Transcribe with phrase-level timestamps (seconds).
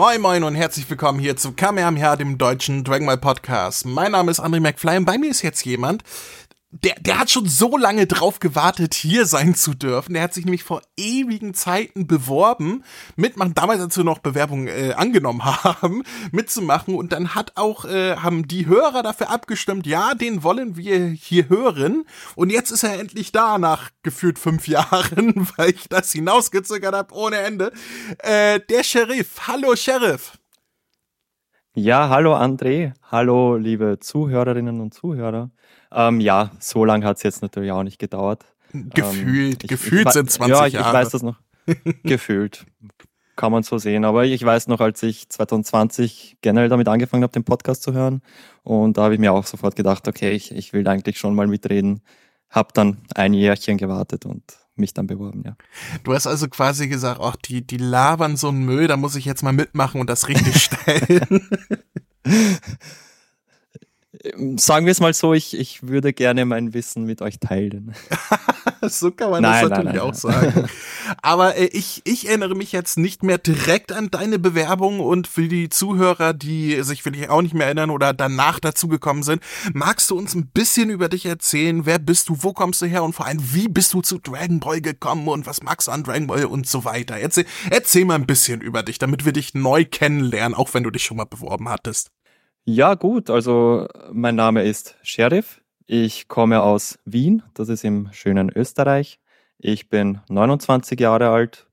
[0.00, 3.84] Moin moin und herzlich willkommen hier zu Kamehameha, dem deutschen Dragon Ball Podcast.
[3.84, 6.04] Mein Name ist André McFly und bei mir ist jetzt jemand,
[6.72, 10.14] der, der hat schon so lange drauf gewartet, hier sein zu dürfen.
[10.14, 12.84] Der hat sich nämlich vor ewigen Zeiten beworben,
[13.16, 16.94] mitmachen, damals als wir noch Bewerbungen äh, angenommen haben, mitzumachen.
[16.94, 21.48] Und dann hat auch, äh, haben die Hörer dafür abgestimmt, ja, den wollen wir hier
[21.48, 22.04] hören.
[22.36, 27.14] Und jetzt ist er endlich da, nach gefühlt fünf Jahren, weil ich das hinausgezögert habe
[27.14, 27.72] ohne Ende.
[28.18, 29.48] Äh, der Sheriff.
[29.48, 30.38] Hallo, Sheriff.
[31.74, 32.92] Ja, hallo André.
[33.10, 35.50] Hallo, liebe Zuhörerinnen und Zuhörer.
[35.92, 38.44] Ähm, ja, so lange hat es jetzt natürlich auch nicht gedauert.
[38.72, 40.88] Gefühlt, ähm, ich, gefühlt ich, sind 20 ja, ich, Jahre.
[40.88, 41.36] ich weiß das noch.
[42.04, 42.66] gefühlt.
[43.36, 44.04] Kann man so sehen.
[44.04, 48.22] Aber ich weiß noch, als ich 2020 generell damit angefangen habe, den Podcast zu hören.
[48.62, 51.46] Und da habe ich mir auch sofort gedacht, okay, ich, ich will eigentlich schon mal
[51.46, 52.02] mitreden.
[52.50, 54.42] Hab dann ein Jährchen gewartet und
[54.76, 55.56] mich dann beworben, ja.
[56.04, 59.24] Du hast also quasi gesagt, ach, die, die labern so einen Müll, da muss ich
[59.24, 61.48] jetzt mal mitmachen und das richtig stellen.
[64.56, 67.94] sagen wir es mal so, ich, ich würde gerne mein Wissen mit euch teilen.
[68.82, 70.68] so kann man nein, das natürlich nein, auch sagen.
[71.22, 75.48] Aber äh, ich, ich erinnere mich jetzt nicht mehr direkt an deine Bewerbung und für
[75.48, 79.42] die Zuhörer, die sich vielleicht auch nicht mehr erinnern oder danach dazugekommen sind,
[79.72, 81.86] magst du uns ein bisschen über dich erzählen?
[81.86, 82.42] Wer bist du?
[82.42, 83.02] Wo kommst du her?
[83.02, 86.04] Und vor allem, wie bist du zu Dragon Ball gekommen und was magst du an
[86.04, 87.16] Dragon Ball und so weiter?
[87.16, 90.90] Erzähl, erzähl mal ein bisschen über dich, damit wir dich neu kennenlernen, auch wenn du
[90.90, 92.10] dich schon mal beworben hattest.
[92.64, 93.30] Ja, gut.
[93.30, 95.60] Also mein Name ist Sheriff.
[95.86, 97.42] Ich komme aus Wien.
[97.54, 99.18] Das ist im schönen Österreich.
[99.58, 101.66] Ich bin 29 Jahre alt.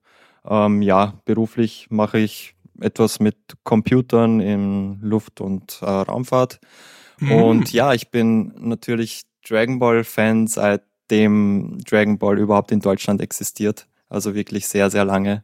[0.45, 6.59] Ähm, ja, beruflich mache ich etwas mit Computern in Luft- und äh, Raumfahrt.
[7.19, 7.31] Mhm.
[7.31, 13.87] Und ja, ich bin natürlich Dragon Ball-Fan, seitdem Dragon Ball überhaupt in Deutschland existiert.
[14.09, 15.43] Also wirklich sehr, sehr lange.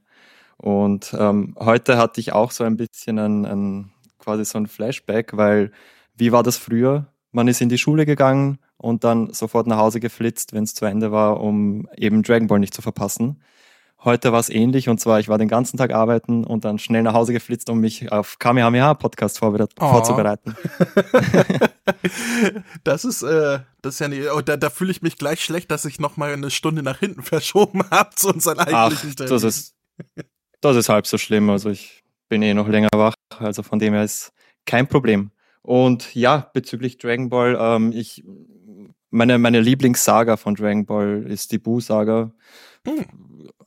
[0.58, 3.92] Und ähm, heute hatte ich auch so ein bisschen ein, ein
[4.23, 5.72] quasi so ein Flashback, weil
[6.16, 7.07] wie war das früher?
[7.31, 10.85] Man ist in die Schule gegangen und dann sofort nach Hause geflitzt, wenn es zu
[10.85, 13.41] Ende war, um eben Dragon Ball nicht zu verpassen.
[14.03, 17.03] Heute war es ähnlich und zwar, ich war den ganzen Tag arbeiten und dann schnell
[17.03, 19.56] nach Hause geflitzt, um mich auf Kamehameha Podcast oh.
[19.79, 20.57] vorzubereiten.
[22.84, 25.72] das ist, äh, das ist ja nicht, oh, da, da fühle ich mich gleich schlecht,
[25.72, 29.44] dass ich noch mal eine Stunde nach hinten verschoben habe zu unserem eigentlichen Ach, das
[29.44, 29.75] ist,
[30.59, 31.50] das ist halb so schlimm.
[31.50, 34.31] Also ich bin eh noch länger wach, also von dem her ist
[34.66, 35.31] kein Problem.
[35.61, 38.23] Und ja, bezüglich Dragon Ball, ähm, ich,
[39.09, 42.31] meine, meine Lieblingssaga von Dragon Ball ist die Buu-Saga.
[42.85, 43.06] Hm.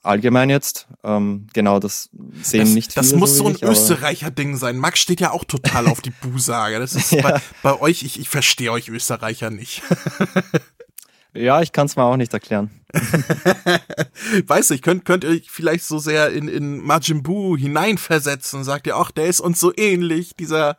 [0.02, 0.88] Allgemein jetzt.
[1.02, 2.10] Ähm, genau, das
[2.42, 3.06] sehen das, nicht viele.
[3.06, 4.76] Das muss so ein Österreicher-Ding sein.
[4.76, 6.78] Max steht ja auch total auf die Buu-Saga.
[6.78, 7.22] Das ist ja.
[7.22, 9.82] bei, bei, euch, ich, ich verstehe euch Österreicher nicht.
[11.36, 12.70] Ja, ich kann es mir auch nicht erklären.
[14.46, 18.64] weißt du, ich könnt, könnt ihr vielleicht so sehr in, in Majin Buu hineinversetzen.
[18.64, 20.76] Sagt ihr, ach, der ist uns so ähnlich, dieser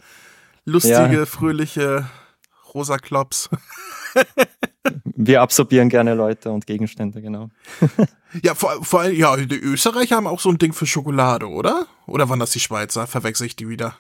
[0.65, 1.25] lustige, ja.
[1.25, 2.09] fröhliche
[2.73, 3.49] rosa Klops.
[5.03, 7.49] Wir absorbieren gerne Leute und Gegenstände, genau.
[8.43, 11.87] ja, vor, vor allem, ja, die Österreicher haben auch so ein Ding für Schokolade, oder?
[12.05, 13.05] Oder waren das die Schweizer?
[13.07, 13.97] Verwechsel ich die wieder?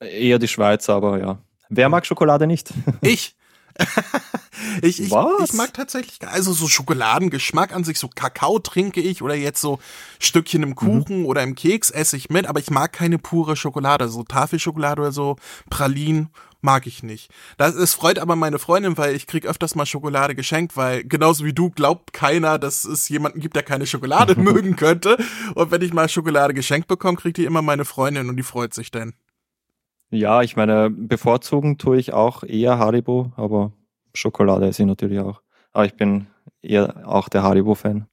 [0.00, 1.38] Eher die Schweizer, aber ja.
[1.68, 2.72] Wer mag Schokolade nicht?
[3.00, 3.34] Ich.
[4.82, 9.34] ich, ich, ich mag tatsächlich, also so Schokoladengeschmack an sich, so Kakao trinke ich oder
[9.34, 9.78] jetzt so
[10.18, 11.26] Stückchen im Kuchen mhm.
[11.26, 15.12] oder im Keks esse ich mit, aber ich mag keine pure Schokolade, so Tafelschokolade oder
[15.12, 15.36] so,
[15.70, 16.30] Pralinen
[16.62, 17.30] mag ich nicht.
[17.58, 21.44] Das es freut aber meine Freundin, weil ich krieg öfters mal Schokolade geschenkt, weil genauso
[21.44, 25.18] wie du glaubt keiner, dass es jemanden gibt, der keine Schokolade mögen könnte.
[25.54, 28.72] Und wenn ich mal Schokolade geschenkt bekomme, kriegt die immer meine Freundin und die freut
[28.72, 29.14] sich dann.
[30.12, 33.72] Ja, ich meine, bevorzugen tue ich auch eher Haribo, aber
[34.12, 35.40] Schokolade esse ich natürlich auch.
[35.72, 36.26] Aber ich bin
[36.60, 38.06] eher auch der Haribo-Fan.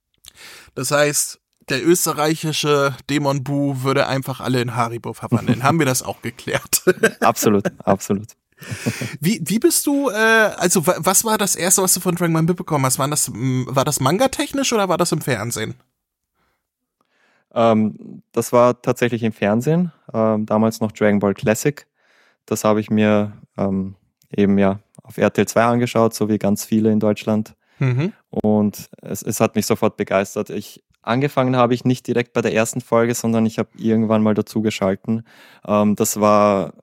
[0.76, 5.64] Das heißt, der österreichische Dämon Bu würde einfach alle in Haribo verwandeln.
[5.64, 6.84] Haben wir das auch geklärt?
[7.20, 8.30] absolut, absolut.
[9.22, 12.44] Wie, wie bist du, äh, also was war das erste, was du von Dragon Ball
[12.44, 13.00] mitbekommen hast?
[13.00, 15.76] War das, war das Manga-technisch oder war das im Fernsehen?
[17.54, 21.88] Ähm, das war tatsächlich im Fernsehen, ähm, damals noch Dragon Ball Classic.
[22.46, 23.96] Das habe ich mir ähm,
[24.36, 27.56] eben ja auf RTL 2 angeschaut, so wie ganz viele in Deutschland.
[27.80, 28.14] Mhm.
[28.30, 30.50] Und es, es hat mich sofort begeistert.
[30.50, 34.34] Ich, angefangen habe ich nicht direkt bei der ersten Folge, sondern ich habe irgendwann mal
[34.34, 35.24] dazu geschalten.
[35.66, 36.74] Ähm, das war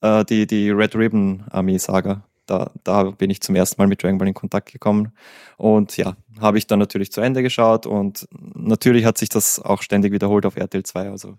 [0.00, 2.24] äh, die, die Red Ribbon Armee Saga.
[2.46, 5.12] Da, da bin ich zum ersten Mal mit Dragon Ball in Kontakt gekommen.
[5.56, 9.80] Und ja, habe ich dann natürlich zu Ende geschaut und natürlich hat sich das auch
[9.80, 11.10] ständig wiederholt auf RTL 2.
[11.10, 11.38] Also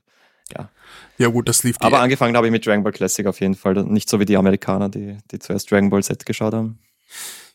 [0.56, 0.70] ja.
[1.18, 1.78] Ja, gut, das lief.
[1.80, 3.76] Aber angefangen habe ich mit Dragon Ball Classic auf jeden Fall.
[3.84, 6.80] Nicht so wie die Amerikaner, die, die zuerst Dragon Ball Z geschaut haben.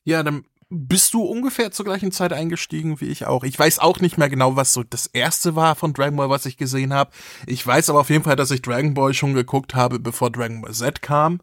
[0.04, 3.42] Ja, dann bist du ungefähr zur gleichen Zeit eingestiegen wie ich auch.
[3.42, 6.46] Ich weiß auch nicht mehr genau, was so das erste war von Dragon Ball, was
[6.46, 7.10] ich gesehen habe.
[7.46, 10.60] Ich weiß aber auf jeden Fall, dass ich Dragon Ball schon geguckt habe, bevor Dragon
[10.60, 11.40] Ball Z kam.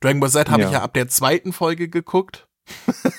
[0.00, 0.68] Dragon Ball Z habe ja.
[0.68, 2.47] ich ja ab der zweiten Folge geguckt.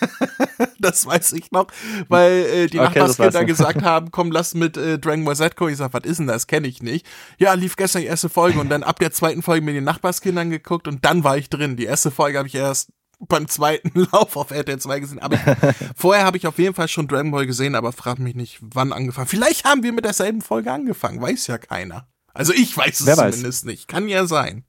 [0.80, 1.68] das weiß ich noch,
[2.08, 5.74] weil äh, die okay, Nachbarskinder gesagt haben, komm, lass mit äh, Dragon Ball Z gucken.
[5.74, 6.48] Ich sag, was ist denn das?
[6.48, 7.06] Kenne ich nicht.
[7.38, 10.50] Ja, lief gestern die erste Folge und dann ab der zweiten Folge mit den Nachbarskindern
[10.50, 11.78] geguckt und dann war ich drin.
[11.78, 15.20] Die erste Folge habe ich erst beim zweiten Lauf auf RTL 2 gesehen.
[15.20, 15.38] Aber
[15.96, 18.94] vorher habe ich auf jeden Fall schon Dragon Ball gesehen, aber frag mich nicht, wann
[18.94, 19.28] angefangen.
[19.28, 22.08] Vielleicht haben wir mit derselben Folge angefangen, weiß ja keiner.
[22.34, 23.64] Also ich weiß es Wer zumindest weiß.
[23.66, 23.88] nicht.
[23.88, 24.64] Kann ja sein.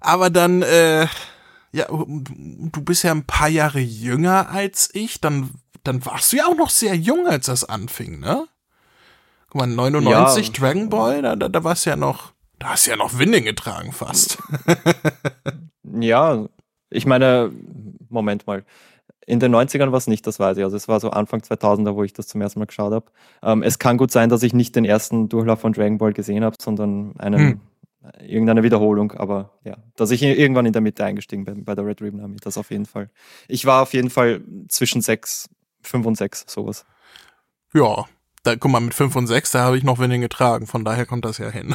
[0.00, 1.06] aber dann, äh,
[1.72, 5.50] ja, du bist ja ein paar Jahre jünger als ich, dann,
[5.84, 8.46] dann warst du ja auch noch sehr jung, als das anfing, ne?
[9.50, 10.52] Guck mal, 99 ja.
[10.52, 13.92] Dragon Ball, da, da, da warst ja noch, da hast du ja noch Winding getragen
[13.92, 14.38] fast.
[16.00, 16.46] ja,
[16.90, 17.52] ich meine,
[18.08, 18.64] Moment mal.
[19.26, 20.64] In den 90ern war es nicht, das weiß ich.
[20.64, 23.06] Also es war so Anfang 2000er, wo ich das zum ersten Mal geschaut habe.
[23.42, 26.44] Ähm, es kann gut sein, dass ich nicht den ersten Durchlauf von Dragon Ball gesehen
[26.44, 27.60] habe, sondern einen, hm.
[28.20, 29.12] Irgendeine Wiederholung.
[29.12, 32.36] Aber ja, dass ich irgendwann in der Mitte eingestiegen bin bei der Red Ribbon Army,
[32.40, 33.10] das auf jeden Fall.
[33.48, 35.48] Ich war auf jeden Fall zwischen sechs,
[35.82, 36.84] fünf und sechs, sowas.
[37.74, 38.06] Ja,
[38.48, 41.06] da, guck mal, mit 5 und 6, da habe ich noch wenig getragen, von daher
[41.06, 41.74] kommt das ja hin.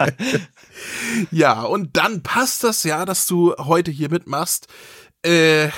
[1.30, 4.68] ja, und dann passt das ja, dass du heute hier mitmachst.
[5.22, 5.68] Äh,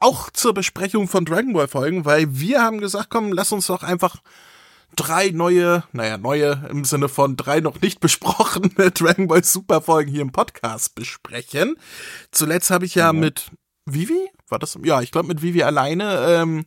[0.00, 3.82] auch zur Besprechung von Dragon Ball Folgen, weil wir haben gesagt, komm, lass uns doch
[3.82, 4.16] einfach
[4.96, 10.10] drei neue, naja, neue im Sinne von drei noch nicht besprochene Dragon Ball Super Folgen
[10.10, 11.76] hier im Podcast besprechen.
[12.30, 13.50] Zuletzt habe ich ja, ja, mit
[13.86, 14.78] Vivi, war das?
[14.82, 16.64] Ja, ich glaube mit Vivi alleine ähm,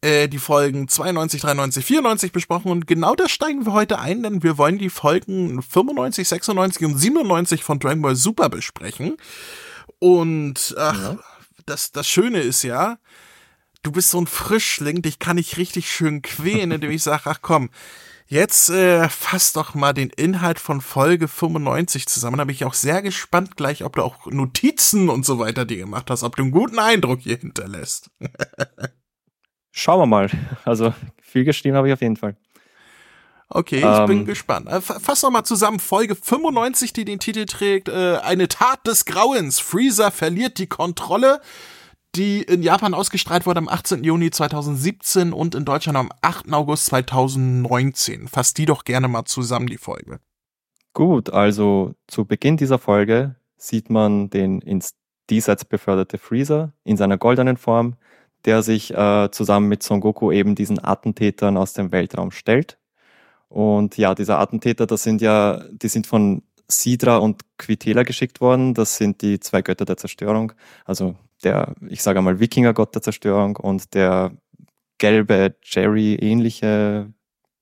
[0.00, 4.42] äh, die Folgen 92, 93, 94 besprochen und genau das steigen wir heute ein, denn
[4.42, 9.16] wir wollen die Folgen 95, 96 und 97 von Dragon Ball Super besprechen.
[9.98, 11.18] Und ach, ja.
[11.66, 12.98] das, das Schöne ist ja,
[13.88, 17.38] du bist so ein Frischling, dich kann ich richtig schön quälen, indem ich sage, ach
[17.42, 17.70] komm,
[18.30, 22.36] Jetzt äh, fass doch mal den Inhalt von Folge 95 zusammen.
[22.36, 25.78] Da bin ich auch sehr gespannt gleich, ob du auch Notizen und so weiter dir
[25.78, 28.10] gemacht hast, ob du einen guten Eindruck hier hinterlässt.
[29.70, 30.30] Schauen wir mal.
[30.66, 30.92] Also
[31.22, 32.36] viel geschrieben habe ich auf jeden Fall.
[33.48, 34.68] Okay, ich ähm, bin gespannt.
[34.68, 35.80] Äh, fass noch mal zusammen.
[35.80, 39.58] Folge 95, die den Titel trägt, äh, eine Tat des Grauens.
[39.58, 41.40] Freezer verliert die Kontrolle,
[42.14, 44.02] die in Japan ausgestrahlt wurde am 18.
[44.02, 46.52] Juni 2017 und in Deutschland am 8.
[46.52, 48.28] August 2019.
[48.28, 50.20] Fass die doch gerne mal zusammen, die Folge.
[50.94, 54.94] Gut, also zu Beginn dieser Folge sieht man den ins
[55.30, 57.96] Diesseits beförderte Freezer in seiner goldenen Form,
[58.46, 62.78] der sich äh, zusammen mit Son Goku eben diesen Attentätern aus dem Weltraum stellt.
[63.48, 68.74] Und ja, diese Attentäter, das sind ja, die sind von Sidra und Quitela geschickt worden.
[68.74, 70.52] Das sind die zwei Götter der Zerstörung.
[70.84, 74.32] Also der, ich sage mal, Wikingergott der Zerstörung und der
[74.98, 77.12] gelbe Jerry-ähnliche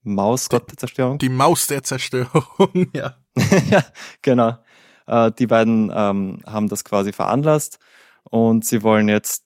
[0.03, 1.17] Mausgott der Zerstörung.
[1.19, 3.17] Die Maus der Zerstörung, ja.
[3.69, 3.83] ja,
[4.21, 4.57] genau.
[5.05, 7.79] Äh, die beiden ähm, haben das quasi veranlasst
[8.23, 9.43] und sie wollen jetzt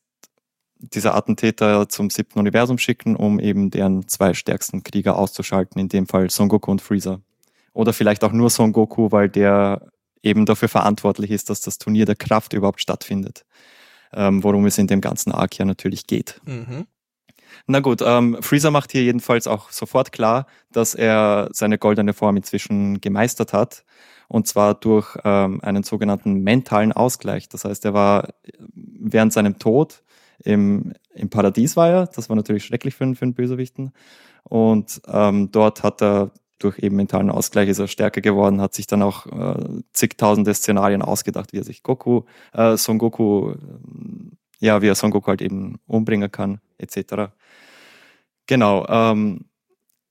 [0.82, 6.08] diese Attentäter zum siebten Universum schicken, um eben deren zwei stärksten Krieger auszuschalten, in dem
[6.08, 7.22] Fall Son Goku und Freezer.
[7.74, 9.88] Oder vielleicht auch nur Son Goku, weil der
[10.24, 13.46] eben dafür verantwortlich ist, dass das Turnier der Kraft überhaupt stattfindet.
[14.14, 16.42] Ähm, worum es in dem ganzen Arc ja natürlich geht.
[16.46, 16.86] Mhm.
[17.68, 22.38] Na gut, ähm, Freezer macht hier jedenfalls auch sofort klar, dass er seine goldene Form
[22.38, 23.84] inzwischen gemeistert hat.
[24.28, 27.50] Und zwar durch ähm, einen sogenannten mentalen Ausgleich.
[27.50, 28.30] Das heißt, er war
[28.74, 30.04] während seinem Tod
[30.44, 32.08] im, im Paradies war er.
[32.08, 33.92] Das war natürlich schrecklich für, für einen Bösewichten.
[34.44, 36.32] Und ähm, dort hat er
[36.64, 41.02] durch eben mentalen Ausgleich ist er stärker geworden, hat sich dann auch äh, zigtausende Szenarien
[41.02, 43.56] ausgedacht, wie er sich Goku, äh, Son Goku, äh,
[44.60, 47.32] ja, wie er Son Goku halt eben umbringen kann, etc.
[48.48, 48.86] Genau.
[48.88, 49.46] Ähm,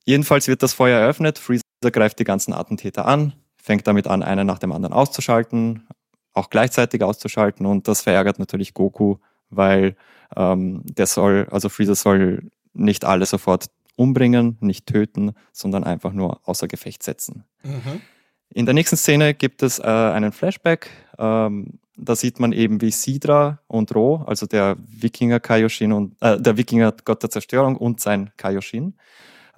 [0.05, 1.39] jedenfalls wird das Feuer eröffnet.
[1.39, 5.87] Freezer greift die ganzen Attentäter an, fängt damit an, einen nach dem anderen auszuschalten,
[6.33, 9.17] auch gleichzeitig auszuschalten und das verärgert natürlich Goku,
[9.51, 9.97] weil
[10.37, 13.67] ähm, der soll, also Freezer soll nicht alle sofort
[14.01, 17.45] umbringen, nicht töten, sondern einfach nur außer Gefecht setzen.
[17.63, 18.01] Mhm.
[18.49, 20.89] In der nächsten Szene gibt es äh, einen Flashback.
[21.19, 26.41] Ähm, da sieht man eben, wie Sidra und Ro, also der Wikinger Kaioshin und äh,
[26.41, 28.95] der Wikinger Gott der Zerstörung und sein Kaioshin,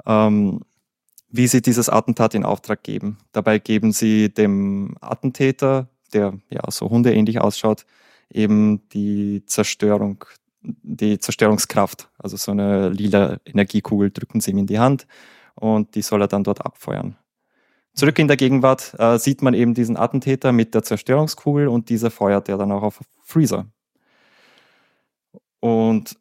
[0.07, 0.63] ähm,
[1.29, 3.19] wie sie dieses Attentat in Auftrag geben.
[3.31, 7.87] Dabei geben sie dem Attentäter, der ja so hundeähnlich ausschaut,
[8.29, 10.25] eben die Zerstörung
[10.63, 15.07] die Zerstörungskraft, also so eine lila Energiekugel drücken sie ihm in die Hand
[15.55, 17.17] und die soll er dann dort abfeuern.
[17.95, 22.11] Zurück in der Gegenwart äh, sieht man eben diesen Attentäter mit der Zerstörungskugel und dieser
[22.11, 23.67] feuert er dann auch auf Freezer.
[25.61, 26.17] Und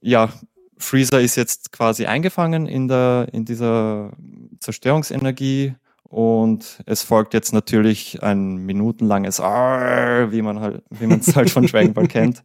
[0.00, 0.28] ja,
[0.76, 4.12] Freezer ist jetzt quasi eingefangen in der, in dieser
[4.60, 11.34] Zerstörungsenergie und es folgt jetzt natürlich ein minutenlanges Arr, wie man halt, wie man es
[11.34, 12.42] halt von Dragon Ball kennt.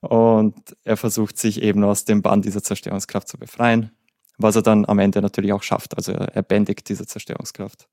[0.00, 3.90] Und er versucht sich eben aus dem Bann dieser Zerstörungskraft zu befreien,
[4.36, 5.96] was er dann am Ende natürlich auch schafft.
[5.96, 7.88] Also er bändigt diese Zerstörungskraft.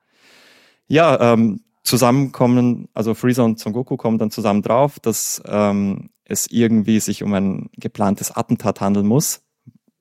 [0.87, 6.47] Ja, ähm, zusammenkommen, also Freezer und Son Goku kommen dann zusammen drauf, dass ähm, es
[6.47, 9.41] irgendwie sich um ein geplantes Attentat handeln muss,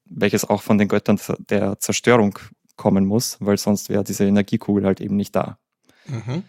[0.04, 2.38] welches auch von den Göttern der Zerstörung
[2.76, 5.58] kommen muss, weil sonst wäre diese Energiekugel halt eben nicht da.
[6.06, 6.42] Mhm.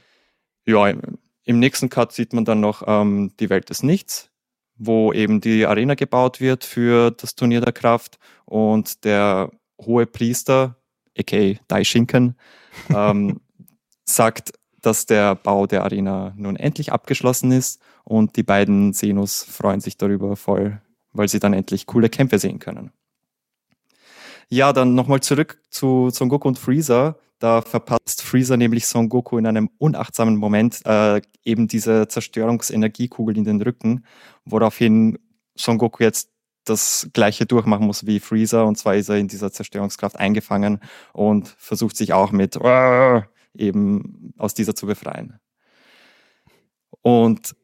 [0.66, 4.32] Ja, im nächsten Cut sieht man dann noch ähm, die Welt des Nichts,
[4.78, 9.52] wo eben die Arena gebaut wird für das Turnier der Kraft und der
[9.82, 10.76] hohe Priester,
[11.18, 12.36] aka Daishinken,
[12.90, 13.40] ähm,
[14.04, 19.82] sagt, dass der Bau der Arena nun endlich abgeschlossen ist und die beiden Senus freuen
[19.82, 20.80] sich darüber voll,
[21.12, 22.92] weil sie dann endlich coole Kämpfe sehen können.
[24.48, 27.18] Ja, dann nochmal zurück zu Son Goku und Freezer.
[27.40, 33.44] Da verpasst Freezer nämlich Son Goku in einem unachtsamen Moment äh, eben diese Zerstörungsenergiekugel in
[33.44, 34.06] den Rücken,
[34.46, 35.20] woraufhin
[35.56, 36.30] Son Goku jetzt
[36.64, 40.80] das gleiche durchmachen muss wie Freezer und zwar ist er in dieser Zerstörungskraft eingefangen
[41.14, 42.58] und versucht sich auch mit
[43.54, 45.40] eben aus dieser zu befreien.
[47.02, 47.56] Und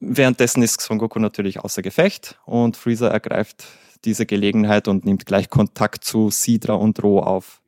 [0.00, 3.66] währenddessen ist Son Goku natürlich außer Gefecht und Freezer ergreift
[4.04, 7.59] diese Gelegenheit und nimmt gleich Kontakt zu Sidra und Ro auf.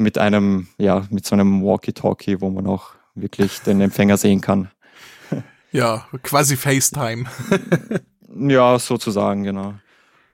[0.00, 4.70] Mit einem, ja, mit so einem Walkie-Talkie, wo man auch wirklich den Empfänger sehen kann.
[5.72, 7.26] Ja, quasi FaceTime.
[8.48, 9.74] ja, sozusagen, genau.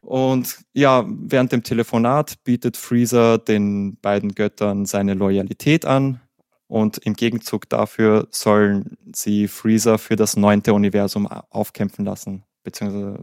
[0.00, 6.22] Und ja, während dem Telefonat bietet Freezer den beiden Göttern seine Loyalität an.
[6.68, 12.44] Und im Gegenzug dafür sollen sie Freezer für das neunte Universum aufkämpfen lassen.
[12.62, 13.22] Beziehungsweise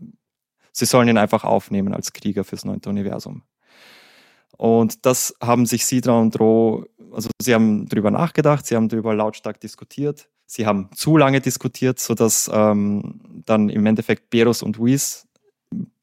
[0.71, 3.41] sie sollen ihn einfach aufnehmen als Krieger fürs neunte Universum.
[4.57, 9.13] Und das haben sich Sidra und Ro, also sie haben darüber nachgedacht, sie haben darüber
[9.13, 10.29] lautstark diskutiert.
[10.45, 15.27] Sie haben zu lange diskutiert, sodass ähm, dann im Endeffekt Beros und Whis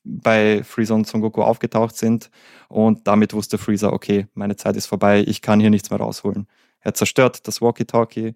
[0.02, 2.30] bei Freezer und Son Goku aufgetaucht sind.
[2.68, 6.46] Und damit wusste Freezer, okay, meine Zeit ist vorbei, ich kann hier nichts mehr rausholen.
[6.80, 8.34] Er zerstört das Walkie-Talkie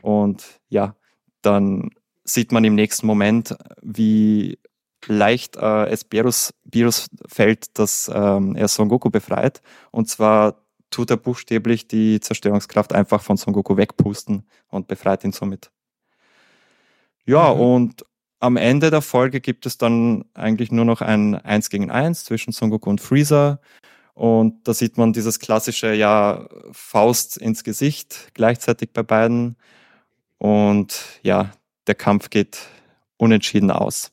[0.00, 0.96] und ja,
[1.42, 1.90] dann
[2.24, 4.58] sieht man im nächsten Moment, wie
[5.06, 9.62] leicht äh, es Berus, Berus fällt, dass ähm, er Son Goku befreit.
[9.90, 15.32] Und zwar tut er buchstäblich die Zerstörungskraft einfach von Son Goku wegpusten und befreit ihn
[15.32, 15.70] somit.
[17.24, 17.60] Ja, mhm.
[17.60, 18.06] und
[18.40, 22.52] am Ende der Folge gibt es dann eigentlich nur noch ein 1 gegen 1 zwischen
[22.52, 23.60] Son Goku und Freezer.
[24.14, 29.56] Und da sieht man dieses klassische, ja, Faust ins Gesicht gleichzeitig bei beiden.
[30.38, 31.52] Und ja,
[31.86, 32.58] der Kampf geht
[33.16, 34.10] unentschieden aus.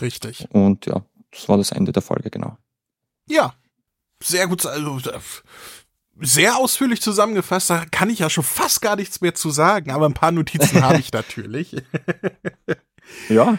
[0.00, 0.46] Richtig.
[0.50, 2.56] Und ja, das war das Ende der Folge, genau.
[3.28, 3.54] Ja,
[4.22, 4.66] sehr gut.
[4.66, 4.98] Also,
[6.20, 7.70] sehr ausführlich zusammengefasst.
[7.70, 10.82] Da kann ich ja schon fast gar nichts mehr zu sagen, aber ein paar Notizen
[10.82, 11.76] habe ich natürlich.
[13.28, 13.58] ja.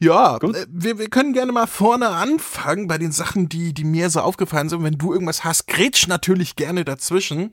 [0.00, 0.56] Ja, Gut.
[0.56, 4.20] Äh, wir, wir können gerne mal vorne anfangen bei den Sachen, die, die mir so
[4.20, 4.82] aufgefallen sind.
[4.82, 7.52] Wenn du irgendwas hast, grätsch natürlich gerne dazwischen.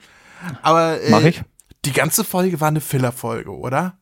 [0.62, 1.42] Aber äh, Mach ich.
[1.86, 3.98] die ganze Folge war eine Filler-Folge, oder?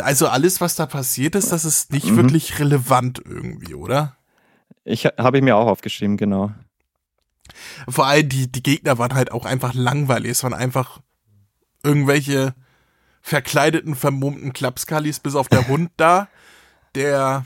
[0.00, 2.16] Also alles, was da passiert ist, das ist nicht mhm.
[2.16, 4.16] wirklich relevant irgendwie, oder?
[4.84, 6.52] Ich habe ich mir auch aufgeschrieben, genau.
[7.88, 10.32] Vor allem die, die Gegner waren halt auch einfach langweilig.
[10.32, 11.00] Es waren einfach
[11.82, 12.54] irgendwelche
[13.22, 16.28] verkleideten, vermummten Klapskalis, bis auf der Hund da,
[16.94, 17.44] der,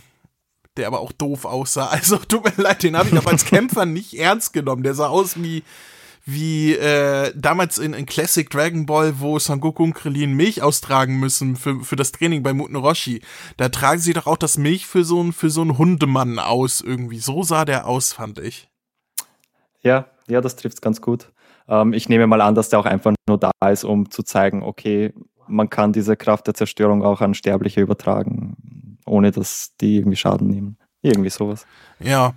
[0.76, 1.86] der aber auch doof aussah.
[1.86, 4.82] Also tut mir leid, den habe ich aber als Kämpfer nicht ernst genommen.
[4.82, 5.62] Der sah aus wie,
[6.24, 11.18] wie äh, damals in, in Classic Dragon Ball, wo Son Goku und Krillin Milch austragen
[11.18, 13.22] müssen für, für das Training bei Muten Roshi.
[13.56, 16.80] Da tragen sie doch auch das Milch für so ein für so einen Hundemann aus
[16.80, 17.18] irgendwie.
[17.18, 18.68] So sah der aus, fand ich.
[19.82, 21.32] Ja, ja, das trifft es ganz gut.
[21.68, 24.62] Ähm, ich nehme mal an, dass der auch einfach nur da ist, um zu zeigen,
[24.62, 25.14] okay,
[25.46, 30.48] man kann diese Kraft der Zerstörung auch an Sterbliche übertragen, ohne dass die irgendwie Schaden
[30.48, 30.78] nehmen.
[31.02, 31.66] Irgendwie sowas.
[31.98, 32.34] Ja,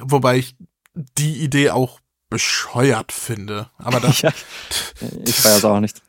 [0.00, 0.56] wobei ich
[0.94, 2.00] die Idee auch
[2.34, 3.70] bescheuert finde.
[3.78, 4.30] Aber das, ja,
[5.24, 6.02] ich feiere es auch nicht.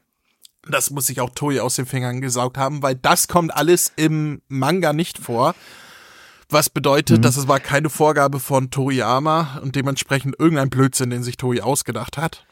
[0.67, 4.41] Das muss sich auch Toei aus den Fingern gesaugt haben, weil das kommt alles im
[4.48, 5.53] Manga nicht vor.
[6.50, 7.22] Was bedeutet, mhm.
[7.22, 12.17] dass es war keine Vorgabe von Toriyama und dementsprechend irgendein Blödsinn, den sich Toei ausgedacht
[12.17, 12.44] hat.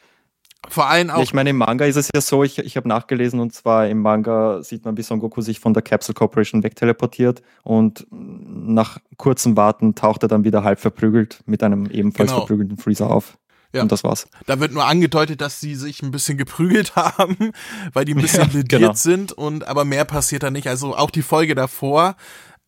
[0.70, 1.22] Vor allem auch.
[1.24, 4.02] Ich meine, im Manga ist es ja so, ich, ich habe nachgelesen und zwar im
[4.02, 9.58] Manga sieht man, wie Son Goku sich von der Capsule Corporation wegteleportiert und nach kurzem
[9.58, 12.42] Warten taucht er dann wieder halb verprügelt mit einem ebenfalls genau.
[12.42, 13.38] verprügelten Freezer auf.
[13.74, 13.82] Ja.
[13.82, 14.28] Und das war's.
[14.46, 17.52] Da wird nur angedeutet, dass sie sich ein bisschen geprügelt haben,
[17.92, 18.94] weil die ein bisschen ja, genau.
[18.94, 20.68] sind und aber mehr passiert da nicht.
[20.68, 22.16] Also auch die Folge davor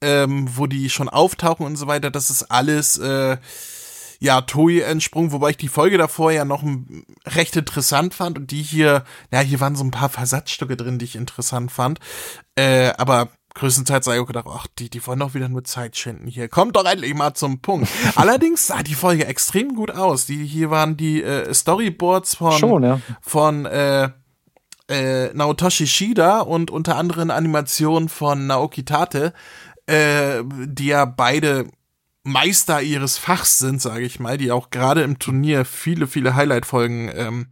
[0.02, 3.38] ähm, wo die schon auftauchen und so weiter, das ist alles äh,
[4.20, 6.64] ja Toei entsprungen, wobei ich die Folge davor ja noch
[7.26, 11.06] recht interessant fand und die hier, ja, hier waren so ein paar Versatzstücke drin, die
[11.06, 12.00] ich interessant fand.
[12.56, 15.98] Äh, aber größtenteils sei ich auch gedacht, ach, die, die wollen doch wieder nur Zeit
[15.98, 16.48] schinden hier.
[16.48, 17.90] Kommt doch endlich mal zum Punkt.
[18.16, 20.26] Allerdings sah die Folge extrem gut aus.
[20.28, 23.00] Die, hier waren die äh, Storyboards von, Schon, ja.
[23.22, 24.10] von äh,
[24.90, 29.34] äh, Naotoshi Shida und unter anderem Animationen von Naoki Tate,
[29.88, 31.68] äh, die ja beide
[32.24, 37.12] Meister ihres Fachs sind, sage ich mal, die auch gerade im Turnier viele, viele Highlight-Folgen
[37.16, 37.48] ähm,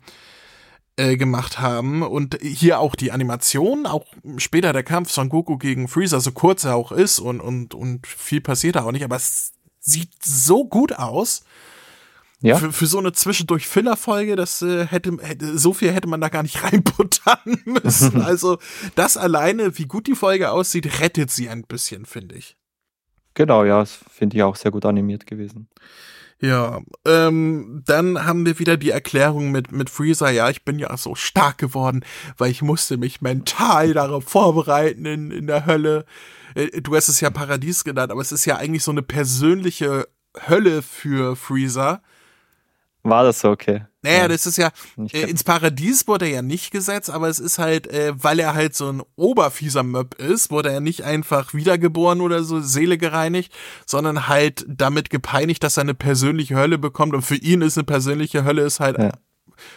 [0.96, 4.06] äh, gemacht haben und hier auch die Animation, auch
[4.38, 8.06] später der Kampf Son Goku gegen Freezer, so kurz er auch ist und, und, und
[8.06, 11.44] viel passiert da auch nicht, aber es sieht so gut aus.
[12.42, 12.58] Ja.
[12.58, 16.28] Für, für so eine zwischendurch Filler-Folge, das äh, hätte, hätte, so viel hätte man da
[16.28, 18.22] gar nicht reinputtern müssen.
[18.22, 18.60] also,
[18.96, 22.58] das alleine, wie gut die Folge aussieht, rettet sie ein bisschen, finde ich.
[23.34, 25.70] Genau, ja, das finde ich auch sehr gut animiert gewesen.
[26.44, 30.98] Ja, ähm, dann haben wir wieder die Erklärung mit, mit Freezer, ja, ich bin ja
[30.98, 32.04] so stark geworden,
[32.38, 36.06] weil ich musste mich mental darauf vorbereiten in, in der Hölle.
[36.54, 40.10] Äh, du hast es ja Paradies genannt, aber es ist ja eigentlich so eine persönliche
[40.50, 42.02] Hölle für Freezer.
[43.04, 43.86] War das so, okay?
[44.02, 44.28] Naja, ja.
[44.28, 44.72] das ist ja,
[45.12, 48.54] äh, ins Paradies wurde er ja nicht gesetzt, aber es ist halt, äh, weil er
[48.54, 53.54] halt so ein oberfieser Möb ist, wurde er nicht einfach wiedergeboren oder so, Seele gereinigt,
[53.86, 57.86] sondern halt damit gepeinigt, dass er eine persönliche Hölle bekommt und für ihn ist eine
[57.86, 59.12] persönliche Hölle ist halt ja.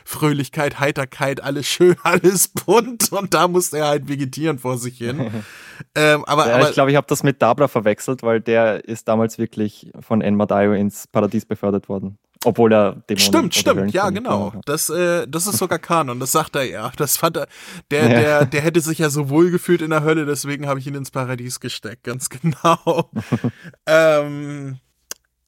[0.05, 5.45] Fröhlichkeit, Heiterkeit, alles schön, alles bunt und da muss er halt vegetieren vor sich hin.
[5.95, 9.09] ähm, aber, ja, aber ich glaube, ich habe das mit Dabra verwechselt, weil der ist
[9.09, 12.19] damals wirklich von Enmadayo ins Paradies befördert worden.
[12.45, 14.53] Obwohl er Dämonen Stimmt, stimmt, ja, genau.
[14.67, 16.93] Das, äh, das ist sogar Kanon, das sagt er ja.
[16.97, 17.49] Das fand er,
[17.91, 18.09] der, ja.
[18.09, 20.95] der, der hätte sich ja so wohl gefühlt in der Hölle, deswegen habe ich ihn
[20.95, 23.11] ins Paradies gesteckt, ganz genau.
[23.87, 24.79] ähm,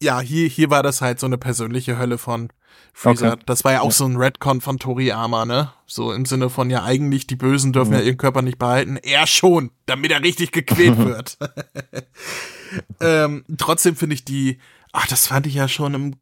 [0.01, 2.51] ja, hier, hier war das halt so eine persönliche Hölle von
[2.93, 3.35] Freezer.
[3.35, 3.43] Okay.
[3.47, 3.93] Das war ja auch ja.
[3.93, 5.73] so ein Redcon von Toriyama, ne?
[5.87, 7.99] So im Sinne von, ja, eigentlich, die Bösen dürfen mhm.
[7.99, 8.97] ja ihren Körper nicht behalten.
[8.97, 11.39] Er schon, damit er richtig gequält wird.
[13.01, 14.59] ähm, trotzdem finde ich die,
[14.93, 16.15] ach, das fand ich ja schon im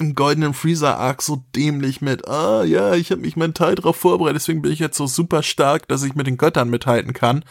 [0.00, 4.62] im goldenen Freezer-Arc so dämlich mit, ah ja, ich habe mich mental darauf vorbereitet, deswegen
[4.62, 7.44] bin ich jetzt so super stark, dass ich mit den Göttern mithalten kann.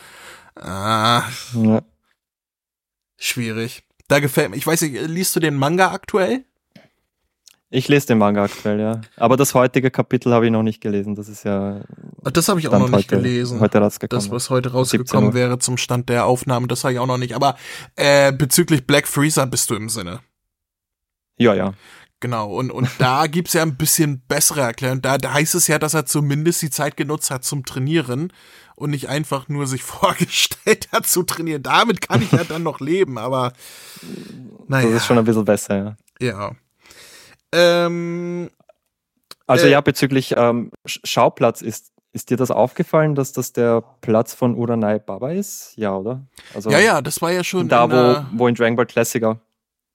[0.55, 1.83] Ah, ja.
[3.17, 3.83] Schwierig.
[4.09, 4.57] Da gefällt mir.
[4.57, 6.43] Ich weiß nicht, liest du den Manga aktuell?
[7.69, 9.01] Ich lese den Manga aktuell, ja.
[9.15, 11.13] Aber das heutige Kapitel habe ich noch nicht gelesen.
[11.13, 11.81] Das ist ja.
[12.23, 13.59] Das habe ich auch noch nicht heute, gelesen.
[13.59, 14.25] Heute rausgekommen.
[14.25, 17.35] Das, was heute rausgekommen wäre zum Stand der Aufnahme, das habe ich auch noch nicht.
[17.35, 17.55] Aber
[17.95, 20.21] äh, bezüglich Black Freezer bist du im Sinne.
[21.37, 21.75] Ja, ja.
[22.19, 25.03] Genau, und, und da gibt's ja ein bisschen bessere Erklärung.
[25.03, 28.33] Da, da heißt es ja, dass er zumindest die Zeit genutzt hat zum Trainieren
[28.79, 31.63] und nicht einfach nur sich vorgestellt hat zu trainieren.
[31.63, 33.53] Damit kann ich ja dann noch leben, aber
[34.67, 34.87] naja.
[34.87, 35.95] Das ist schon ein bisschen besser, ja.
[36.21, 36.51] Ja.
[37.51, 38.49] Ähm,
[39.47, 44.33] also äh, ja, bezüglich ähm, Schauplatz ist ist dir das aufgefallen, dass das der Platz
[44.33, 45.73] von Uranai Baba ist?
[45.75, 46.25] Ja, oder?
[46.55, 49.39] Also ja, ja, das war ja schon da, wo, wo in Dragon Ball Classicer.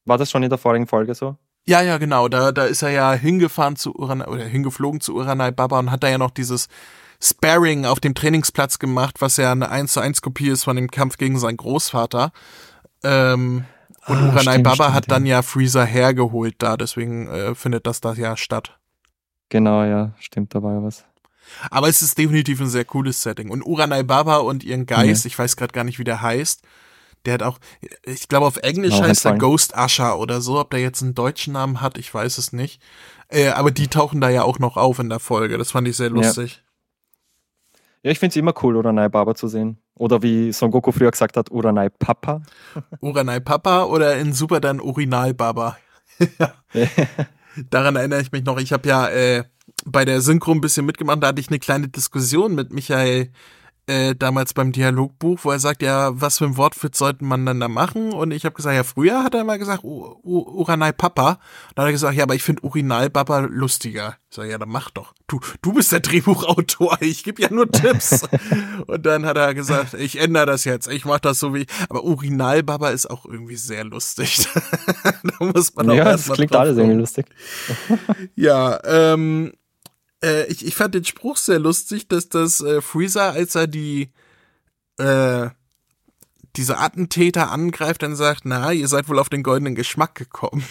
[0.04, 1.36] War das schon in der vorigen Folge so?
[1.66, 2.28] Ja, ja, genau.
[2.28, 6.02] Da, da ist er ja hingefahren zu Uranai, oder hingeflogen zu Uranai Baba und hat
[6.02, 6.68] da ja noch dieses
[7.20, 10.90] Sparring auf dem Trainingsplatz gemacht, was ja eine 1 zu 1 Kopie ist von dem
[10.90, 12.32] Kampf gegen seinen Großvater.
[13.02, 13.64] Ähm,
[14.06, 17.86] und ah, Uranai stimmt, Baba stimmt, hat dann ja Freezer hergeholt da, deswegen äh, findet
[17.86, 18.78] das da ja statt.
[19.48, 21.04] Genau, ja, stimmt, da war ja was.
[21.70, 23.50] Aber es ist definitiv ein sehr cooles Setting.
[23.50, 25.28] Und Uranai Baba und ihren Geist, ja.
[25.28, 26.62] ich weiß gerade gar nicht, wie der heißt,
[27.24, 27.58] der hat auch,
[28.04, 30.60] ich glaube auf Englisch genau, heißt er Ghost Usher oder so.
[30.60, 32.82] Ob der jetzt einen deutschen Namen hat, ich weiß es nicht.
[33.28, 35.56] Äh, aber die tauchen da ja auch noch auf in der Folge.
[35.56, 36.63] Das fand ich sehr lustig.
[38.04, 39.78] Ja, ich finde es immer cool, Uranai Baba zu sehen.
[39.94, 42.42] Oder wie Son Goku früher gesagt hat, Uranai Papa.
[43.00, 45.78] Uranai Papa oder in Super dann Urinal Baba.
[47.70, 48.58] Daran erinnere ich mich noch.
[48.58, 49.44] Ich habe ja äh,
[49.86, 51.22] bei der Synchro ein bisschen mitgemacht.
[51.22, 53.30] Da hatte ich eine kleine Diskussion mit Michael
[53.86, 57.60] äh, damals beim Dialogbuch, wo er sagt, ja, was für ein Wortwitz sollte man dann
[57.60, 58.12] da machen?
[58.12, 61.38] Und ich habe gesagt, ja, früher hat er immer gesagt, U Uranai Papa.
[61.74, 64.16] Dann hat er gesagt, ja, aber ich finde Urinal Papa lustiger.
[64.30, 65.12] Ich sage, ja, dann mach doch.
[65.26, 68.22] Du, du bist der Drehbuchautor, ich gebe ja nur Tipps.
[68.86, 71.66] und dann hat er gesagt, ich ändere das jetzt, ich mach das so wie.
[71.88, 74.46] Aber Urinal Baba ist auch irgendwie sehr lustig.
[75.04, 77.26] da muss man auch Ja, das klingt alles irgendwie lustig.
[78.34, 79.52] ja, ähm,
[80.24, 84.10] äh, ich, ich fand den Spruch sehr lustig, dass das äh, Freezer, als er die
[84.98, 85.50] äh,
[86.56, 90.64] diese Attentäter angreift, dann sagt, na, ihr seid wohl auf den goldenen Geschmack gekommen.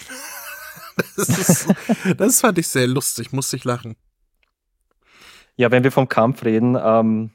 [1.16, 1.74] das, ist,
[2.16, 3.96] das fand ich sehr lustig, musste ich lachen.
[5.56, 7.30] Ja, wenn wir vom Kampf reden, ähm,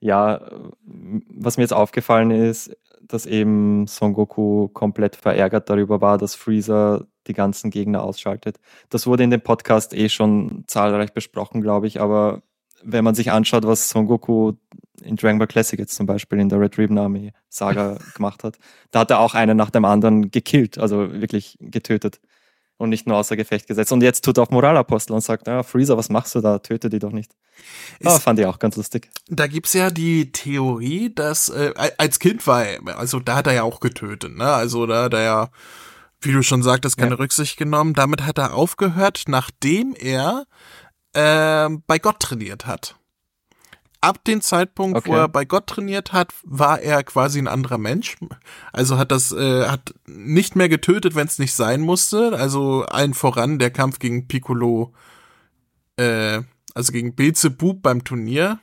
[0.00, 0.50] ja,
[0.84, 7.06] was mir jetzt aufgefallen ist, dass eben Son Goku komplett verärgert darüber war, dass Freezer
[7.26, 8.58] die ganzen Gegner ausschaltet.
[8.90, 12.42] Das wurde in dem Podcast eh schon zahlreich besprochen, glaube ich, aber
[12.82, 14.52] wenn man sich anschaut, was Son Goku
[15.02, 18.58] in Dragon Ball Classic jetzt zum Beispiel in der Red Ribbon Army Saga gemacht hat,
[18.90, 22.20] da hat er auch einen nach dem anderen gekillt, also wirklich getötet
[22.78, 23.92] und nicht nur außer Gefecht gesetzt.
[23.92, 26.58] Und jetzt tut er auf Moralapostel und sagt, ja, Freezer, was machst du da?
[26.58, 27.32] Töte die doch nicht.
[28.00, 29.10] Ja, ah, fand ich auch ganz lustig.
[29.28, 33.54] Da gibt's ja die Theorie, dass äh, als Kind war er, also da hat er
[33.54, 34.44] ja auch getötet, ne?
[34.44, 35.48] Also da hat er ja,
[36.20, 37.16] wie du schon sagtest, keine ja.
[37.16, 37.94] Rücksicht genommen.
[37.94, 40.46] Damit hat er aufgehört, nachdem er
[41.12, 42.96] äh, bei Gott trainiert hat.
[44.00, 45.10] Ab dem Zeitpunkt, okay.
[45.10, 48.16] wo er bei Gott trainiert hat, war er quasi ein anderer Mensch.
[48.72, 52.38] Also hat das, äh, hat nicht mehr getötet, wenn es nicht sein musste.
[52.38, 54.92] Also allen voran der Kampf gegen Piccolo,
[55.96, 56.42] äh,
[56.74, 58.60] also gegen Beelzebub beim Turnier.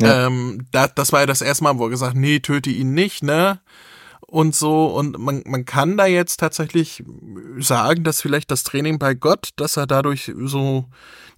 [0.00, 0.26] Ja.
[0.26, 3.22] Ähm, da, das war ja das erste Mal, wo er gesagt, nee, töte ihn nicht,
[3.22, 3.60] ne?
[4.32, 7.04] Und so, und man, man kann da jetzt tatsächlich
[7.58, 10.86] sagen, dass vielleicht das Training bei Gott, dass er dadurch so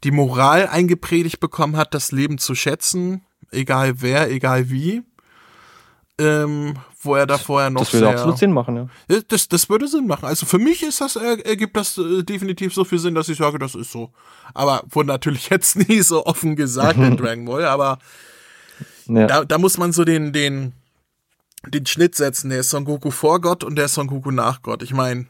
[0.04, 5.02] die Moral eingepredigt bekommen hat, das Leben zu schätzen, egal wer, egal wie.
[6.20, 7.80] Ähm, wo er da vorher noch.
[7.80, 8.76] Das würde sehr, absolut Sinn machen,
[9.08, 9.20] ja.
[9.26, 10.26] Das, das würde Sinn machen.
[10.26, 13.58] Also für mich ist das, ergibt das äh, definitiv so viel Sinn, dass ich sage,
[13.58, 14.12] das ist so.
[14.54, 17.98] Aber wurde natürlich jetzt nie so offen gesagt in Dragon Ball, aber
[19.06, 19.26] ja.
[19.26, 20.74] da, da muss man so den, den,
[21.66, 22.50] den Schnitt setzen.
[22.50, 24.82] Der ist Son Goku vor Gott und der ist Son Goku nach Gott.
[24.82, 25.26] Ich meine,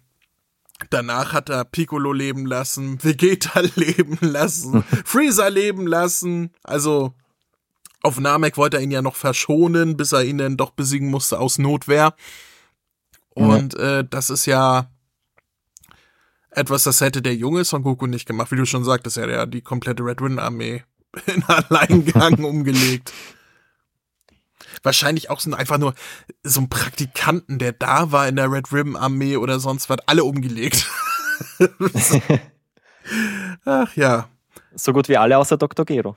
[0.91, 6.51] Danach hat er Piccolo leben lassen, Vegeta leben lassen, Freezer leben lassen.
[6.63, 7.15] Also
[8.03, 11.39] auf Namek wollte er ihn ja noch verschonen, bis er ihn dann doch besiegen musste
[11.39, 12.15] aus Notwehr.
[13.31, 14.01] Und ja.
[14.01, 14.91] äh, das ist ja
[16.51, 18.53] etwas, das hätte der junge Son Goku nicht gemacht.
[18.53, 20.85] Wie du schon sagtest, er hat ja die komplette Red Wind Armee
[21.27, 23.13] in Alleingang umgelegt.
[24.85, 25.95] Wahrscheinlich auch so einfach nur
[26.45, 30.25] so ein Praktikanten, der da war in der Red Ribbon Armee oder sonst was, alle
[30.25, 30.89] umgelegt.
[33.65, 34.29] Ach ja.
[34.75, 35.85] So gut wie alle außer Dr.
[35.87, 36.17] Gero.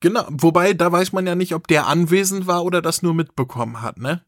[0.00, 3.80] Genau, wobei da weiß man ja nicht, ob der anwesend war oder das nur mitbekommen
[3.80, 4.22] hat, ne?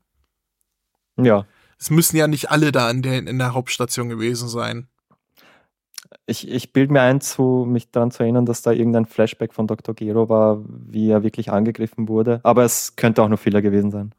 [1.16, 1.44] Ja.
[1.78, 4.88] Es müssen ja nicht alle da in der, in der Hauptstation gewesen sein.
[6.26, 9.66] Ich, ich bilde mir ein, zu, mich daran zu erinnern, dass da irgendein Flashback von
[9.66, 9.94] Dr.
[9.94, 12.40] Gero war, wie er wirklich angegriffen wurde.
[12.42, 14.12] Aber es könnte auch nur Filler gewesen sein.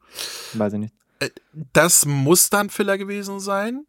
[0.54, 0.94] Weiß ich nicht.
[1.20, 1.30] Äh,
[1.72, 3.86] das muss dann Filler gewesen sein.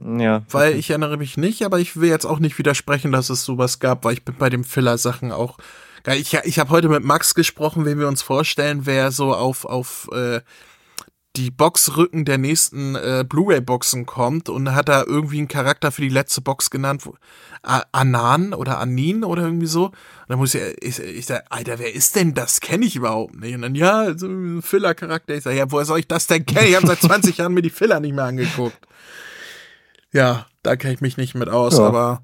[0.00, 0.42] Ja.
[0.50, 3.80] Weil ich erinnere mich nicht, aber ich will jetzt auch nicht widersprechen, dass es sowas
[3.80, 5.58] gab, weil ich bin bei den Filler-Sachen auch.
[6.06, 10.08] Ich, ich habe heute mit Max gesprochen, wenn wir uns vorstellen, wer so auf, auf
[10.12, 10.40] äh,
[11.36, 16.10] die Boxrücken der nächsten äh, Blu-ray-Boxen kommt und hat da irgendwie einen Charakter für die
[16.10, 17.14] letzte Box genannt, wo,
[17.62, 19.86] Anan oder Anin oder irgendwie so.
[19.86, 19.94] Und
[20.28, 22.60] dann muss ich, ich, ich sag, Alter, wer ist denn das?
[22.60, 23.54] Kenne ich überhaupt nicht.
[23.54, 25.34] Und dann, ja, so ein Filler-Charakter.
[25.34, 26.68] Ich sag, ja, woher soll ich das denn kennen?
[26.68, 28.78] Ich habe seit 20 Jahren mir die Filler nicht mehr angeguckt.
[30.12, 31.86] Ja, da kenne ich mich nicht mit aus, ja.
[31.86, 32.22] aber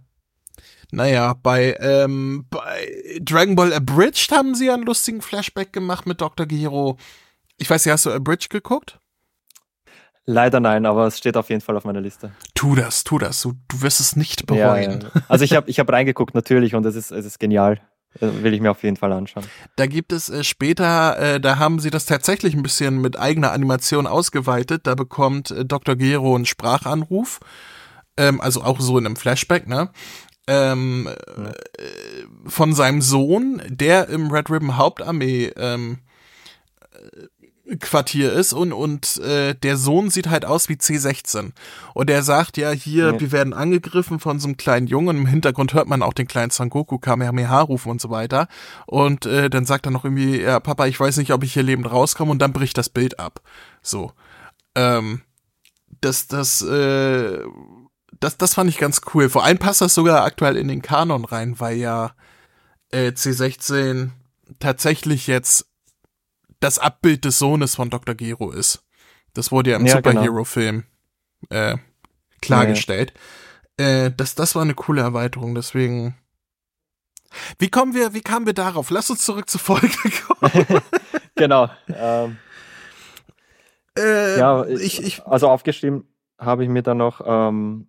[0.91, 6.21] naja, bei, ähm, bei Dragon Ball Abridged haben sie ja einen lustigen Flashback gemacht mit
[6.21, 6.47] Dr.
[6.47, 6.99] Giro
[7.59, 8.99] ich weiß nicht, hast du A Bridge geguckt?
[10.31, 12.33] Leider nein, aber es steht auf jeden Fall auf meiner Liste.
[12.55, 13.41] Tu das, tu das.
[13.41, 15.01] Du, du wirst es nicht bereuen.
[15.01, 15.23] Ja, ja.
[15.29, 17.81] Also ich habe ich hab reingeguckt natürlich und es ist, es ist genial.
[18.21, 19.45] Das will ich mir auf jeden Fall anschauen.
[19.77, 23.53] Da gibt es äh, später, äh, da haben sie das tatsächlich ein bisschen mit eigener
[23.53, 24.87] Animation ausgeweitet.
[24.87, 25.97] Da bekommt äh, Dr.
[25.97, 27.41] Gero einen Sprachanruf.
[28.19, 29.91] Ähm, also auch so in einem Flashback, ne?
[30.47, 31.45] Ähm, ja.
[31.45, 31.53] Äh,
[32.47, 36.01] von seinem Sohn, der im Red Ribbon Hauptarmee ähm,
[37.77, 41.53] Quartier ist und, und äh, der Sohn sieht halt aus wie C16.
[41.93, 43.21] Und er sagt ja hier, ja.
[43.21, 46.51] wir werden angegriffen von so einem kleinen Jungen im Hintergrund hört man auch den kleinen
[46.51, 48.49] Sangoku Kamehameha rufen und so weiter.
[48.87, 51.63] Und äh, dann sagt er noch irgendwie, ja, Papa, ich weiß nicht, ob ich hier
[51.63, 53.43] lebend rauskomme und dann bricht das Bild ab.
[53.83, 54.13] So.
[54.75, 55.21] Ähm,
[56.01, 57.41] das, das, äh,
[58.19, 59.29] das, das fand ich ganz cool.
[59.29, 62.13] Vor allem passt das sogar aktuell in den Kanon rein, weil ja
[62.91, 64.11] äh, C16
[64.59, 65.68] tatsächlich jetzt
[66.61, 68.15] das Abbild des Sohnes von Dr.
[68.15, 68.85] Gero ist.
[69.35, 70.85] Das wurde ja im ja, Superhero-Film
[71.51, 71.77] äh,
[72.41, 73.13] klargestellt.
[73.79, 74.07] Ja.
[74.07, 76.17] Äh, das, das war eine coole Erweiterung, deswegen.
[77.59, 78.91] Wie kommen wir, wie kamen wir darauf?
[78.91, 79.89] Lass uns zurück zur Folge
[80.27, 80.83] kommen.
[81.35, 81.69] genau.
[81.89, 82.39] Ähm,
[83.97, 87.89] äh, ja, ich, ich, also aufgeschrieben habe ich mir dann noch, ähm,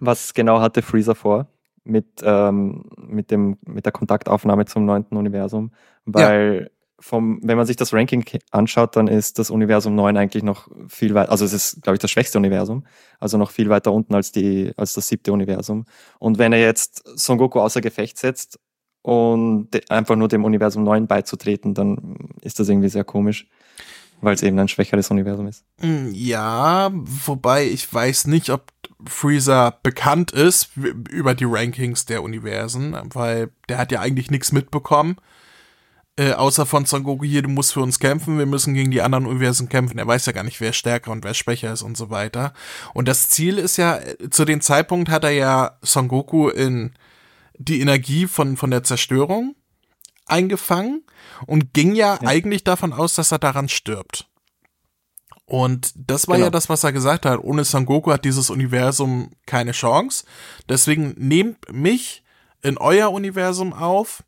[0.00, 1.46] was genau hatte Freezer vor
[1.84, 5.72] mit, ähm, mit, dem, mit der Kontaktaufnahme zum neunten Universum,
[6.04, 6.70] weil
[7.04, 11.12] vom, wenn man sich das Ranking anschaut, dann ist das Universum 9 eigentlich noch viel
[11.12, 12.86] weiter, also es ist, glaube ich, das schwächste Universum,
[13.20, 15.84] also noch viel weiter unten als die, als das siebte Universum.
[16.18, 18.58] Und wenn er jetzt Son Goku außer Gefecht setzt
[19.02, 23.46] und einfach nur dem Universum 9 beizutreten, dann ist das irgendwie sehr komisch.
[24.22, 25.62] weil es eben ein schwächeres Universum ist.
[25.80, 28.72] Hm, ja, wobei ich weiß nicht, ob
[29.06, 30.70] Freezer bekannt ist
[31.10, 35.16] über die Rankings der Universen, weil der hat ja eigentlich nichts mitbekommen.
[36.16, 39.02] Äh, außer von Son Goku hier, du musst für uns kämpfen, wir müssen gegen die
[39.02, 39.98] anderen Universen kämpfen.
[39.98, 42.52] Er weiß ja gar nicht, wer stärker und wer schwächer ist und so weiter.
[42.92, 43.98] Und das Ziel ist ja,
[44.30, 46.94] zu dem Zeitpunkt hat er ja Son Goku in
[47.58, 49.56] die Energie von, von der Zerstörung
[50.26, 51.02] eingefangen
[51.46, 52.28] und ging ja, ja.
[52.28, 54.28] eigentlich davon aus, dass er daran stirbt.
[55.46, 56.46] Und das war genau.
[56.46, 57.40] ja das, was er gesagt hat.
[57.40, 60.24] Ohne Son Goku hat dieses Universum keine Chance.
[60.68, 62.22] Deswegen nehmt mich
[62.62, 64.22] in euer Universum auf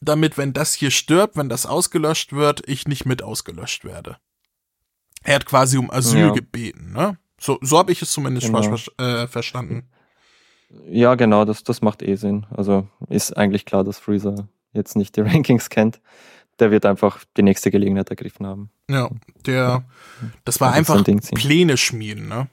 [0.00, 4.16] damit, wenn das hier stirbt, wenn das ausgelöscht wird, ich nicht mit ausgelöscht werde.
[5.24, 6.32] Er hat quasi um Asyl ja.
[6.32, 7.18] gebeten, ne?
[7.40, 8.76] So, so habe ich es zumindest genau.
[8.98, 9.88] äh, verstanden.
[10.90, 12.46] Ja, genau, das, das macht eh Sinn.
[12.50, 16.00] Also ist eigentlich klar, dass Freezer jetzt nicht die Rankings kennt.
[16.58, 18.70] Der wird einfach die nächste Gelegenheit ergriffen haben.
[18.90, 19.10] Ja,
[19.46, 19.84] der,
[20.44, 22.48] das war einfach Pläne schmieden, ne?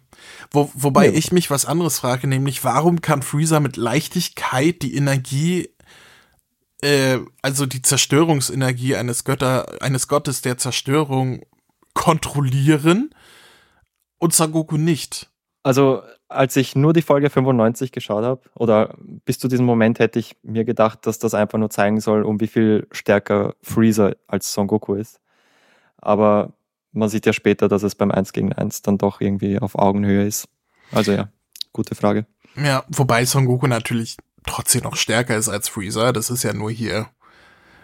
[0.51, 1.13] Wo, wobei ja.
[1.13, 5.69] ich mich was anderes frage, nämlich warum kann Freezer mit Leichtigkeit die Energie
[6.81, 11.43] äh, also die Zerstörungsenergie eines Götter, eines Gottes der Zerstörung
[11.93, 13.13] kontrollieren
[14.17, 15.29] und Sangoku nicht.
[15.63, 20.19] Also, als ich nur die Folge 95 geschaut habe, oder bis zu diesem Moment hätte
[20.19, 24.53] ich mir gedacht, dass das einfach nur zeigen soll, um wie viel stärker Freezer als
[24.53, 25.19] Son Goku ist.
[25.97, 26.53] Aber
[26.91, 30.25] man sieht ja später, dass es beim 1 gegen 1 dann doch irgendwie auf Augenhöhe
[30.25, 30.47] ist.
[30.91, 31.29] Also ja,
[31.73, 32.25] gute Frage.
[32.55, 36.13] Ja, wobei Son Goku natürlich trotzdem noch stärker ist als Freezer.
[36.13, 37.07] Das ist ja nur hier.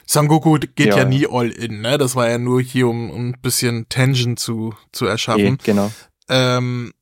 [0.05, 1.97] Son Goku geht ja, ja nie all in, ne?
[1.97, 5.55] Das war ja nur hier, um, um ein bisschen Tension zu, zu erschaffen.
[5.55, 5.91] E, genau.
[6.27, 6.93] Ähm,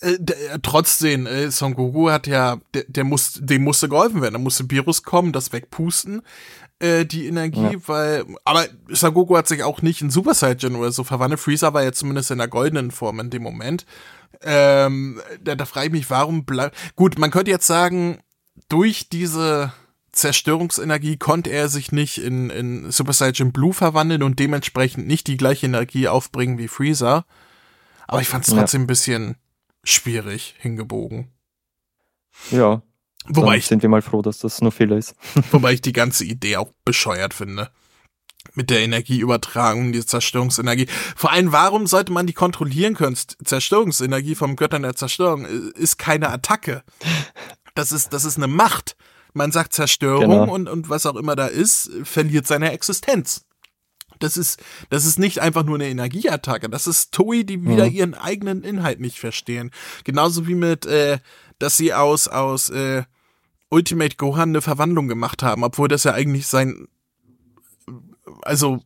[0.00, 4.34] äh, äh, trotzdem, äh, Son Goku hat ja, der, der muss, dem musste geholfen werden.
[4.34, 6.22] Da musste Virus kommen, das wegpusten,
[6.80, 7.88] äh, die Energie, ja.
[7.88, 11.40] weil, aber Son Goku hat sich auch nicht in Super Saiyan oder so verwandelt.
[11.40, 13.86] Freezer war ja zumindest in der goldenen Form in dem Moment.
[14.42, 18.18] Ähm, da, da frage ich mich, warum bleibt, gut, man könnte jetzt sagen,
[18.68, 19.72] durch diese
[20.12, 25.38] Zerstörungsenergie konnte er sich nicht in, in Super Saiyan Blue verwandeln und dementsprechend nicht die
[25.38, 27.24] gleiche Energie aufbringen wie Freezer.
[28.06, 28.84] Aber ich fand es trotzdem ja.
[28.84, 29.36] ein bisschen
[29.84, 31.28] schwierig hingebogen.
[32.50, 32.82] Ja.
[33.26, 35.14] Wobei ich, sind wir mal froh, dass das nur Fehler ist.
[35.50, 37.70] wobei ich die ganze Idee auch bescheuert finde.
[38.54, 40.88] Mit der Energieübertragung, die Zerstörungsenergie.
[41.16, 43.16] Vor allem, warum sollte man die kontrollieren können?
[43.16, 46.82] Zerstörungsenergie vom Göttern der Zerstörung ist keine Attacke.
[47.74, 48.96] Das ist, das ist eine Macht.
[49.34, 50.52] Man sagt Zerstörung genau.
[50.52, 53.44] und, und was auch immer da ist, verliert seine Existenz.
[54.18, 56.68] Das ist, das ist nicht einfach nur eine Energieattacke.
[56.68, 57.92] Das ist Toei, die wieder mhm.
[57.92, 59.70] ihren eigenen Inhalt nicht verstehen.
[60.04, 61.18] Genauso wie mit, äh,
[61.58, 63.04] dass sie aus, aus äh,
[63.70, 66.88] Ultimate Gohan eine Verwandlung gemacht haben, obwohl das ja eigentlich sein,
[68.42, 68.82] also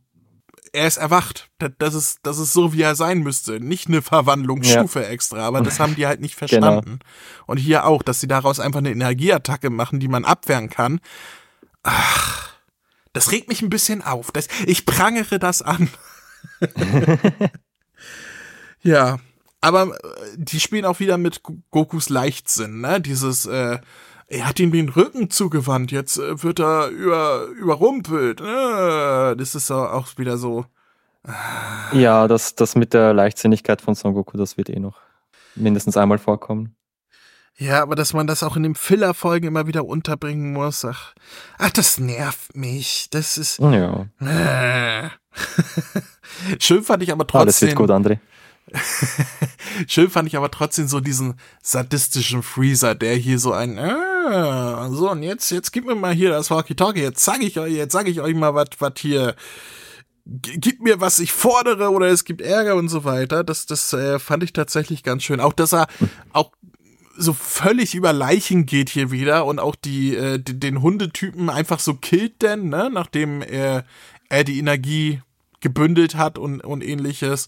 [0.77, 1.49] er ist erwacht.
[1.79, 3.59] Das ist, das ist so, wie er sein müsste.
[3.59, 5.07] Nicht eine Verwandlungsstufe ja.
[5.07, 6.49] extra, aber das haben die halt nicht genau.
[6.49, 6.99] verstanden.
[6.99, 7.43] Genau.
[7.47, 10.99] Und hier auch, dass sie daraus einfach eine Energieattacke machen, die man abwehren kann.
[11.83, 12.53] Ach,
[13.13, 14.31] das regt mich ein bisschen auf.
[14.31, 15.89] Das, ich prangere das an.
[18.81, 19.17] ja,
[19.61, 19.97] aber äh,
[20.37, 23.01] die spielen auch wieder mit Gokus Leichtsinn, ne?
[23.01, 23.79] Dieses, äh,
[24.27, 28.41] er hat ihm den Rücken zugewandt, jetzt äh, wird er über, überrumpelt.
[28.41, 30.65] Äh, das ist auch wieder so.
[31.91, 34.99] Ja, das, das mit der Leichtsinnigkeit von Son Goku, das wird eh noch
[35.55, 36.75] mindestens einmal vorkommen.
[37.57, 41.13] Ja, aber dass man das auch in den Filler-Folgen immer wieder unterbringen muss, ach,
[41.57, 43.07] ach, das nervt mich.
[43.09, 43.59] Das ist.
[43.59, 44.05] Ja.
[44.21, 45.09] Äh.
[46.59, 47.41] Schön fand ich aber trotzdem.
[47.41, 48.19] Alles wird gut, André.
[49.87, 55.11] Schön fand ich aber trotzdem so diesen sadistischen Freezer, der hier so ein, ah, so
[55.11, 58.07] und jetzt, jetzt gib mir mal hier das Walkie-Talkie, jetzt sag ich euch, jetzt sag
[58.07, 59.35] ich euch mal, was, was hier,
[60.25, 63.43] gib mir, was ich fordere oder es gibt Ärger und so weiter.
[63.43, 65.39] Das, das äh, fand ich tatsächlich ganz schön.
[65.39, 65.87] Auch, dass er
[66.33, 66.51] auch
[67.15, 71.95] so völlig über Leichen geht hier wieder und auch die, äh, den Hundetypen einfach so
[71.95, 73.85] killt denn, ne, nachdem er,
[74.29, 75.21] er die Energie
[75.61, 77.47] gebündelt hat und, und ähnliches.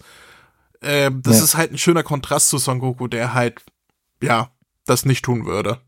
[0.82, 1.44] Äh, das ja.
[1.44, 3.64] ist halt ein schöner Kontrast zu Son Goku, der halt,
[4.22, 4.52] ja,
[4.86, 5.80] das nicht tun würde.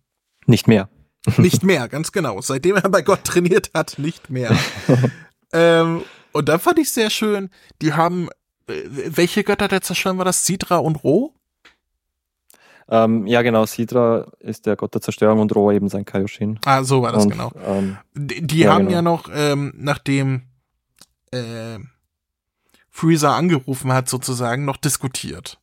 [0.45, 0.89] Nicht mehr.
[1.38, 2.41] nicht mehr, ganz genau.
[2.41, 4.58] Seitdem er bei Gott trainiert hat, nicht mehr.
[5.54, 7.49] ähm, und da fand ich sehr schön,
[7.82, 8.30] die haben,
[8.67, 10.45] äh, welche Götter der Zerstörung war das?
[10.45, 11.34] Sidra und Ro?
[12.89, 13.65] Ähm, ja, genau.
[13.65, 16.60] Sidra ist der Gott der Zerstörung und Ro eben sein Kaioshin.
[16.65, 17.51] Ah, so war das und, genau.
[17.65, 18.95] Ähm, die, die ja, haben genau.
[18.95, 20.43] ja noch, ähm, nachdem
[21.32, 21.77] äh,
[22.91, 25.58] Freezer angerufen hat, sozusagen, noch diskutiert.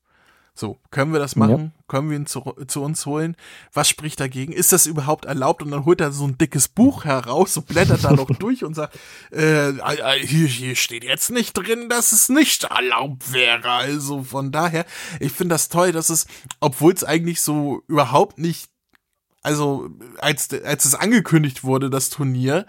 [0.59, 1.73] So, können wir das machen?
[1.73, 1.85] Ja.
[1.87, 3.37] Können wir ihn zu, zu, uns holen?
[3.73, 4.53] Was spricht dagegen?
[4.53, 5.63] Ist das überhaupt erlaubt?
[5.63, 8.75] Und dann holt er so ein dickes Buch heraus und blättert da noch durch und
[8.75, 8.99] sagt,
[9.31, 9.73] äh,
[10.21, 13.71] hier, hier steht jetzt nicht drin, dass es nicht erlaubt wäre.
[13.71, 14.85] Also von daher,
[15.21, 16.27] ich finde das toll, dass es,
[16.59, 18.69] obwohl es eigentlich so überhaupt nicht,
[19.43, 19.89] also
[20.19, 22.67] als, als es angekündigt wurde, das Turnier,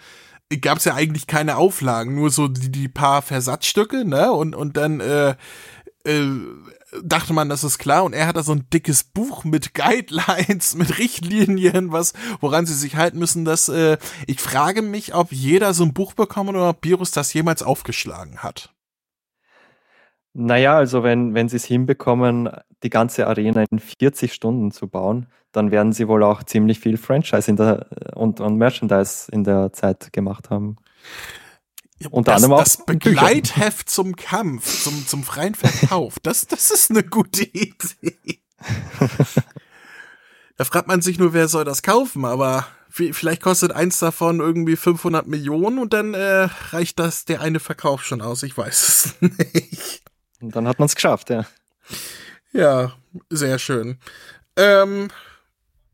[0.57, 4.31] gab es ja eigentlich keine Auflagen, nur so die, die paar Versatzstücke, ne?
[4.31, 5.35] Und, und dann, äh,
[6.05, 6.23] äh,
[7.03, 8.03] dachte man, das ist klar.
[8.03, 12.73] Und er hat da so ein dickes Buch mit Guidelines, mit Richtlinien, was, woran sie
[12.73, 13.45] sich halten müssen.
[13.45, 17.33] Dass, äh, ich frage mich, ob jeder so ein Buch bekommen oder ob Virus das
[17.33, 18.73] jemals aufgeschlagen hat.
[20.33, 22.49] Naja, also wenn, wenn sie es hinbekommen,
[22.83, 26.97] die ganze Arena in 40 Stunden zu bauen, dann werden sie wohl auch ziemlich viel
[26.97, 30.77] Franchise in der, und, und Merchandise in der Zeit gemacht haben.
[32.11, 36.91] Unter das, anderem auch das Begleitheft zum Kampf, zum, zum freien Verkauf, das, das ist
[36.91, 38.39] eine gute Idee.
[40.55, 44.75] da fragt man sich nur, wer soll das kaufen, aber vielleicht kostet eins davon irgendwie
[44.75, 49.21] 500 Millionen und dann äh, reicht das der eine Verkauf schon aus, ich weiß es
[49.53, 50.01] nicht.
[50.41, 51.45] Und dann hat man es geschafft, ja.
[52.51, 52.93] Ja,
[53.29, 53.99] sehr schön.
[54.55, 55.09] Ähm,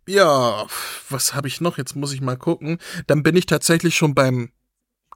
[0.08, 0.66] ja,
[1.10, 1.78] was habe ich noch?
[1.78, 2.78] Jetzt muss ich mal gucken.
[3.08, 4.52] Dann bin ich tatsächlich schon beim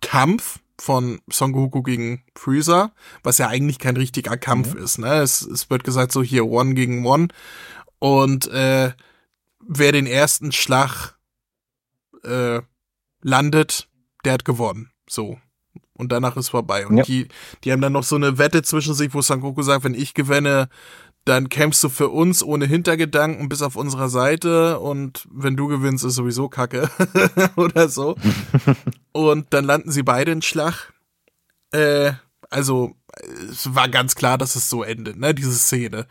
[0.01, 4.83] Kampf von Son Goku gegen Freezer, was ja eigentlich kein richtiger Kampf mhm.
[4.83, 4.97] ist.
[4.97, 5.15] Ne?
[5.15, 7.27] Es, es wird gesagt so hier One gegen One
[7.99, 8.93] und äh,
[9.59, 11.17] wer den ersten Schlag
[12.23, 12.61] äh,
[13.21, 13.89] landet,
[14.23, 14.91] der hat gewonnen.
[15.07, 15.37] So.
[15.93, 16.87] Und danach ist vorbei.
[16.87, 17.03] Und ja.
[17.03, 17.27] die,
[17.63, 20.13] die haben dann noch so eine Wette zwischen sich, wo Son Goku sagt, wenn ich
[20.13, 20.69] gewinne,
[21.29, 26.03] dann kämpfst du für uns ohne Hintergedanken bis auf unserer Seite und wenn du gewinnst,
[26.03, 26.89] ist sowieso Kacke
[27.55, 28.15] oder so.
[29.11, 30.91] und dann landen sie beide in Schlag.
[31.71, 32.13] Äh,
[32.49, 32.95] also
[33.47, 36.07] es war ganz klar, dass es so endet, ne, diese Szene.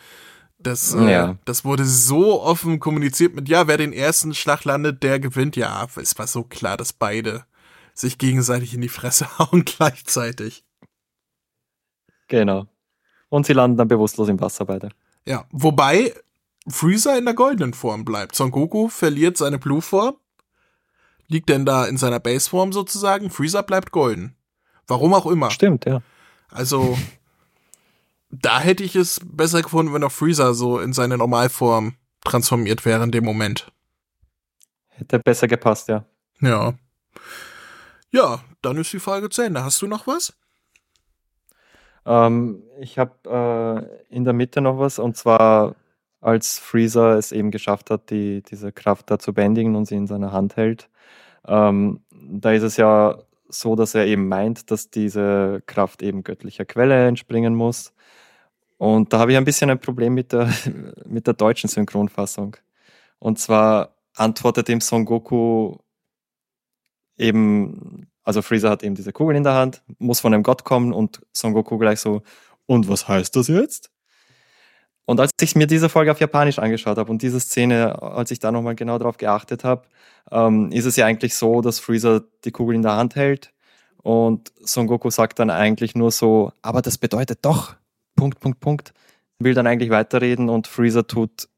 [0.60, 1.36] Das, äh, ja.
[1.44, 5.56] das wurde so offen kommuniziert mit, ja, wer den ersten Schlag landet, der gewinnt.
[5.56, 7.44] Ja, es war so klar, dass beide
[7.92, 10.64] sich gegenseitig in die Fresse hauen gleichzeitig.
[12.28, 12.66] Genau.
[13.30, 14.90] Und sie landen dann bewusstlos im Wasser beide.
[15.28, 16.14] Ja, wobei
[16.66, 18.34] Freezer in der goldenen Form bleibt.
[18.34, 20.16] Son Goku verliert seine Blue-Form,
[21.26, 23.28] liegt denn da in seiner Base-Form sozusagen.
[23.28, 24.34] Freezer bleibt golden.
[24.86, 25.50] Warum auch immer.
[25.50, 26.00] Stimmt, ja.
[26.48, 26.96] Also,
[28.30, 33.04] da hätte ich es besser gefunden, wenn auch Freezer so in seine Normalform transformiert wäre
[33.04, 33.70] in dem Moment.
[34.86, 36.06] Hätte besser gepasst, ja.
[36.40, 36.72] Ja.
[38.10, 39.62] Ja, dann ist die Frage zu Ende.
[39.62, 40.32] Hast du noch was?
[42.08, 45.76] Ähm, ich habe äh, in der Mitte noch was und zwar
[46.20, 50.06] als Freezer es eben geschafft hat, die, diese Kraft da zu bändigen und sie in
[50.06, 50.88] seiner Hand hält.
[51.46, 53.18] Ähm, da ist es ja
[53.48, 57.92] so, dass er eben meint, dass diese Kraft eben göttlicher Quelle entspringen muss.
[58.78, 60.50] Und da habe ich ein bisschen ein Problem mit der,
[61.06, 62.56] mit der deutschen Synchronfassung.
[63.18, 65.76] Und zwar antwortet ihm Son Goku
[67.18, 70.92] eben also Freezer hat eben diese Kugel in der Hand, muss von einem Gott kommen
[70.92, 72.20] und Son Goku gleich so,
[72.66, 73.90] und was heißt das jetzt?
[75.06, 78.38] Und als ich mir diese Folge auf Japanisch angeschaut habe und diese Szene, als ich
[78.38, 79.84] da nochmal genau drauf geachtet habe,
[80.30, 83.54] ähm, ist es ja eigentlich so, dass Freezer die Kugel in der Hand hält
[84.02, 87.76] und Son Goku sagt dann eigentlich nur so, aber das bedeutet doch,
[88.14, 88.92] Punkt, Punkt, Punkt,
[89.38, 91.48] will dann eigentlich weiterreden und Freezer tut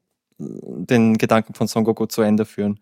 [0.41, 2.79] den Gedanken von Son Goku zu Ende führen.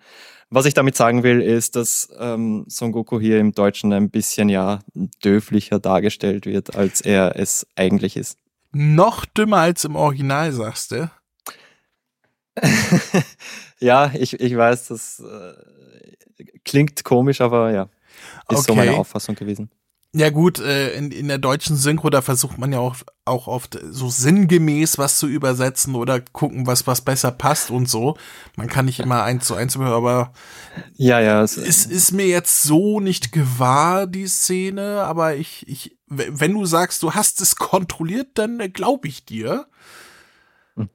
[0.49, 4.49] Was ich damit sagen will, ist, dass ähm, Son Goku hier im Deutschen ein bisschen
[4.49, 4.79] ja
[5.23, 8.39] döflicher dargestellt wird, als er es eigentlich ist.
[8.71, 11.11] Noch dümmer als im Original, sagst du?
[13.79, 17.83] ja, ich, ich weiß, das äh, klingt komisch, aber ja,
[18.49, 18.61] ist okay.
[18.67, 19.69] so meine Auffassung gewesen.
[20.11, 22.95] Ja gut, äh, in, in der deutschen Synchro, da versucht man ja auch,
[23.25, 28.17] auch oft so sinngemäß was zu übersetzen oder gucken, was, was besser passt und so.
[28.55, 30.33] Man kann nicht immer eins zu eins hören, aber
[30.95, 36.53] ja, ja, es ist mir jetzt so nicht gewahr, die Szene, aber ich, ich, wenn
[36.53, 39.67] du sagst, du hast es kontrolliert, dann äh, glaube ich dir.
[40.75, 40.89] Hm.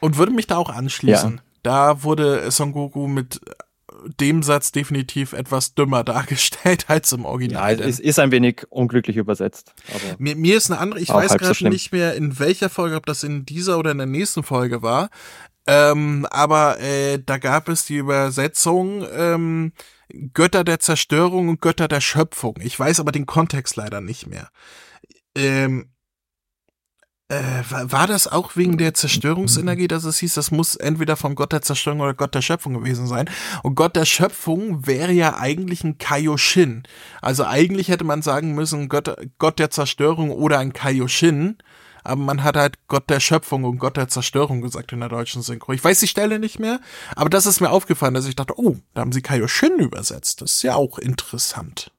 [0.00, 1.34] Und würde mich da auch anschließen.
[1.36, 1.42] Ja.
[1.62, 3.38] Da wurde Son Goku mit
[4.20, 7.78] dem Satz definitiv etwas dümmer dargestellt als im Original.
[7.78, 9.74] Ja, es ist ein wenig unglücklich übersetzt.
[10.18, 13.06] mir, mir ist eine andere, ich weiß gerade so nicht mehr in welcher Folge, ob
[13.06, 15.10] das in dieser oder in der nächsten Folge war.
[15.66, 19.72] Ähm, aber äh, da gab es die Übersetzung ähm,
[20.32, 22.58] Götter der Zerstörung und Götter der Schöpfung.
[22.62, 24.48] Ich weiß aber den Kontext leider nicht mehr.
[25.36, 25.90] Ähm,
[27.30, 31.52] äh, war das auch wegen der Zerstörungsenergie, dass es hieß, das muss entweder vom Gott
[31.52, 33.30] der Zerstörung oder Gott der Schöpfung gewesen sein?
[33.62, 36.82] Und Gott der Schöpfung wäre ja eigentlich ein Kaioshin.
[37.22, 41.58] Also eigentlich hätte man sagen müssen, Gott, Gott der Zerstörung oder ein Kaioshin.
[42.02, 45.42] aber man hat halt Gott der Schöpfung und Gott der Zerstörung gesagt in der deutschen
[45.42, 45.72] Synchro.
[45.72, 46.80] Ich weiß die Stelle nicht mehr,
[47.14, 50.42] aber das ist mir aufgefallen, dass ich dachte, oh, da haben sie Kaioshin übersetzt.
[50.42, 51.92] Das ist ja auch interessant.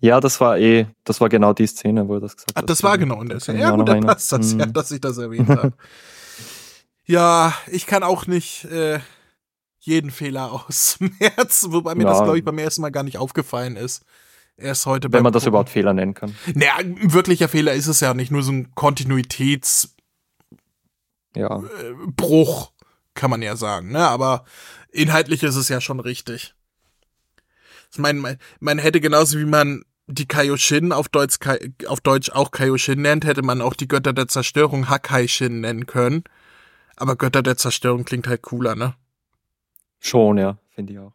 [0.00, 2.70] Ja, das war eh, das war genau die Szene, wo er das gesagt Ach, hat.
[2.70, 3.60] das war genau in der Szene.
[3.60, 4.72] Ja, gut, dann passt das ja, mhm.
[4.72, 5.72] dass ich das erwähnt habe.
[7.06, 9.00] ja, ich kann auch nicht äh,
[9.78, 12.10] jeden Fehler ausmerzen, wobei mir ja.
[12.10, 14.04] das, glaube ich, beim ersten Mal gar nicht aufgefallen ist.
[14.56, 16.34] Erst heute Wenn man das überhaupt Fehler nennen kann.
[16.54, 19.94] Naja, ein wirklicher Fehler ist es ja nicht, nur so ein Kontinuitäts
[21.36, 21.58] ja.
[21.58, 22.72] Äh, Bruch,
[23.14, 24.06] kann man ja sagen, ne?
[24.06, 24.44] Aber
[24.90, 26.54] inhaltlich ist es ja schon richtig.
[27.92, 31.38] Ich meine, man, man hätte genauso wie man die Kaioshin auf Deutsch,
[31.86, 36.24] auf Deutsch auch Kaioshin nennt, hätte man auch die Götter der Zerstörung Hakaishin nennen können.
[36.96, 38.94] Aber Götter der Zerstörung klingt halt cooler, ne?
[40.00, 41.12] Schon, ja, finde ich auch.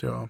[0.00, 0.28] Ja.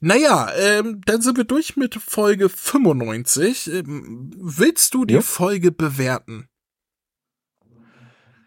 [0.00, 3.72] Naja, ähm, dann sind wir durch mit Folge 95.
[3.72, 5.20] Ähm, willst du die ja.
[5.22, 6.48] Folge bewerten?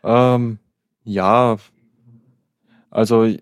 [0.04, 0.60] Ähm,
[1.04, 1.58] ja,
[2.92, 3.36] also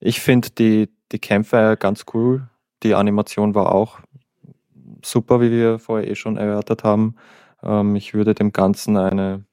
[0.00, 2.48] ich finde die, die Kämpfe ganz cool.
[2.82, 4.00] Die Animation war auch
[5.04, 7.16] super, wie wir vorher eh schon erörtert haben.
[7.62, 9.44] Ähm, ich würde dem Ganzen eine.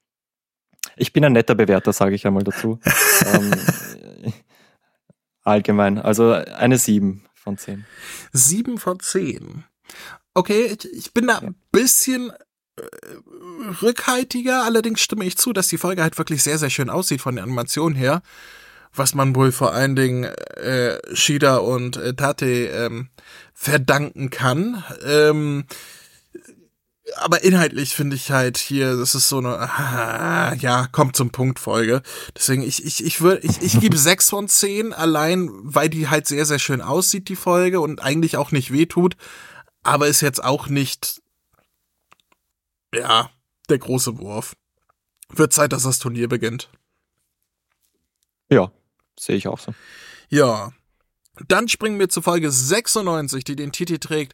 [0.96, 2.80] Ich bin ein netter Bewerter, sage ich einmal dazu.
[3.34, 3.52] ähm,
[5.44, 5.98] allgemein.
[5.98, 7.86] Also eine 7 von 10.
[8.34, 9.64] 7 von 10.
[10.34, 12.32] Okay, ich bin da ein bisschen
[12.78, 12.84] äh,
[13.82, 17.36] rückhaltiger, allerdings stimme ich zu, dass die Folge halt wirklich sehr, sehr schön aussieht von
[17.36, 18.22] der Animation her
[18.94, 23.10] was man wohl vor allen Dingen äh, Shida und äh, Tate ähm,
[23.54, 24.84] verdanken kann.
[25.06, 25.66] Ähm,
[27.18, 31.60] aber inhaltlich finde ich halt hier, das ist so eine, ah, ja, kommt zum Punkt
[31.60, 32.02] Folge.
[32.36, 36.28] Deswegen, ich, ich, ich würde, ich, ich gebe sechs von zehn, allein, weil die halt
[36.28, 39.16] sehr, sehr schön aussieht, die Folge, und eigentlich auch nicht wehtut,
[39.84, 41.22] aber ist jetzt auch nicht,
[42.94, 43.30] ja,
[43.70, 44.56] der große Wurf.
[45.32, 46.70] Wird Zeit, dass das Turnier beginnt.
[48.50, 48.72] Ja,
[49.20, 49.74] Sehe ich auch so.
[50.30, 50.72] Ja.
[51.48, 54.34] Dann springen wir zu Folge 96, die den Titel trägt.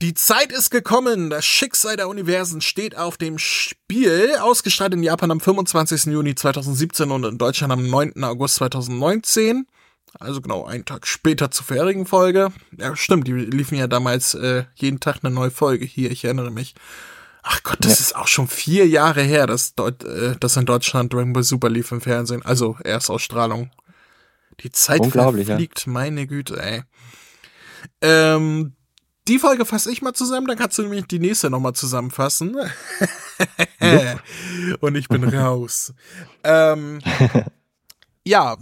[0.00, 1.30] Die Zeit ist gekommen.
[1.30, 4.34] Das Schicksal der Universen steht auf dem Spiel.
[4.40, 6.06] Ausgestrahlt in Japan am 25.
[6.06, 8.24] Juni 2017 und in Deutschland am 9.
[8.24, 9.66] August 2019.
[10.18, 12.52] Also genau einen Tag später zur vorherigen Folge.
[12.76, 16.50] Ja, stimmt, die liefen ja damals äh, jeden Tag eine neue Folge hier, ich erinnere
[16.50, 16.74] mich.
[17.42, 18.06] Ach Gott, das ja.
[18.06, 21.70] ist auch schon vier Jahre her, dass, Deut äh, dass in Deutschland Dragon Ball Super
[21.70, 22.42] lief im Fernsehen.
[22.42, 23.70] Also Erstausstrahlung.
[24.60, 25.92] Die Zeit verfliegt, ja.
[25.92, 26.82] meine Güte, ey.
[28.00, 28.74] Ähm,
[29.28, 32.56] die Folge fasse ich mal zusammen, dann kannst du nämlich die nächste nochmal zusammenfassen.
[34.80, 35.94] Und ich bin raus.
[36.42, 37.00] ähm,
[38.26, 38.56] ja,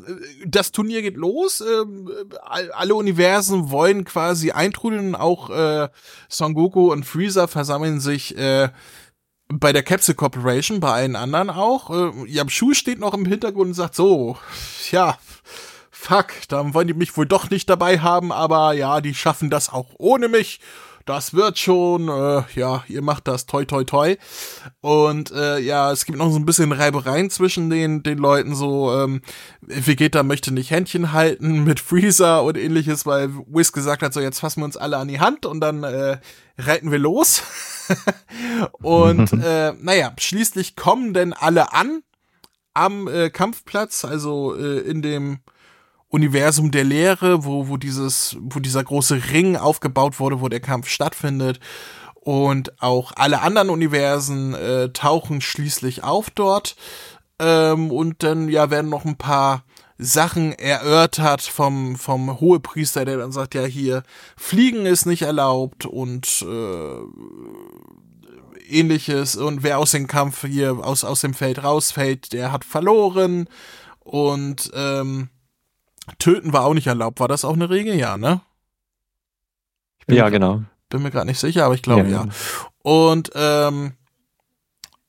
[0.47, 1.63] das Turnier geht los.
[1.63, 2.11] Ähm,
[2.43, 5.15] alle Universen wollen quasi eintrudeln.
[5.15, 5.89] Auch äh,
[6.29, 8.69] Son Goku und Freezer versammeln sich äh,
[9.49, 11.91] bei der Capsule Corporation, bei allen anderen auch.
[11.91, 14.37] Äh, Yamshu steht noch im Hintergrund und sagt so,
[14.91, 15.19] ja,
[16.01, 19.71] fuck, dann wollen die mich wohl doch nicht dabei haben, aber ja, die schaffen das
[19.71, 20.61] auch ohne mich.
[21.05, 24.17] Das wird schon, äh, ja, ihr macht das toi toi toi.
[24.81, 28.93] Und äh, ja, es gibt noch so ein bisschen Reibereien zwischen den, den Leuten, so,
[28.93, 29.23] ähm,
[29.61, 34.41] Vegeta möchte nicht Händchen halten mit Freezer und ähnliches, weil Whis gesagt hat, so jetzt
[34.41, 36.19] fassen wir uns alle an die Hand und dann äh,
[36.59, 37.43] reiten wir los.
[38.81, 42.03] und äh, naja, schließlich kommen denn alle an
[42.73, 45.41] am äh, Kampfplatz, also äh, in dem
[46.11, 50.89] Universum der Lehre, wo, wo dieses, wo dieser große Ring aufgebaut wurde, wo der Kampf
[50.89, 51.61] stattfindet.
[52.15, 56.77] Und auch alle anderen Universen äh, tauchen schließlich auf dort.
[57.39, 59.65] Ähm, und dann ja werden noch ein paar
[59.97, 64.03] Sachen erörtert vom, vom Hohepriester, der dann sagt, ja, hier,
[64.37, 66.99] Fliegen ist nicht erlaubt und äh,
[68.69, 69.37] ähnliches.
[69.37, 73.49] Und wer aus dem Kampf hier, aus, aus dem Feld rausfällt, der hat verloren.
[74.01, 75.29] Und ähm,
[76.19, 77.21] Töten war auch nicht erlaubt.
[77.21, 77.95] War das auch eine Regel?
[77.95, 78.41] Ja, ne?
[80.09, 80.63] Ja, genau.
[80.89, 82.25] Bin mir gerade nicht sicher, aber ich glaube ja.
[82.25, 82.29] ja.
[82.83, 83.93] Und ähm,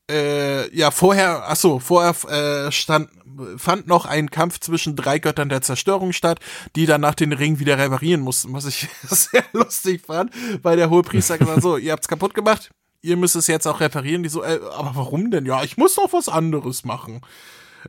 [0.10, 3.10] äh, ja, vorher, ach so, vorher äh, stand,
[3.58, 6.40] fand noch ein Kampf zwischen drei Göttern der Zerstörung statt,
[6.76, 10.32] die danach den Ring wieder reparieren mussten, was ich sehr lustig fand,
[10.62, 12.72] weil der hohe Priester gesagt so, ihr habt's kaputt gemacht,
[13.02, 14.24] ihr müsst es jetzt auch reparieren.
[14.24, 15.46] Die so, äh, aber warum denn?
[15.46, 17.22] Ja, ich muss doch was anderes machen.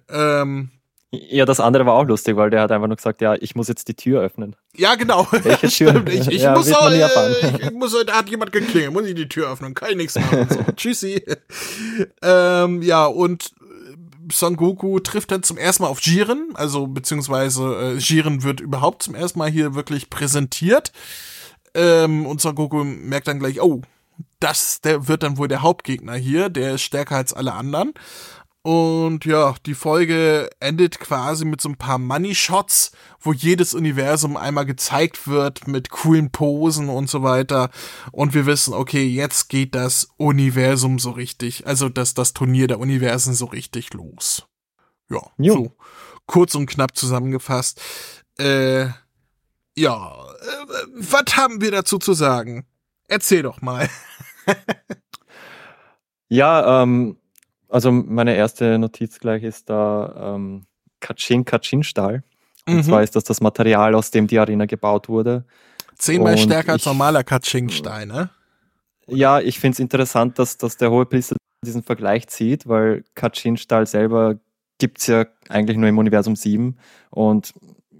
[0.09, 0.71] Ähm,
[1.15, 3.69] ja, das andere war auch lustig, weil der hat einfach nur gesagt, ja, ich muss
[3.69, 4.57] jetzt die Tür öffnen.
[4.75, 5.27] Ja, genau.
[5.31, 6.07] Welche Tür?
[6.07, 9.29] ich, ich ja, muss auch, äh, ich muss, da hat jemand geklingelt, muss ich die
[9.29, 10.47] Tür öffnen, kann ich nichts machen.
[10.49, 11.23] So, tschüssi.
[12.23, 13.53] ähm, ja, und
[14.33, 19.03] Son Goku trifft dann zum ersten Mal auf Jiren, also beziehungsweise äh, Jiren wird überhaupt
[19.03, 20.93] zum ersten Mal hier wirklich präsentiert.
[21.75, 23.83] Ähm, und Son Goku merkt dann gleich, oh,
[24.41, 26.49] Das der wird dann wohl der Hauptgegner hier.
[26.49, 27.93] Der ist stärker als alle anderen.
[28.65, 34.37] Und ja, die Folge endet quasi mit so ein paar Money Shots, wo jedes Universum
[34.37, 37.71] einmal gezeigt wird mit coolen Posen und so weiter.
[38.13, 42.79] Und wir wissen, okay, jetzt geht das Universum so richtig, also das, das Turnier der
[42.79, 44.47] Universen so richtig los.
[45.11, 45.55] Ja, jo.
[45.55, 45.77] so
[46.27, 47.81] kurz und knapp zusammengefasst.
[48.39, 48.85] Äh,
[49.77, 52.65] ja, äh, was haben wir dazu zu sagen?
[53.09, 53.91] Erzähl doch mal.
[56.29, 57.19] ja, ähm,
[57.73, 60.67] also meine erste Notiz gleich ist da ähm,
[61.01, 62.23] Kachin Kachin Stahl.
[62.67, 62.83] Und mhm.
[62.83, 65.45] zwar ist das das Material, aus dem die Arena gebaut wurde.
[65.97, 68.31] Zehnmal und stärker als normaler Kachin Stahl, ne?
[69.09, 73.57] Ja, ich finde es interessant, dass, dass der hohe Priester diesen Vergleich zieht, weil Kachin
[73.57, 74.37] Stahl selber
[74.79, 76.77] gibt es ja eigentlich nur im Universum 7
[77.11, 77.53] und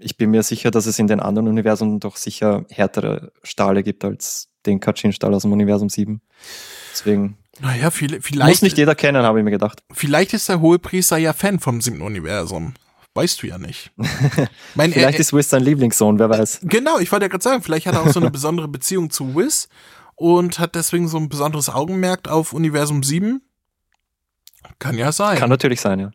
[0.03, 4.03] ich bin mir sicher, dass es in den anderen Universen doch sicher härtere Stahle gibt
[4.03, 6.21] als den Kachin-Stahl aus dem Universum 7.
[6.91, 8.35] Deswegen naja, vielleicht.
[8.35, 9.83] Muss nicht jeder kennen, habe ich mir gedacht.
[9.91, 12.73] Vielleicht ist der Hohepriester ja Fan vom siebten Universum.
[13.15, 13.91] Weißt du ja nicht.
[14.75, 16.61] Mein, vielleicht äh, ist Wiz sein Lieblingssohn, wer weiß.
[16.63, 19.35] Genau, ich wollte ja gerade sagen, vielleicht hat er auch so eine besondere Beziehung zu
[19.35, 19.69] Wiz
[20.15, 23.41] und hat deswegen so ein besonderes Augenmerk auf Universum 7.
[24.79, 25.37] Kann ja sein.
[25.37, 26.11] Kann natürlich sein, ja.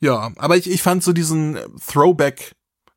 [0.00, 1.58] Ja, aber ich, ich fand so diesen
[1.90, 2.54] Throwback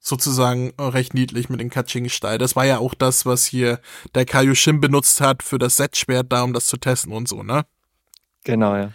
[0.07, 2.37] sozusagen recht niedlich mit dem Kaching-Stall.
[2.37, 3.79] Das war ja auch das, was hier
[4.15, 7.65] der Kaioshin benutzt hat für das Set-Schwert da, um das zu testen und so, ne?
[8.43, 8.91] Genau, ja.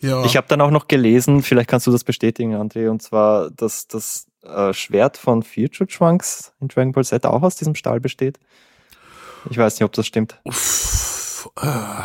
[0.00, 0.24] Ja.
[0.24, 3.88] Ich habe dann auch noch gelesen, vielleicht kannst du das bestätigen, André, und zwar, dass
[3.88, 8.38] das äh, Schwert von Future Trunks in Dragon Ball Z auch aus diesem Stahl besteht.
[9.50, 10.40] Ich weiß nicht, ob das stimmt.
[10.44, 12.02] Uff, äh.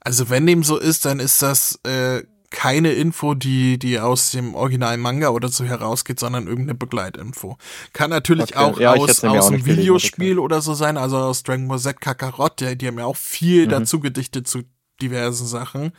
[0.00, 4.54] Also wenn dem so ist, dann ist das äh, keine Info, die, die aus dem
[4.54, 7.56] originalen Manga oder so herausgeht, sondern irgendeine Begleitinfo.
[7.92, 8.58] Kann natürlich okay.
[8.58, 12.60] auch ja, aus, aus einem Videospiel oder so sein, also aus Dragon Ball Z Kakarot,
[12.60, 13.70] die, die haben ja auch viel mhm.
[13.70, 14.62] dazu gedichtet zu
[15.00, 15.92] diversen Sachen.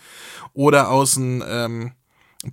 [0.53, 1.91] Oder aus einem ähm,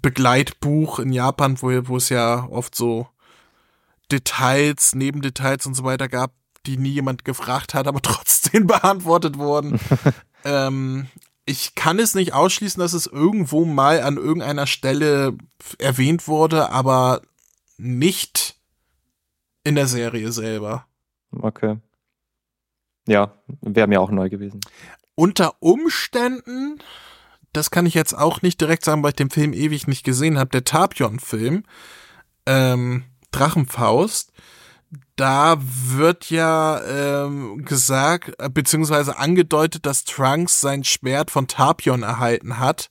[0.01, 3.09] Begleitbuch in Japan, wo, wo es ja oft so
[4.11, 6.33] Details, Nebendetails und so weiter gab,
[6.67, 9.81] die nie jemand gefragt hat, aber trotzdem beantwortet wurden.
[10.45, 11.09] ähm,
[11.49, 15.37] ich kann es nicht ausschließen, dass es irgendwo mal an irgendeiner Stelle
[15.79, 17.23] erwähnt wurde, aber
[17.79, 18.57] nicht
[19.65, 20.87] in der Serie selber.
[21.33, 21.79] Okay.
[23.07, 23.33] Ja,
[23.63, 24.61] wäre mir auch neu gewesen.
[25.15, 26.81] Unter Umständen,
[27.55, 30.39] das kann ich jetzt auch nicht direkt sagen, weil ich den Film ewig nicht gesehen
[30.39, 31.65] habe, der Tapion-Film,
[32.45, 34.33] ähm, Drachenfaust,
[35.17, 42.89] da wird ja ähm, gesagt, beziehungsweise angedeutet, dass Trunks sein Schwert von Tapion erhalten hat.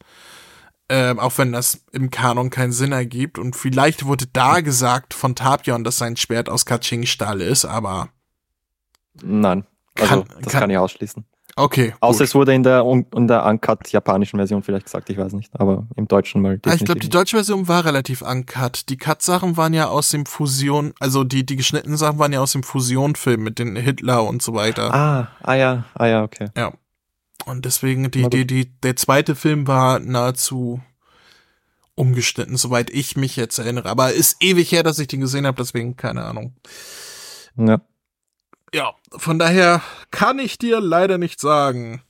[0.89, 3.37] Ähm, auch wenn das im Kanon keinen Sinn ergibt.
[3.39, 8.09] Und vielleicht wurde da gesagt von Tapion, dass sein Schwert aus Kaching-Stahl ist, aber.
[9.21, 11.25] Nein, also kann, das kann, kann ich ausschließen.
[11.57, 11.93] Okay.
[12.01, 12.27] Außer gut.
[12.27, 12.85] es wurde in der,
[13.15, 16.59] in der uncut japanischen Version vielleicht gesagt, ich weiß nicht, aber im Deutschen mal.
[16.65, 18.87] Ah, ich glaube, die deutsche Version war relativ uncut.
[18.89, 22.51] Die Cut-Sachen waren ja aus dem Fusion, also die, die geschnittenen Sachen waren ja aus
[22.51, 24.93] dem Fusion-Film mit den Hitler und so weiter.
[24.93, 26.49] Ah, ah ja, ah ja, okay.
[26.55, 26.73] Ja.
[27.45, 30.79] Und deswegen, die, die, die, der zweite Film war nahezu
[31.95, 33.89] umgeschnitten, soweit ich mich jetzt erinnere.
[33.89, 36.53] Aber ist ewig her, dass ich den gesehen habe, deswegen keine Ahnung.
[37.55, 37.81] Ja
[38.73, 42.01] ja, von daher kann ich dir leider nicht sagen.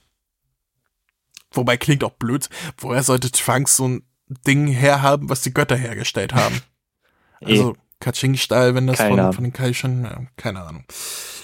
[1.52, 2.50] Wobei klingt auch blöd.
[2.78, 6.62] Woher sollte Trunks so ein Ding herhaben, was die Götter hergestellt haben?
[7.44, 7.78] also, eh.
[8.00, 10.86] Kaching-Style, wenn das von, von den Kaischen, ja, keine Ahnung.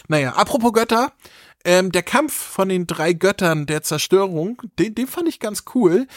[0.08, 1.12] Naja, apropos Götter,
[1.66, 6.08] ähm, der Kampf von den drei Göttern der Zerstörung, den, den fand ich ganz cool.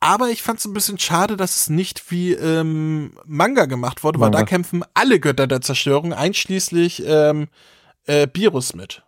[0.00, 4.18] Aber ich fand es ein bisschen schade, dass es nicht wie ähm, Manga gemacht wurde,
[4.18, 4.38] Manga.
[4.38, 7.48] weil da kämpfen alle Götter der Zerstörung, einschließlich ähm,
[8.06, 9.02] äh, Virus mit.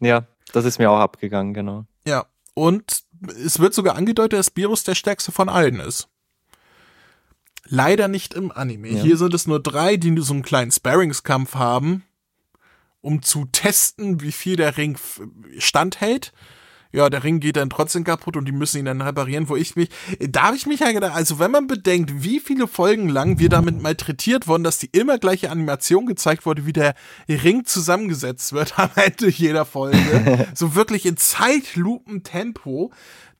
[0.00, 1.86] Ja, das ist mir auch abgegangen, genau.
[2.04, 3.04] Ja, und
[3.44, 6.08] es wird sogar angedeutet, dass Virus der stärkste von allen ist.
[7.64, 8.88] Leider nicht im Anime.
[8.88, 9.02] Ja.
[9.02, 12.04] Hier sind es nur drei, die so einen kleinen Sparringskampf haben,
[13.00, 14.98] um zu testen, wie viel der Ring
[15.58, 16.32] standhält
[16.92, 19.76] ja, der Ring geht dann trotzdem kaputt und die müssen ihn dann reparieren, wo ich
[19.76, 19.88] mich,
[20.18, 23.48] da habe ich mich ja gedacht, also wenn man bedenkt, wie viele Folgen lang wir
[23.48, 26.94] damit malträtiert wurden, dass die immer gleiche Animation gezeigt wurde, wie der
[27.28, 32.92] Ring zusammengesetzt wird am Ende jeder Folge, so wirklich in Zeitlupentempo,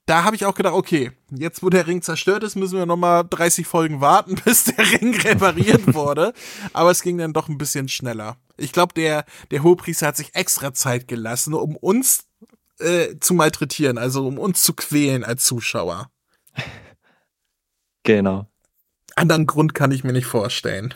[0.06, 3.24] da habe ich auch gedacht, okay, jetzt wo der Ring zerstört ist, müssen wir nochmal
[3.28, 6.32] 30 Folgen warten, bis der Ring repariert wurde.
[6.72, 8.36] Aber es ging dann doch ein bisschen schneller.
[8.56, 12.24] Ich glaube, der, der Hohepriester hat sich extra Zeit gelassen, um uns
[12.82, 16.10] äh, zu malträtieren, also um uns zu quälen als Zuschauer.
[18.04, 18.48] Genau.
[19.14, 20.92] Anderen Grund kann ich mir nicht vorstellen.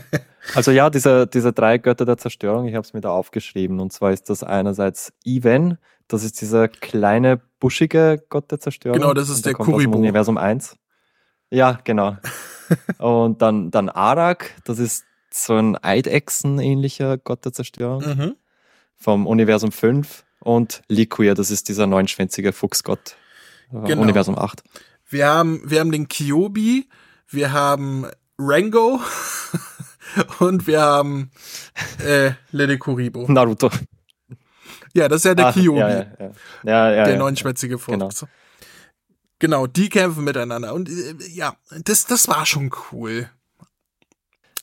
[0.54, 3.80] also ja, diese, diese drei Götter der Zerstörung, ich habe es mir da aufgeschrieben.
[3.80, 9.00] Und zwar ist das einerseits Iven, das ist dieser kleine, buschige Gott der Zerstörung.
[9.00, 9.96] Genau, das ist der, der Kuribo.
[9.98, 10.76] Universum 1.
[11.50, 12.16] Ja, genau.
[12.98, 18.04] und dann, dann Arak, das ist so ein Eidechsen-ähnlicher Gott der Zerstörung.
[18.04, 18.36] Mhm.
[18.96, 20.24] Vom Universum 5.
[20.44, 23.16] Und Liquir, das ist dieser neunschwänzige Fuchsgott.
[23.72, 24.02] Äh, genau.
[24.02, 24.62] Universum 8.
[25.08, 26.88] Wir haben, wir haben den Kyobi,
[27.28, 28.06] wir haben
[28.38, 29.00] Rango
[30.38, 31.30] und wir haben
[32.04, 33.26] äh, Lede Kuribo.
[33.26, 33.70] Naruto.
[34.92, 35.78] Ja, das ist ja der Ach, Kyobi.
[35.80, 36.32] Ja, ja,
[36.62, 36.94] ja.
[36.94, 37.92] ja, der neunschwänzige Fuchs.
[37.92, 38.10] Genau.
[39.38, 40.74] genau, die kämpfen miteinander.
[40.74, 43.30] Und äh, ja, das, das war schon cool.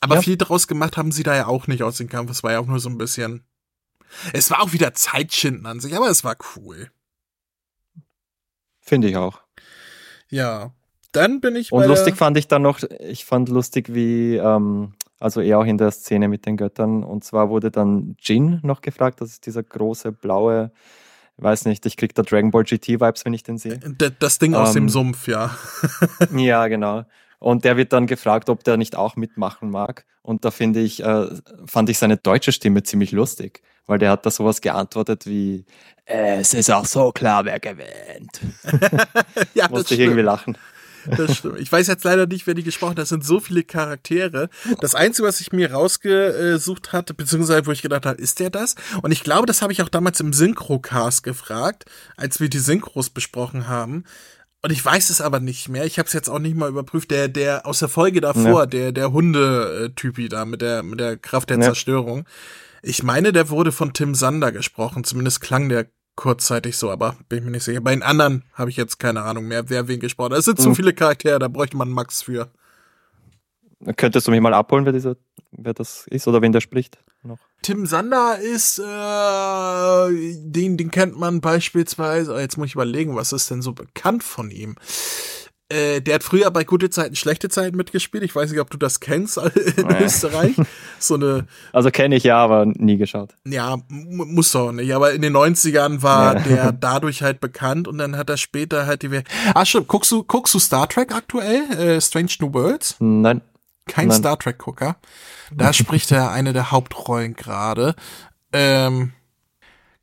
[0.00, 2.30] Aber viel draus gemacht haben sie da ja auch nicht aus dem Kampf.
[2.30, 3.44] Es war ja auch nur so ein bisschen.
[4.32, 6.90] Es war auch wieder Zeitschinden an sich, aber es war cool.
[8.80, 9.40] Finde ich auch.
[10.28, 10.72] Ja.
[11.12, 11.72] Dann bin ich.
[11.72, 15.78] Und lustig fand ich dann noch, ich fand lustig, wie, ähm, also eher auch in
[15.78, 17.04] der Szene mit den Göttern.
[17.04, 20.72] Und zwar wurde dann Jin noch gefragt, das ist dieser große blaue,
[21.36, 23.78] weiß nicht, ich krieg da Dragon Ball GT-Vibes, wenn ich den sehe.
[24.18, 25.56] Das Ding aus ähm, dem Sumpf, ja.
[26.34, 27.04] ja, genau.
[27.42, 30.04] Und der wird dann gefragt, ob der nicht auch mitmachen mag.
[30.22, 31.26] Und da finde ich, äh,
[31.66, 35.64] fand ich seine deutsche Stimme ziemlich lustig, weil der hat da sowas geantwortet wie,
[36.04, 38.40] es ist auch so klar, wer gewinnt.
[39.54, 40.56] ja, Musste ich irgendwie lachen.
[41.04, 41.58] Das stimmt.
[41.58, 42.98] Ich weiß jetzt leider nicht, wer die gesprochen hat.
[42.98, 44.48] Das sind so viele Charaktere.
[44.80, 48.76] Das Einzige, was ich mir rausgesucht hatte, beziehungsweise wo ich gedacht habe, ist der das?
[49.02, 51.86] Und ich glaube, das habe ich auch damals im Synchrocast gefragt,
[52.16, 54.04] als wir die Synchros besprochen haben.
[54.64, 55.84] Und ich weiß es aber nicht mehr.
[55.84, 57.10] Ich habe es jetzt auch nicht mal überprüft.
[57.10, 58.66] Der, der aus der Folge davor, ja.
[58.66, 61.64] der, der Hunde-Typi da mit der, mit der Kraft der ja.
[61.64, 62.26] Zerstörung.
[62.80, 65.02] Ich meine, der wurde von Tim Sander gesprochen.
[65.02, 67.80] Zumindest klang der kurzzeitig so, aber bin ich mir nicht sicher.
[67.80, 70.38] Bei den anderen habe ich jetzt keine Ahnung mehr, wer wen gesprochen hat.
[70.38, 70.64] Es sind hm.
[70.64, 72.50] zu viele Charaktere, da bräuchte man Max für.
[73.96, 75.16] Könntest du mich mal abholen, wer, dieser,
[75.50, 76.98] wer das ist oder wen der spricht?
[77.24, 77.38] Noch?
[77.62, 83.50] Tim Sander ist, äh, den, den kennt man beispielsweise, jetzt muss ich überlegen, was ist
[83.50, 84.76] denn so bekannt von ihm?
[85.72, 88.22] Äh, der hat früher bei gute Zeiten, schlechte Zeiten mitgespielt.
[88.24, 90.04] Ich weiß nicht, ob du das kennst in nee.
[90.04, 90.56] Österreich.
[90.98, 91.48] So eine.
[91.72, 93.34] Also kenne ich ja, aber nie geschaut.
[93.44, 94.94] Ja, muss doch nicht.
[94.94, 96.42] Aber in den 90ern war ja.
[96.42, 99.22] der dadurch halt bekannt und dann hat er später halt die.
[99.52, 101.64] Ah, schon, guckst du, guckst du Star Trek aktuell?
[101.72, 102.94] Äh, Strange New Worlds?
[103.00, 103.40] Nein.
[103.92, 104.16] Kein Nein.
[104.16, 104.96] Star Trek-Gucker.
[105.54, 107.94] Da spricht er eine der Hauptrollen gerade.
[108.50, 109.12] Ähm,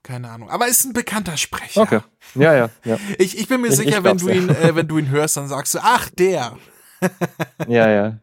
[0.04, 0.52] keine Ahnung.
[0.52, 1.82] Aber ist ein bekannter Sprecher.
[1.82, 2.00] Okay.
[2.36, 2.98] Ja, ja, ja.
[3.18, 5.38] Ich, ich bin mir ich, sicher, ich wenn du ihn, äh, wenn du ihn hörst,
[5.38, 6.56] dann sagst du, ach, der.
[7.68, 8.20] ja, ja.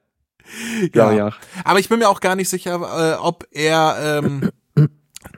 [0.95, 1.11] Ja.
[1.11, 1.33] ja.
[1.65, 4.53] Aber ich bin mir auch gar nicht sicher, äh, ob er ähm,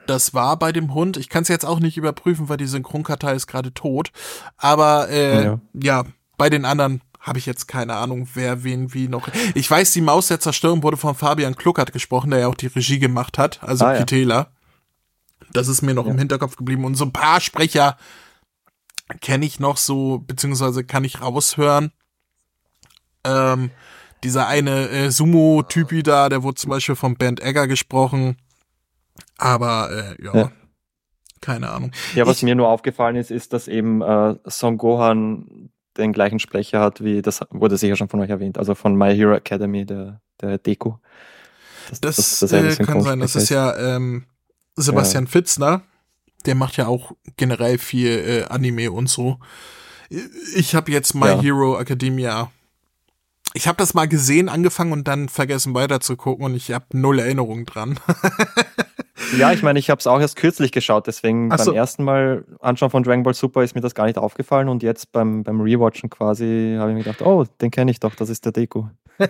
[0.05, 1.17] das war bei dem Hund.
[1.17, 4.11] Ich kann es jetzt auch nicht überprüfen, weil die Synchronkartei ist gerade tot.
[4.57, 5.59] Aber äh, ja.
[5.73, 6.03] ja,
[6.37, 9.27] bei den anderen habe ich jetzt keine Ahnung, wer wen wie noch.
[9.53, 12.67] Ich weiß, die Maus der Zerstörung wurde von Fabian Kluckert gesprochen, der ja auch die
[12.67, 14.35] Regie gemacht hat, also ah, Kitela.
[14.35, 14.47] Ja.
[15.51, 16.11] Das ist mir noch ja.
[16.11, 16.85] im Hinterkopf geblieben.
[16.85, 17.97] Und so ein paar Sprecher
[19.21, 21.91] kenne ich noch so, beziehungsweise kann ich raushören.
[23.23, 23.71] Ähm,
[24.23, 28.37] dieser eine äh, Sumo-Typi da, der wurde zum Beispiel von Bernd Egger gesprochen.
[29.37, 30.51] Aber äh, ja, ja,
[31.41, 31.91] keine Ahnung.
[32.15, 35.69] Ja, was ich, mir nur aufgefallen ist, ist, dass eben äh, Son Gohan
[35.99, 39.15] den gleichen Sprecher hat, wie das wurde sicher schon von euch erwähnt, also von My
[39.15, 40.93] Hero Academy, der, der Deku.
[41.89, 44.25] Das, das, das, das äh, kann sein, das ist ja ähm,
[44.75, 45.29] Sebastian ja.
[45.29, 45.81] Fitzner,
[46.45, 49.39] der macht ja auch generell viel äh, Anime und so.
[50.55, 51.41] Ich habe jetzt My ja.
[51.41, 52.51] Hero Academia.
[53.53, 56.85] Ich habe das mal gesehen, angefangen und dann vergessen weiter zu gucken und ich habe
[56.93, 57.99] null Erinnerung dran.
[59.37, 61.65] Ja, ich meine, ich habe es auch erst kürzlich geschaut, deswegen so.
[61.65, 64.83] beim ersten Mal anschauen von Dragon Ball Super ist mir das gar nicht aufgefallen und
[64.83, 68.29] jetzt beim, beim Rewatchen quasi habe ich mir gedacht, oh, den kenne ich doch, das
[68.29, 68.85] ist der Deku.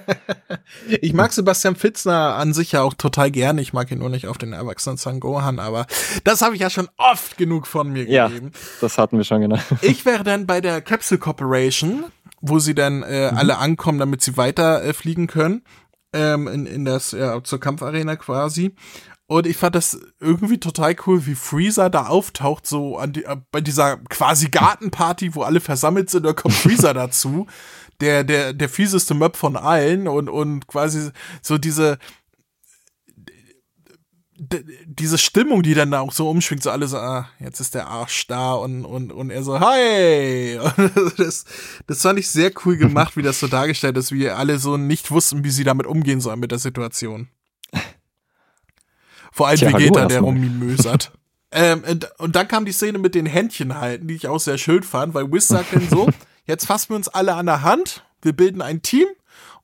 [1.01, 4.27] ich mag Sebastian Fitzner an sich ja auch total gerne, ich mag ihn nur nicht
[4.27, 5.87] auf den erwachsenen San Gohan, aber
[6.23, 8.51] das habe ich ja schon oft genug von mir gegeben.
[8.53, 9.57] Ja, das hatten wir schon, genau.
[9.81, 12.05] ich wäre dann bei der Capsule Corporation,
[12.41, 13.37] wo sie dann äh, mhm.
[13.37, 15.63] alle ankommen, damit sie weiter äh, fliegen können
[16.13, 18.73] ähm, in, in das ja, zur Kampfarena quasi
[19.29, 23.37] und ich fand das irgendwie total cool, wie Freezer da auftaucht, so an die, äh,
[23.51, 27.45] bei dieser quasi Gartenparty, wo alle versammelt sind, da kommt Freezer dazu.
[28.01, 31.11] Der, der, der fieseste Möb von allen und, und quasi
[31.43, 31.99] so diese,
[34.87, 37.85] diese Stimmung, die dann da auch so umschwingt, so alle so, ah, jetzt ist der
[37.85, 40.59] Arsch da und, und, und er so, hi!
[41.17, 41.45] das,
[41.85, 45.11] das fand ich sehr cool gemacht, wie das so dargestellt ist, wie alle so nicht
[45.11, 47.29] wussten, wie sie damit umgehen sollen mit der Situation.
[49.31, 51.11] Vor allem Tja, Vegeta, der rummimösert.
[51.51, 54.57] ähm, und, und dann kam die Szene mit den Händchen halten, die ich auch sehr
[54.57, 56.09] schön fand, weil Wiz sagt dann so,
[56.45, 59.07] jetzt fassen wir uns alle an der Hand, wir bilden ein Team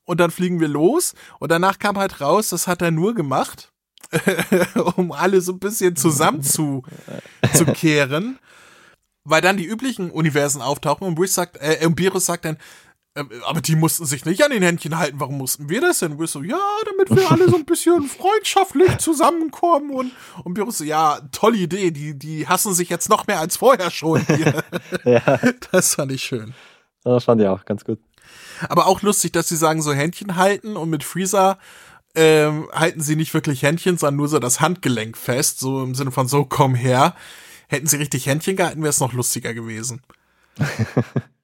[0.04, 3.72] und dann fliegen wir los und danach kam halt raus, das hat er nur gemacht,
[4.96, 6.82] um alle so ein bisschen zusammen zu,
[7.52, 8.38] zu kehren.
[9.28, 12.58] Weil dann die üblichen Universen auftauchen und Bruce sagt, äh, und Virus sagt dann,
[13.46, 15.18] aber die mussten sich nicht an den Händchen halten.
[15.18, 16.18] Warum mussten wir das denn?
[16.18, 20.12] Wir so, ja, damit wir alle so ein bisschen freundschaftlich zusammenkommen und,
[20.44, 21.90] und Virus so, ja, tolle Idee.
[21.90, 24.62] Die, die hassen sich jetzt noch mehr als vorher schon hier.
[25.04, 25.38] ja.
[25.70, 26.54] Das fand ich schön.
[27.04, 27.98] Das fand ich auch ganz gut.
[28.68, 31.58] Aber auch lustig, dass sie sagen, so Händchen halten und mit Freezer
[32.14, 36.10] ähm, halten sie nicht wirklich Händchen, sondern nur so das Handgelenk fest, so im Sinne
[36.10, 37.14] von so, komm her.
[37.68, 40.02] Hätten sie richtig Händchen gehalten, wäre es noch lustiger gewesen.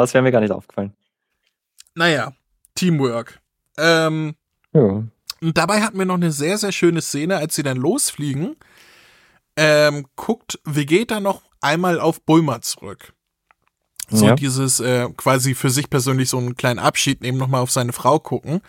[0.00, 0.94] das wäre mir gar nicht aufgefallen.
[1.94, 2.32] Naja,
[2.74, 3.40] Teamwork.
[3.78, 4.34] Ähm,
[4.72, 5.04] ja.
[5.40, 8.56] Und dabei hatten wir noch eine sehr, sehr schöne Szene, als sie dann losfliegen.
[9.56, 13.12] Ähm, guckt Vegeta noch einmal auf Bulma zurück.
[14.08, 14.34] So ja.
[14.34, 18.18] dieses äh, quasi für sich persönlich so einen kleinen Abschied nehmen, nochmal auf seine Frau
[18.18, 18.60] gucken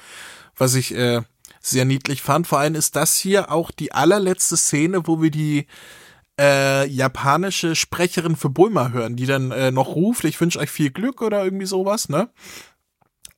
[0.57, 1.21] was ich äh,
[1.59, 2.47] sehr niedlich fand.
[2.47, 5.67] Vor allem ist das hier auch die allerletzte Szene, wo wir die
[6.39, 10.91] äh, japanische Sprecherin für Bulma hören, die dann äh, noch ruft, ich wünsche euch viel
[10.91, 12.29] Glück oder irgendwie sowas, ne?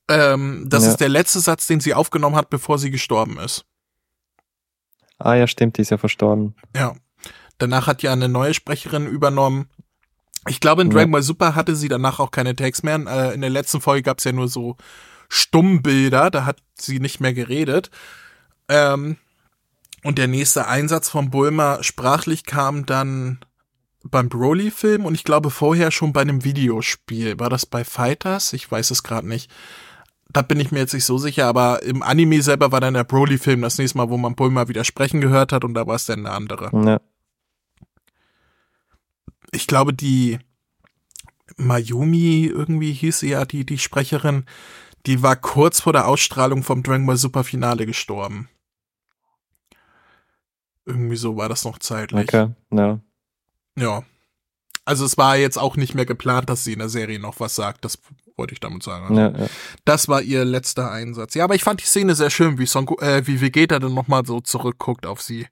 [0.08, 0.90] Ähm, das ja.
[0.90, 3.66] ist der letzte Satz, den sie aufgenommen hat, bevor sie gestorben ist.
[5.18, 6.54] Ah ja, stimmt, die ist ja verstorben.
[6.74, 6.94] Ja.
[7.58, 9.68] Danach hat ja eine neue Sprecherin übernommen.
[10.46, 13.04] Ich glaube, in Dragon Ball Super hatte sie danach auch keine Tags mehr.
[13.06, 14.76] Äh, in der letzten Folge gab es ja nur so
[15.28, 17.90] Stummbilder, da hat sie nicht mehr geredet.
[18.68, 19.16] Ähm,
[20.08, 23.40] und der nächste Einsatz von Bulma sprachlich kam dann
[24.02, 27.38] beim Broly-Film und ich glaube vorher schon bei einem Videospiel.
[27.38, 28.54] War das bei Fighters?
[28.54, 29.50] Ich weiß es gerade nicht.
[30.30, 33.04] Da bin ich mir jetzt nicht so sicher, aber im Anime selber war dann der
[33.04, 36.06] Broly-Film das nächste Mal, wo man Bulma wieder sprechen gehört hat und da war es
[36.06, 36.70] dann eine andere.
[36.86, 37.00] Ja.
[39.50, 40.38] Ich glaube, die
[41.58, 44.46] Mayumi irgendwie hieß sie ja, die, die Sprecherin,
[45.04, 48.48] die war kurz vor der Ausstrahlung vom Dragon Ball Super Finale gestorben.
[50.88, 52.22] Irgendwie so war das noch zeitlich.
[52.22, 52.98] Okay, ja.
[53.76, 54.02] Ja.
[54.86, 57.54] Also es war jetzt auch nicht mehr geplant, dass sie in der Serie noch was
[57.54, 57.84] sagt.
[57.84, 57.98] Das
[58.36, 59.06] wollte ich damit sagen.
[59.06, 59.50] Also ja, ja.
[59.84, 61.34] Das war ihr letzter Einsatz.
[61.34, 64.24] Ja, aber ich fand die Szene sehr schön, wie, Son äh, wie Vegeta dann nochmal
[64.24, 65.46] so zurückguckt auf sie.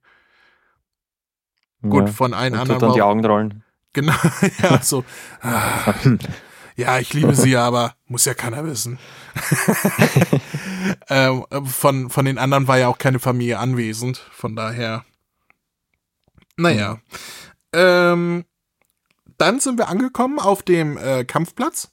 [1.83, 2.81] Gut, von allen Und anderen.
[2.81, 3.63] Tut dann die Augen rollen.
[3.93, 4.15] Genau,
[4.63, 5.05] ja, so.
[5.43, 5.93] Ah,
[6.77, 8.99] ja, ich liebe sie, aber muss ja keiner wissen.
[11.11, 15.05] ähm, von, von den anderen war ja auch keine Familie anwesend, von daher.
[16.57, 16.95] Naja.
[16.95, 17.01] Mhm.
[17.73, 18.45] Ähm,
[19.39, 21.91] dann sind wir angekommen auf dem äh, Kampfplatz.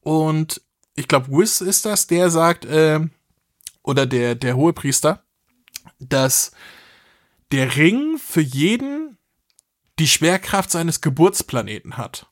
[0.00, 0.62] Und
[0.94, 3.00] ich glaube, Wiz ist das, der sagt, äh,
[3.82, 5.22] oder der, der Hohepriester,
[5.98, 6.52] dass
[7.52, 9.18] der Ring für jeden
[9.98, 12.26] die Schwerkraft seines Geburtsplaneten hat.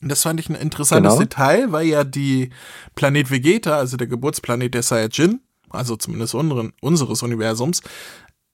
[0.00, 1.22] Das fand ich ein interessantes genau.
[1.22, 2.50] Detail, weil ja die
[2.94, 5.40] Planet Vegeta, also der Geburtsplanet der Saiyajin,
[5.70, 7.82] also zumindest unseren, unseres Universums,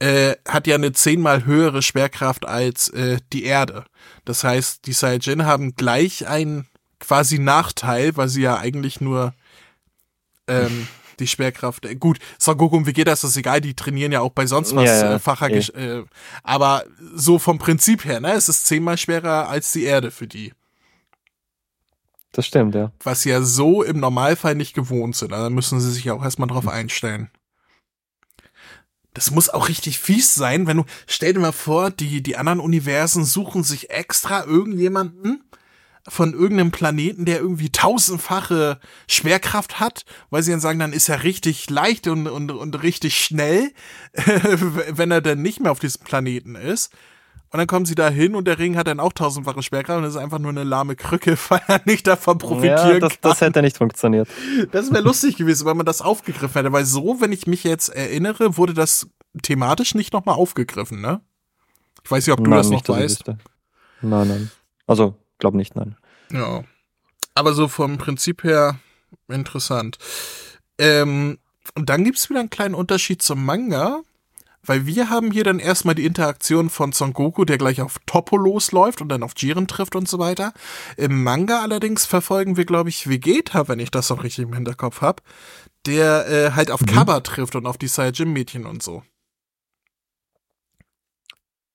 [0.03, 3.85] äh, hat ja eine zehnmal höhere Schwerkraft als äh, die Erde.
[4.25, 6.67] Das heißt, die Saiyajin haben gleich einen
[6.99, 9.33] quasi Nachteil, weil sie ja eigentlich nur
[10.49, 10.89] ähm,
[11.21, 11.87] die Schwerkraft.
[11.87, 14.75] Äh, gut, Son Goku und Vegeta ist das egal, die trainieren ja auch bei sonst
[14.75, 15.15] was ja, ja.
[15.15, 15.49] Äh, Facher.
[15.55, 16.01] Ja.
[16.01, 16.05] Äh,
[16.43, 16.83] aber
[17.15, 20.53] so vom Prinzip her, ne, es ist zehnmal schwerer als die Erde für die.
[22.33, 22.91] Das stimmt, ja.
[23.05, 25.33] Was ja so im Normalfall nicht gewohnt sind.
[25.33, 27.31] Also da müssen sie sich ja auch erstmal drauf einstellen.
[29.15, 32.61] Das muss auch richtig fies sein, wenn du, stell dir mal vor, die, die anderen
[32.61, 35.45] Universen suchen sich extra irgendjemanden
[36.09, 41.23] von irgendeinem Planeten, der irgendwie tausendfache Schwerkraft hat, weil sie dann sagen, dann ist er
[41.23, 43.71] richtig leicht und, und, und richtig schnell,
[44.15, 46.93] wenn er dann nicht mehr auf diesem Planeten ist.
[47.53, 50.05] Und dann kommen sie da hin und der Ring hat dann auch tausendfache Sperrkraft und
[50.05, 53.31] das ist einfach nur eine lahme Krücke, weil er nicht davon profitieren ja, das, kann.
[53.31, 54.27] Das hätte nicht funktioniert.
[54.73, 57.91] Das wäre lustig gewesen, wenn man das aufgegriffen hätte, weil so, wenn ich mich jetzt
[57.91, 59.07] erinnere, wurde das
[59.43, 61.21] thematisch nicht nochmal aufgegriffen, ne?
[62.03, 63.25] Ich weiß nicht, ob du nein, das noch weißt.
[64.01, 64.51] Nein, nein.
[64.87, 65.97] Also, glaub nicht, nein.
[66.33, 66.65] Ja.
[67.35, 68.81] Aber so vom Prinzip her
[69.29, 69.99] interessant.
[70.79, 71.39] Ähm,
[71.75, 74.01] und dann gibt's wieder einen kleinen Unterschied zum Manga
[74.65, 78.37] weil wir haben hier dann erstmal die Interaktion von Son Goku, der gleich auf Toppo
[78.37, 80.53] losläuft und dann auf Jiren trifft und so weiter.
[80.97, 85.01] Im Manga allerdings verfolgen wir, glaube ich, Vegeta, wenn ich das noch richtig im Hinterkopf
[85.01, 85.23] habe,
[85.87, 86.87] der äh, halt auf mhm.
[86.87, 89.03] Kaba trifft und auf die Saiyajin-Mädchen und so.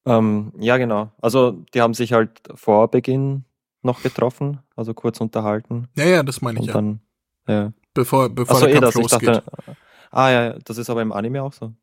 [0.05, 1.11] Ähm, ja, genau.
[1.21, 3.43] Also die haben sich halt vor Beginn
[3.83, 5.89] noch getroffen, also kurz unterhalten.
[5.97, 6.73] Ja, ja, das meine ich und ja.
[6.73, 6.99] Dann,
[7.47, 7.73] ja.
[7.93, 9.29] Bevor, bevor Achso, der Kampf eh das, losgeht.
[9.29, 9.75] Dachte,
[10.11, 11.73] ah ja, das ist aber im Anime auch so.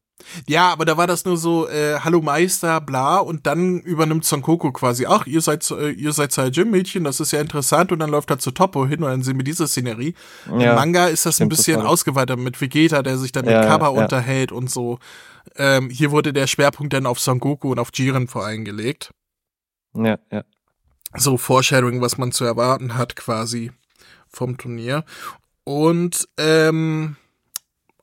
[0.48, 4.42] Ja, aber da war das nur so, äh, Hallo Meister, bla, und dann übernimmt Son
[4.42, 7.98] Goku quasi, ach, ihr seid, äh, ihr seid zwei Gym-Mädchen, das ist ja interessant, und
[7.98, 10.14] dann läuft er zu Toppo hin und dann sehen wir diese Szenerie.
[10.46, 11.90] Ja, Im Manga ist das ein bisschen total.
[11.90, 14.02] ausgeweitet mit Vegeta, der sich dann ja, mit Kaba ja.
[14.02, 14.98] unterhält und so.
[15.56, 19.12] Ähm, hier wurde der Schwerpunkt dann auf Son Goku und auf Jiren vor allem gelegt.
[19.94, 20.44] Ja, ja.
[21.16, 23.72] So Foreshadowing, was man zu erwarten hat, quasi
[24.28, 25.04] vom Turnier.
[25.64, 27.16] Und ähm,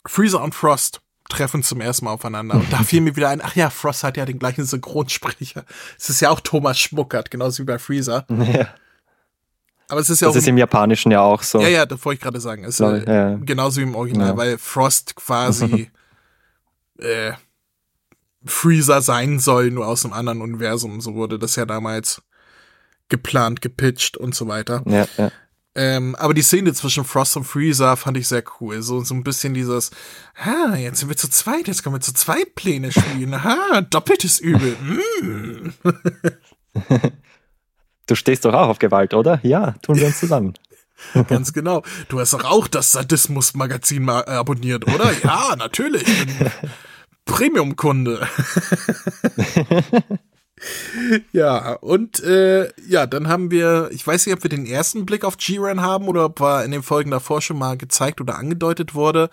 [0.05, 1.01] Freezer und Frost
[1.32, 2.55] treffen zum ersten Mal aufeinander.
[2.55, 5.65] Und da fiel mir wieder ein, ach ja, Frost hat ja den gleichen Synchronsprecher.
[5.97, 8.25] Es ist ja auch Thomas Schmuckert, genauso wie bei Freezer.
[8.51, 8.67] Ja.
[9.88, 10.36] Aber es ist ja das auch.
[10.36, 11.59] Das ist im Japanischen ja auch so.
[11.59, 12.63] Ja, ja, das wollte ich gerade sagen.
[12.63, 13.36] Es ist äh, ja.
[13.36, 14.38] genauso wie im Original, ja.
[14.38, 15.91] weil Frost quasi
[16.97, 17.34] äh,
[18.45, 21.01] Freezer sein soll, nur aus einem anderen Universum.
[21.01, 22.21] So wurde das ja damals
[23.09, 24.82] geplant, gepitcht und so weiter.
[24.86, 25.32] Ja, ja.
[25.74, 28.82] Ähm, aber die Szene zwischen Frost und Freezer fand ich sehr cool.
[28.82, 29.91] So, so ein bisschen dieses,
[30.36, 33.43] ha, jetzt sind wir zu zweit, jetzt können wir zu zweit Pläne spielen.
[33.43, 34.76] Ha, doppeltes Übel.
[34.82, 35.74] Mm.
[38.07, 39.39] du stehst doch auch auf Gewalt, oder?
[39.43, 40.55] Ja, tun wir uns zusammen.
[41.28, 41.84] Ganz genau.
[42.09, 45.11] Du hast doch auch das Sadismus-Magazin mal abonniert, oder?
[45.24, 46.05] Ja, natürlich.
[47.26, 48.28] Premium-Kunde.
[51.32, 55.24] ja, und äh, ja, dann haben wir, ich weiß nicht, ob wir den ersten Blick
[55.24, 58.93] auf Jiren haben oder ob er in den Folgen davor schon mal gezeigt oder angedeutet
[58.93, 59.30] wurde.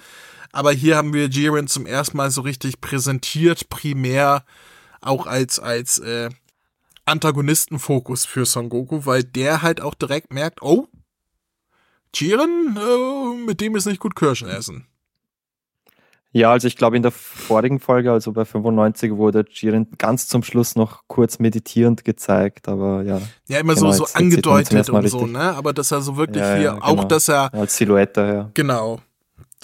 [0.53, 4.45] Aber hier haben wir Jiren zum ersten Mal so richtig präsentiert, primär
[5.01, 6.31] auch als, als äh,
[7.05, 10.89] Antagonistenfokus für Son Goku, weil der halt auch direkt merkt, oh,
[12.15, 14.87] Jiren, äh, mit dem ist nicht gut Kirschen essen.
[16.33, 20.43] Ja, also ich glaube in der vorigen Folge, also bei 95, wurde Jiren ganz zum
[20.43, 23.21] Schluss noch kurz meditierend gezeigt, aber ja.
[23.49, 25.55] Ja, immer genau, so, so angedeutet und so, ne?
[25.57, 26.85] Aber dass er so wirklich ja, hier, ja, genau.
[26.85, 27.53] auch dass er.
[27.55, 28.51] Als Silhouette, ja.
[28.53, 29.01] Genau.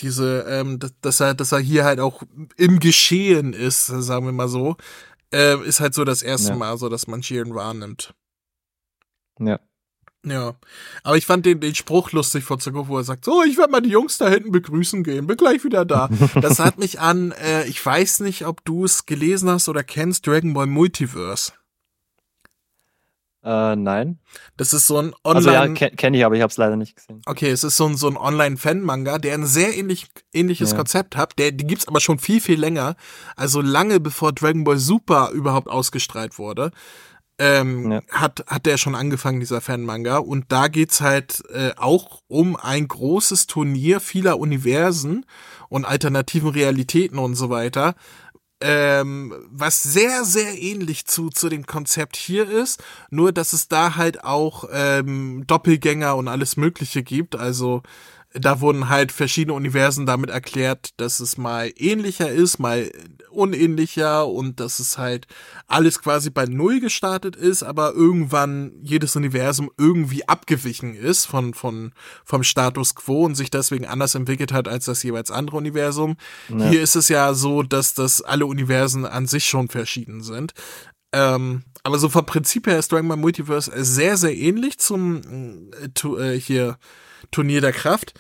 [0.01, 2.23] Diese, ähm, dass er, dass er hier halt auch
[2.57, 4.77] im Geschehen ist, sagen wir mal so,
[5.33, 6.57] äh, ist halt so das erste ja.
[6.57, 8.15] Mal so, dass man Jiren wahrnimmt.
[9.39, 9.61] Ja.
[10.25, 10.55] Ja,
[11.03, 13.71] aber ich fand den, den Spruch lustig von Zuko, wo er sagt, so, ich werde
[13.71, 16.09] mal die Jungs da hinten begrüßen gehen, bin gleich wieder da.
[16.41, 20.27] Das hat mich an, äh, ich weiß nicht, ob du es gelesen hast oder kennst,
[20.27, 21.53] Dragon Ball Multiverse.
[23.45, 24.19] Äh, nein.
[24.57, 25.37] Das ist so ein Online...
[25.37, 27.21] Also ja, kenne kenn ich, aber ich habe es leider nicht gesehen.
[27.27, 30.77] Okay, es ist so ein, so ein Online-Fan-Manga, der ein sehr ähnlich, ähnliches ja.
[30.79, 31.39] Konzept hat.
[31.39, 32.97] Der, die gibt's aber schon viel, viel länger.
[33.37, 36.73] Also lange bevor Dragon Ball Super überhaupt ausgestrahlt wurde
[37.39, 38.03] ähm, ja.
[38.11, 40.19] hat, hat der schon angefangen, dieser Fanmanga.
[40.19, 45.27] Und da geht's halt äh, auch um ein großes Turnier vieler Universen
[45.69, 47.95] und alternativen Realitäten und so weiter.
[48.61, 53.97] Ähm, was sehr, sehr ähnlich zu, zu dem Konzept hier ist, nur dass es da
[53.97, 57.37] halt auch ähm, Doppelgänger und alles Mögliche gibt.
[57.37, 57.83] Also
[58.35, 62.91] da wurden halt verschiedene Universen damit erklärt, dass es mal ähnlicher ist, mal
[63.31, 65.27] unähnlicher und dass es halt
[65.69, 71.93] alles quasi bei Null gestartet ist, aber irgendwann jedes Universum irgendwie abgewichen ist von, von,
[72.25, 76.17] vom Status quo und sich deswegen anders entwickelt hat als das jeweils andere Universum.
[76.49, 76.69] Ja.
[76.71, 80.55] Hier ist es ja so, dass das alle Universen an sich schon verschieden sind.
[81.13, 85.89] Ähm, aber so vom Prinzip her ist Dragon Ball Multiverse sehr, sehr ähnlich zum äh,
[85.95, 86.79] to, äh, hier
[87.31, 88.15] Turnier der Kraft.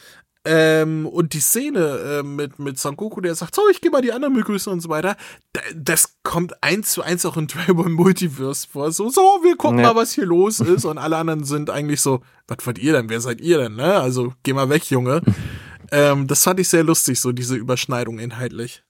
[0.46, 4.02] Ähm, und die Szene äh, mit, mit Son Goku, der sagt, so, ich gehe mal
[4.02, 5.16] die anderen begrüßen und so weiter,
[5.74, 8.92] das kommt eins zu eins auch in Dragon Multiverse vor.
[8.92, 9.86] So, so, wir gucken ja.
[9.86, 10.84] mal, was hier los ist.
[10.84, 13.08] Und alle anderen sind eigentlich so, was wollt ihr denn?
[13.08, 13.94] Wer seid ihr denn, ne?
[13.94, 15.22] Also, geh mal weg, Junge.
[15.90, 18.84] ähm, das fand ich sehr lustig, so diese Überschneidung inhaltlich.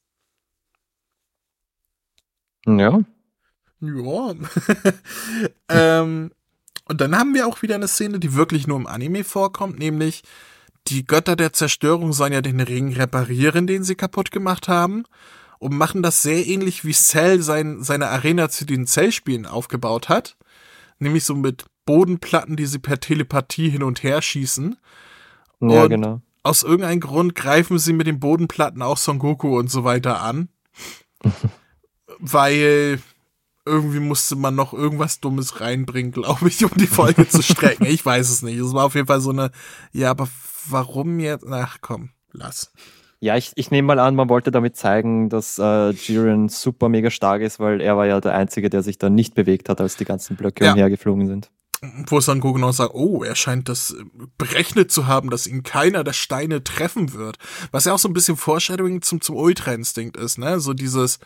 [2.67, 3.01] Ja.
[3.81, 4.35] Ja.
[5.69, 6.33] ähm,
[6.87, 10.23] und dann haben wir auch wieder eine Szene, die wirklich nur im Anime vorkommt, nämlich
[10.89, 15.05] die Götter der Zerstörung sollen ja den Ring reparieren, den sie kaputt gemacht haben.
[15.59, 20.37] Und machen das sehr ähnlich wie Cell sein, seine Arena zu den Cell-Spielen aufgebaut hat.
[20.99, 24.77] Nämlich so mit Bodenplatten, die sie per Telepathie hin und her schießen.
[25.61, 26.21] Ja, und genau.
[26.43, 30.51] Aus irgendeinem Grund greifen sie mit den Bodenplatten auch Son Goku und so weiter an.
[32.19, 33.01] weil
[33.67, 37.87] irgendwie musste man noch irgendwas Dummes reinbringen, glaube ich, um die Folge zu strecken.
[37.87, 38.59] Ich weiß es nicht.
[38.59, 39.51] Es war auf jeden Fall so eine,
[39.93, 40.29] ja, aber
[40.69, 41.47] warum jetzt?
[41.49, 42.73] Ach komm, lass.
[43.21, 47.11] Ja, ich, ich nehme mal an, man wollte damit zeigen, dass äh, Jiren super mega
[47.11, 49.97] stark ist, weil er war ja der Einzige, der sich da nicht bewegt hat, als
[49.97, 50.73] die ganzen Blöcke ja.
[50.73, 51.51] umhergeflogen sind.
[52.07, 53.97] Wo Son Goku noch sagt, oh, er scheint das
[54.37, 57.39] berechnet zu haben, dass ihn keiner der Steine treffen wird.
[57.73, 60.61] Was ja auch so ein bisschen Foreshadowing zum, zum Ultra-Instinkt ist, ne?
[60.61, 61.19] So dieses,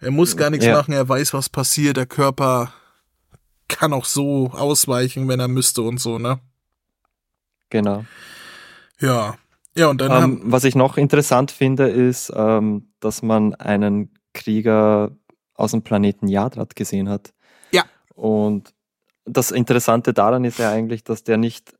[0.00, 0.76] er muss gar nichts ja.
[0.76, 2.72] machen, er weiß, was passiert, der Körper
[3.68, 6.40] kann auch so ausweichen, wenn er müsste und so, ne?
[7.68, 8.04] Genau.
[8.98, 9.36] Ja.
[9.76, 15.12] Ja, und dann ähm, Was ich noch interessant finde, ist, ähm, dass man einen Krieger
[15.54, 17.32] aus dem Planeten Yadrat gesehen hat.
[17.70, 17.84] Ja.
[18.14, 18.74] Und
[19.24, 21.74] das Interessante daran ist ja eigentlich, dass der nicht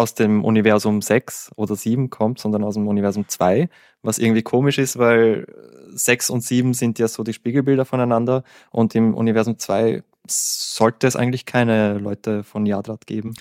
[0.00, 3.68] aus dem Universum 6 oder 7 kommt, sondern aus dem Universum 2,
[4.02, 5.46] was irgendwie komisch ist, weil
[5.92, 11.16] 6 und 7 sind ja so die Spiegelbilder voneinander und im Universum 2 sollte es
[11.16, 13.34] eigentlich keine Leute von Yadrat geben.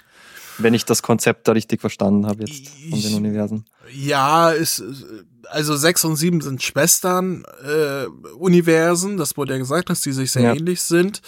[0.58, 3.66] Wenn ich das Konzept da richtig verstanden habe jetzt von den Universen.
[3.94, 4.84] Ja, ist,
[5.50, 8.06] also 6 und 7 sind Schwestern äh,
[9.18, 10.54] das wurde ja gesagt, dass die sich sehr ja.
[10.54, 11.22] ähnlich sind.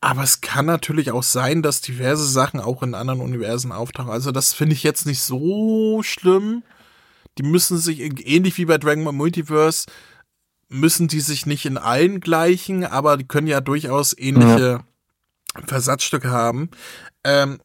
[0.00, 4.10] Aber es kann natürlich auch sein, dass diverse Sachen auch in anderen Universen auftauchen.
[4.10, 6.62] Also das finde ich jetzt nicht so schlimm.
[7.36, 9.86] Die müssen sich, ähnlich wie bei Dragon Ball Multiverse,
[10.68, 14.84] müssen die sich nicht in allen gleichen, aber die können ja durchaus ähnliche
[15.56, 15.62] ja.
[15.66, 16.70] Versatzstücke haben.
[17.24, 17.60] Ähm,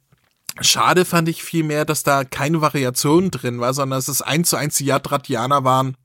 [0.61, 4.55] schade fand ich vielmehr, dass da keine Variation drin war, sondern dass es eins zu
[4.55, 5.97] eins die Yadratianer waren,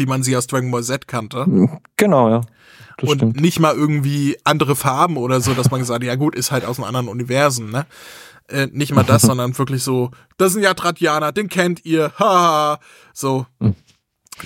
[0.00, 1.46] wie man sie aus Dragon Ball Z kannte.
[1.96, 2.40] Genau, ja
[3.02, 3.40] und stimmt.
[3.40, 6.78] nicht mal irgendwie andere Farben oder so, dass man gesagt, ja gut, ist halt aus
[6.78, 7.86] einem anderen Universen, ne?
[8.48, 12.80] Äh, nicht mal das, sondern wirklich so, das ist ein Yatratianer, den kennt ihr, haha,
[13.12, 13.46] so.
[13.60, 13.74] Hm.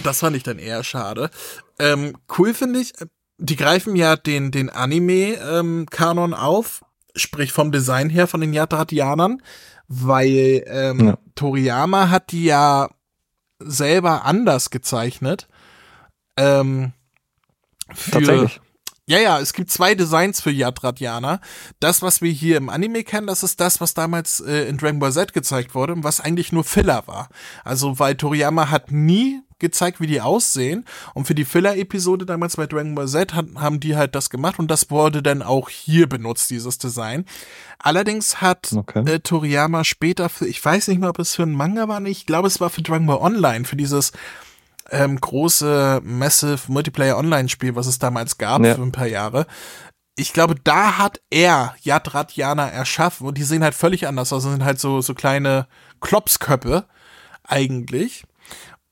[0.02, 1.30] Das fand ich dann eher schade.
[1.78, 2.92] Ähm, cool finde ich,
[3.38, 6.84] die greifen ja den, den Anime-Kanon ähm, auf,
[7.14, 9.40] sprich vom Design her von den Yatratianern,
[9.86, 11.18] weil ähm, ja.
[11.36, 12.88] Toriyama hat die ja
[13.64, 15.48] selber anders gezeichnet.
[16.36, 16.92] Ähm,
[17.92, 18.60] für, Tatsächlich.
[19.06, 21.40] Ja, ja, es gibt zwei Designs für Yadratiana.
[21.78, 24.98] Das, was wir hier im Anime kennen, das ist das, was damals äh, in Dragon
[24.98, 27.28] Ball Z gezeigt wurde und was eigentlich nur Filler war.
[27.64, 30.84] Also, weil Toriyama hat nie gezeigt, wie die aussehen.
[31.14, 34.58] Und für die Filler-Episode damals bei Dragon Ball Z hat, haben die halt das gemacht
[34.58, 37.24] und das wurde dann auch hier benutzt, dieses Design.
[37.78, 39.00] Allerdings hat okay.
[39.10, 42.18] äh, Toriyama später für, ich weiß nicht mehr, ob es für einen Manga war, nicht,
[42.18, 44.12] ich glaube, es war für Dragon Ball Online, für dieses
[44.90, 48.74] ähm, große Massive Multiplayer Online-Spiel, was es damals gab ja.
[48.74, 49.46] für ein paar Jahre.
[50.16, 54.44] Ich glaube, da hat er Yadratiana erschaffen und die sehen halt völlig anders aus.
[54.44, 55.66] Das sind halt so, so kleine
[56.00, 56.84] Klopsköppe
[57.42, 58.24] eigentlich.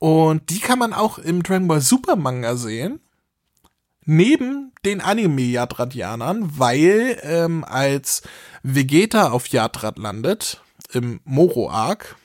[0.02, 2.98] Und die kann man auch im Dragon Ball Super Manga sehen.
[4.04, 8.22] Neben den Anime-Yadratianern, weil ähm, als
[8.64, 10.60] Vegeta auf Yadrat landet,
[10.92, 12.16] im Moro-Arc,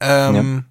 [0.00, 0.64] ähm,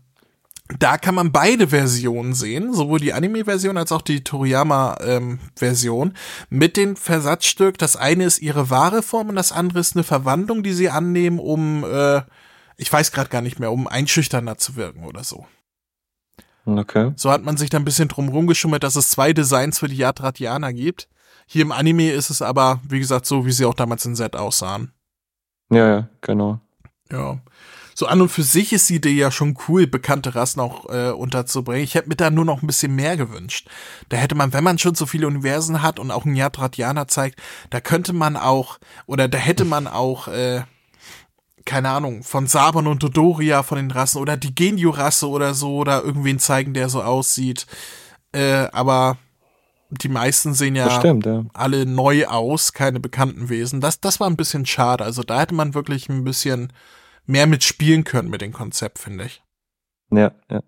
[0.77, 6.13] da kann man beide Versionen sehen, sowohl die Anime-Version als auch die Toriyama-Version, ähm,
[6.49, 7.77] mit dem Versatzstück.
[7.77, 11.39] Das eine ist ihre wahre Form und das andere ist eine Verwandlung, die sie annehmen,
[11.39, 12.21] um, äh,
[12.75, 15.47] ich weiß gerade gar nicht mehr, um einschüchternder zu wirken oder so.
[16.65, 17.11] Okay.
[17.15, 19.97] So hat man sich da ein bisschen drum rumgeschummelt, dass es zwei Designs für die
[19.97, 21.07] Yadratianer gibt.
[21.47, 24.35] Hier im Anime ist es aber, wie gesagt, so, wie sie auch damals in Z
[24.35, 24.93] aussahen.
[25.69, 26.59] Ja, ja, genau.
[27.11, 27.41] Ja
[28.01, 31.11] so an und für sich ist die Idee ja schon cool, bekannte Rassen auch äh,
[31.11, 31.83] unterzubringen.
[31.83, 33.69] Ich hätte mir da nur noch ein bisschen mehr gewünscht.
[34.09, 37.39] Da hätte man, wenn man schon so viele Universen hat und auch ein Yadratianer zeigt,
[37.69, 40.63] da könnte man auch, oder da hätte man auch, äh,
[41.71, 46.03] keine Ahnung, von Saban und Dodoria von den Rassen oder die Genio-Rasse oder so, oder
[46.03, 47.65] irgendwen zeigen, der so aussieht.
[48.33, 49.17] Äh, aber
[49.89, 53.79] die meisten sehen ja, stimmt, ja, alle neu aus, keine bekannten Wesen.
[53.79, 55.05] Das, das war ein bisschen schade.
[55.05, 56.73] Also da hätte man wirklich ein bisschen
[57.25, 59.41] mehr mitspielen können mit dem Konzept, finde ich.
[60.11, 60.61] Ja, ja.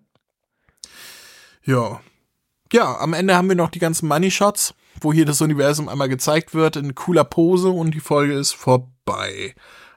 [1.64, 2.00] Ja.
[2.72, 6.08] Ja, am Ende haben wir noch die ganzen Money Shots, wo hier das Universum einmal
[6.08, 9.54] gezeigt wird in cooler Pose und die Folge ist vorbei.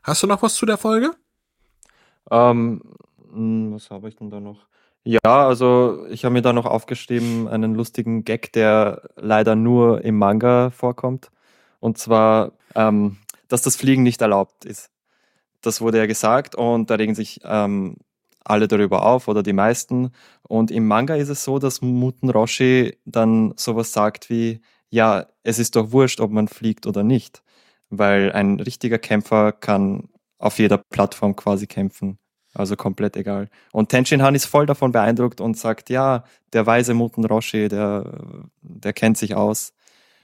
[0.08, 1.12] Hast du noch was zu der Folge?
[2.32, 2.82] Ähm,
[3.30, 4.66] hm, was habe ich denn da noch?
[5.04, 10.18] Ja, also ich habe mir da noch aufgeschrieben einen lustigen Gag, der leider nur im
[10.18, 11.30] Manga vorkommt.
[11.82, 13.18] Und zwar, ähm,
[13.50, 14.92] dass das Fliegen nicht erlaubt ist.
[15.62, 17.98] Das wurde ja gesagt und da regen sich ähm,
[18.46, 20.12] alle darüber auf oder die meisten.
[20.48, 25.60] Und im Manga ist es so, dass Muten Roshi dann sowas sagt wie, ja, es
[25.60, 27.44] ist doch wurscht, ob man fliegt oder nicht,
[27.90, 30.10] weil ein richtiger Kämpfer kann
[30.40, 32.20] auf jeder Plattform quasi kämpfen.
[32.54, 33.50] Also komplett egal.
[33.72, 36.24] Und Tenshin Han ist voll davon beeindruckt und sagt, ja,
[36.54, 38.20] der weise Muten Roshi, der,
[38.62, 39.74] der kennt sich aus.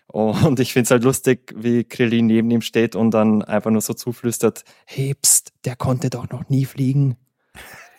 [0.07, 3.82] Und ich finde es halt lustig, wie Krillin neben ihm steht und dann einfach nur
[3.82, 7.18] so zuflüstert, hey, pst, der konnte doch noch nie fliegen.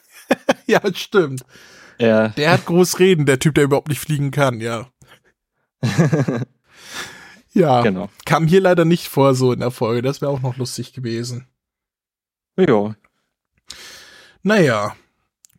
[0.67, 1.43] ja, stimmt.
[1.99, 2.29] Ja.
[2.29, 4.89] Der hat groß reden, der Typ, der überhaupt nicht fliegen kann, ja.
[7.55, 8.11] ja, genau.
[8.25, 10.03] kam hier leider nicht vor so in der Folge.
[10.03, 11.47] Das wäre auch noch lustig gewesen.
[12.57, 12.95] Ja.
[14.43, 14.95] Naja,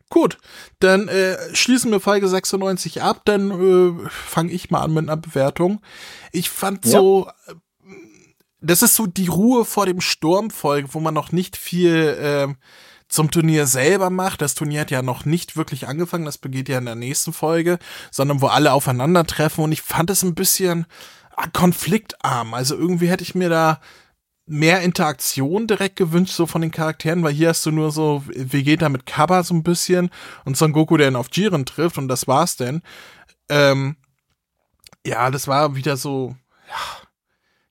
[0.08, 0.38] Gut,
[0.78, 5.16] dann äh, schließen wir Folge 96 ab, dann äh, fange ich mal an mit einer
[5.16, 5.80] Bewertung.
[6.30, 6.92] Ich fand ja.
[6.92, 7.54] so, äh,
[8.60, 12.54] das ist so die Ruhe vor dem Sturm Folge, wo man noch nicht viel äh,
[13.08, 14.42] zum Turnier selber macht.
[14.42, 17.78] Das Turnier hat ja noch nicht wirklich angefangen, das begeht ja in der nächsten Folge,
[18.12, 20.86] sondern wo alle aufeinandertreffen und ich fand es ein bisschen
[21.52, 22.54] konfliktarm.
[22.54, 23.80] Also irgendwie hätte ich mir da
[24.46, 28.88] mehr Interaktion direkt gewünscht, so von den Charakteren, weil hier hast du nur so Vegeta
[28.88, 30.10] mit Kaba so ein bisschen
[30.44, 32.82] und Son Goku, der ihn auf Jiren trifft und das war's denn.
[33.48, 33.96] Ähm,
[35.04, 36.36] ja, das war wieder so,
[36.68, 37.08] ja,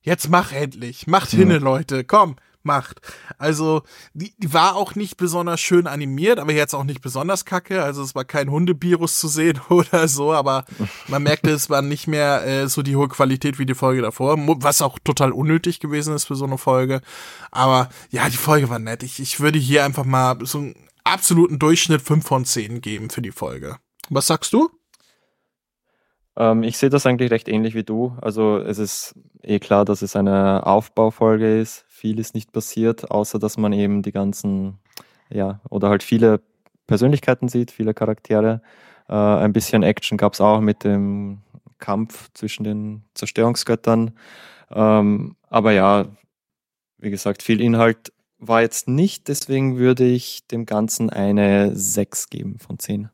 [0.01, 1.39] jetzt mach endlich, macht ja.
[1.39, 2.35] hinne, Leute, komm,
[2.65, 3.01] macht.
[3.37, 7.83] Also, die, die war auch nicht besonders schön animiert, aber jetzt auch nicht besonders kacke.
[7.83, 10.65] Also, es war kein Hundevirus zu sehen oder so, aber
[11.07, 14.35] man merkte, es war nicht mehr äh, so die hohe Qualität wie die Folge davor,
[14.37, 17.01] was auch total unnötig gewesen ist für so eine Folge.
[17.51, 19.03] Aber ja, die Folge war nett.
[19.03, 23.21] Ich, ich würde hier einfach mal so einen absoluten Durchschnitt 5 von 10 geben für
[23.21, 23.77] die Folge.
[24.09, 24.69] Was sagst du?
[26.35, 28.17] Ähm, ich sehe das eigentlich recht ähnlich wie du.
[28.21, 31.84] Also es ist eh klar, dass es eine Aufbaufolge ist.
[31.95, 34.79] Viel ist nicht passiert, außer dass man eben die ganzen,
[35.29, 36.41] ja, oder halt viele
[36.87, 38.61] Persönlichkeiten sieht, viele Charaktere.
[39.07, 41.41] Äh, ein bisschen Action gab es auch mit dem
[41.79, 44.11] Kampf zwischen den Zerstörungsgöttern.
[44.71, 46.07] Ähm, aber ja,
[46.97, 52.59] wie gesagt, viel Inhalt war jetzt nicht, deswegen würde ich dem Ganzen eine 6 geben
[52.59, 53.09] von 10.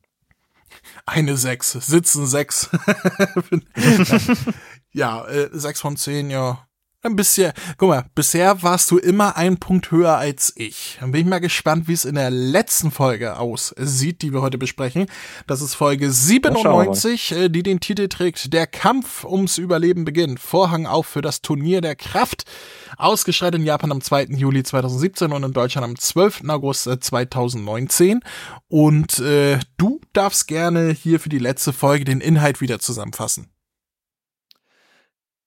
[1.06, 2.72] Eine 6, sitzen 6.
[4.92, 6.68] ja, äh, 6 von 10, ja.
[7.04, 10.98] Ein bisschen, guck mal, bisher warst du immer ein Punkt höher als ich.
[11.00, 14.60] Dann bin ich mal gespannt, wie es in der letzten Folge aussieht, die wir heute
[14.60, 15.08] besprechen.
[15.48, 20.40] Das ist Folge 97, äh, die den Titel trägt Der Kampf ums Überleben beginnt.
[20.40, 22.44] Vorhang auf für das Turnier der Kraft.
[22.98, 24.26] Ausgestrahlt in Japan am 2.
[24.36, 26.44] Juli 2017 und in Deutschland am 12.
[26.50, 28.18] August 2019.
[28.18, 28.22] Äh,
[28.68, 33.50] und äh, du darfst gerne hier für die letzte Folge den Inhalt wieder zusammenfassen.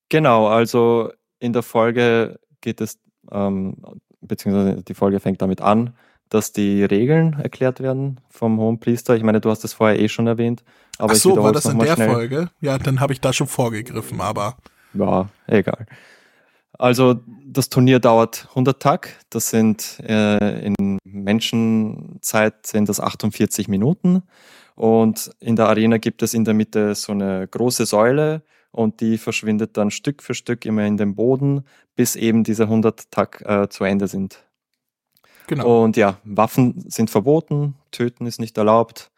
[0.09, 1.13] Genau, also
[1.45, 2.99] in der Folge geht es,
[3.31, 3.77] ähm,
[4.21, 5.95] beziehungsweise die Folge fängt damit an,
[6.31, 9.15] dass die Regeln erklärt werden vom Hohen Priester.
[9.15, 10.65] Ich meine, du hast das vorher eh schon erwähnt.
[10.99, 12.11] Aber Ach so, war das in der schnell.
[12.11, 12.51] Folge?
[12.61, 14.57] Ja, dann habe ich da schon vorgegriffen, aber.
[14.95, 15.87] Ja, egal.
[16.79, 19.21] Also das Turnier dauert 100 Tag.
[19.31, 24.23] Das sind äh, in Menschenzeit sind das 48 Minuten.
[24.75, 28.43] Und in der Arena gibt es in der Mitte so eine große Säule,
[28.75, 31.65] und die verschwindet dann Stück für Stück immer in den Boden,
[31.95, 34.45] bis eben diese 100 Tag äh, zu Ende sind.
[35.47, 35.85] Genau.
[35.85, 39.13] Und ja, Waffen sind verboten, töten ist nicht erlaubt.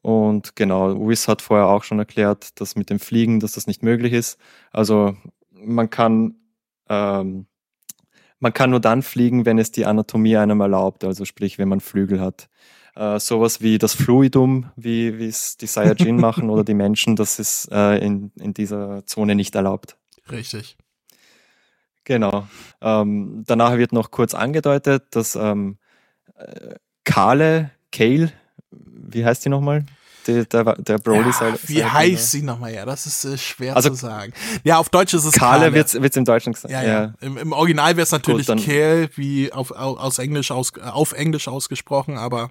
[0.00, 3.82] Und genau, Wiss hat vorher auch schon erklärt, dass mit dem Fliegen, dass das nicht
[3.82, 4.38] möglich ist.
[4.70, 5.16] Also
[5.50, 6.36] man kann,
[6.88, 7.46] ähm,
[8.38, 11.80] man kann nur dann fliegen, wenn es die Anatomie einem erlaubt, also sprich, wenn man
[11.80, 12.48] Flügel hat
[12.98, 17.70] äh, sowas wie das Fluidum, wie es die Saiyajin machen oder die Menschen, das ist
[17.70, 19.96] äh, in, in dieser Zone nicht erlaubt.
[20.30, 20.76] Richtig.
[22.02, 22.48] Genau.
[22.80, 25.78] Ähm, danach wird noch kurz angedeutet, dass ähm,
[26.34, 26.74] äh,
[27.04, 28.32] Kale, Kale,
[28.70, 29.84] wie heißt die nochmal?
[30.26, 32.74] Der, der, der Broly ja, Wie heißt sie nochmal?
[32.74, 34.32] Ja, das ist äh, schwer also, zu sagen.
[34.64, 35.70] Ja, auf Deutsch ist es Kale.
[35.70, 36.72] Kale wird es im Deutschen gesagt.
[36.72, 36.88] Ja, ja.
[36.88, 37.14] ja.
[37.20, 42.18] Im, Im, Original wäre es natürlich Kale, wie auf, aus Englisch aus, auf Englisch ausgesprochen,
[42.18, 42.50] aber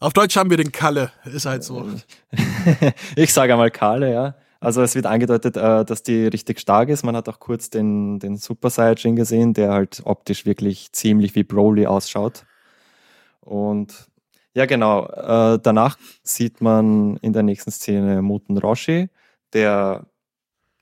[0.00, 1.86] auf Deutsch haben wir den Kalle, ist halt so.
[3.16, 4.34] ich sage einmal Kalle, ja.
[4.58, 7.02] Also es wird angedeutet, äh, dass die richtig stark ist.
[7.02, 11.44] Man hat auch kurz den, den Super Saiyajin gesehen, der halt optisch wirklich ziemlich wie
[11.44, 12.44] Broly ausschaut.
[13.40, 14.08] Und
[14.54, 15.06] ja, genau.
[15.06, 19.08] Äh, danach sieht man in der nächsten Szene Muten Roshi,
[19.52, 20.06] der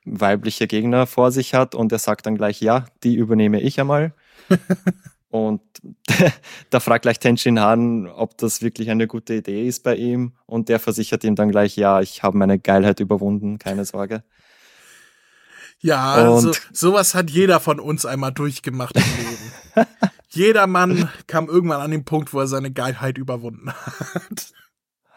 [0.05, 4.14] weibliche Gegner vor sich hat und er sagt dann gleich, ja, die übernehme ich einmal.
[5.30, 5.60] Und
[6.70, 10.32] da fragt gleich Tenshin Han, ob das wirklich eine gute Idee ist bei ihm.
[10.46, 14.22] Und der versichert ihm dann gleich, ja, ich habe meine Geilheit überwunden, keine Sorge.
[15.80, 19.88] Ja, also sowas hat jeder von uns einmal durchgemacht im Leben.
[20.28, 24.52] jeder Mann kam irgendwann an den Punkt, wo er seine Geilheit überwunden hat.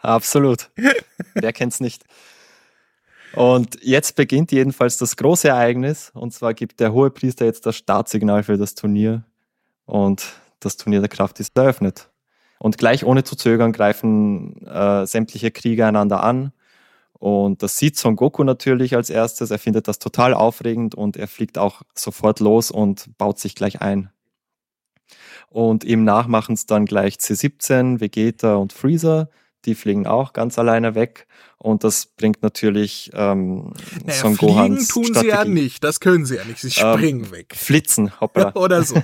[0.02, 0.70] Absolut.
[1.34, 2.04] Wer kennt's nicht?
[3.34, 6.10] Und jetzt beginnt jedenfalls das große Ereignis.
[6.14, 9.24] Und zwar gibt der Hohepriester jetzt das Startsignal für das Turnier
[9.86, 10.24] und
[10.60, 12.10] das Turnier der Kraft ist eröffnet.
[12.58, 16.52] Und gleich ohne zu zögern greifen äh, sämtliche Krieger einander an.
[17.12, 19.50] Und das sieht Son Goku natürlich als erstes.
[19.50, 23.80] Er findet das total aufregend und er fliegt auch sofort los und baut sich gleich
[23.80, 24.10] ein.
[25.48, 29.28] Und ihm nach machen es dann gleich C17, Vegeta und Freezer.
[29.64, 31.26] Die fliegen auch ganz alleine weg.
[31.58, 33.72] Und das bringt natürlich ähm,
[34.04, 35.30] naja, Son Gohans Fliegen tun Strategie.
[35.30, 36.58] sie ja nicht, das können sie ja nicht.
[36.58, 37.54] Sie ähm, springen ähm, weg.
[37.56, 38.52] Flitzen, hoppla.
[38.56, 38.96] Oder so.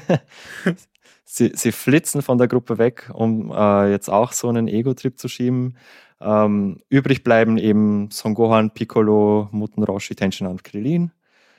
[1.25, 5.29] sie, sie flitzen von der Gruppe weg, um äh, jetzt auch so einen Ego-Trip zu
[5.29, 5.77] schieben.
[6.21, 11.13] Ähm, übrig bleiben eben Son Gohan, Piccolo, Muten Roshi, Tenshinhan und Krillin.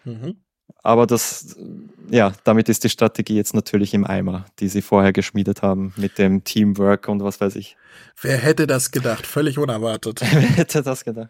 [0.03, 0.35] Mhm.
[0.81, 1.57] Aber das,
[2.09, 6.17] ja, damit ist die Strategie jetzt natürlich im Eimer, die sie vorher geschmiedet haben mit
[6.17, 7.75] dem Teamwork und was weiß ich.
[8.21, 9.27] Wer hätte das gedacht?
[9.27, 10.21] Völlig unerwartet.
[10.31, 11.29] Wer hätte das gedacht?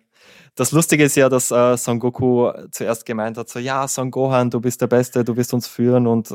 [0.55, 4.49] Das Lustige ist ja, dass äh, Son Goku zuerst gemeint hat, so ja, Son Gohan,
[4.49, 6.33] du bist der Beste, du wirst uns führen und äh,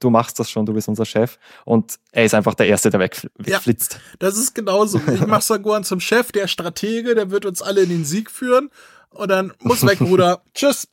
[0.00, 1.38] du machst das schon, du bist unser Chef.
[1.64, 3.94] Und er ist einfach der Erste, der wegfl wegflitzt.
[3.94, 5.00] Ja, das ist genauso.
[5.12, 8.30] Ich mach Son Gohan zum Chef, der Stratege, der wird uns alle in den Sieg
[8.30, 8.70] führen.
[9.10, 10.42] Und dann muss weg, Bruder.
[10.54, 10.88] Tschüss.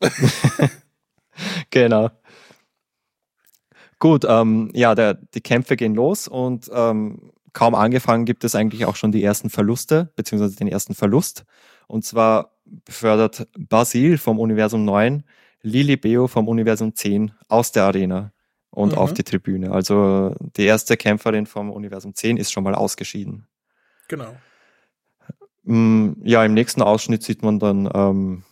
[1.69, 2.09] Genau.
[3.99, 8.85] Gut, ähm, ja, der, die Kämpfe gehen los und ähm, kaum angefangen gibt es eigentlich
[8.85, 11.45] auch schon die ersten Verluste, beziehungsweise den ersten Verlust.
[11.87, 15.23] Und zwar befördert Basil vom Universum 9
[15.61, 18.31] Lili Beo vom Universum 10 aus der Arena
[18.69, 18.97] und mhm.
[18.97, 19.71] auf die Tribüne.
[19.71, 23.47] Also die erste Kämpferin vom Universum 10 ist schon mal ausgeschieden.
[24.07, 24.35] Genau.
[25.63, 28.43] Mm, ja, im nächsten Ausschnitt sieht man dann ähm,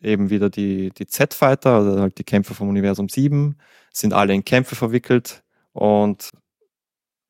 [0.00, 3.56] eben wieder die, die Z-Fighter, also halt die Kämpfer vom Universum 7,
[3.92, 5.42] sind alle in Kämpfe verwickelt
[5.72, 6.30] und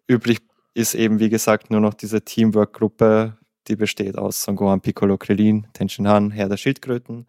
[0.06, 0.40] übrig
[0.74, 5.66] ist eben, wie gesagt, nur noch diese Teamwork-Gruppe die besteht aus Son Gohan, Piccolo, Krillin,
[5.72, 7.26] Tenshin Han, Herr der Schildkröten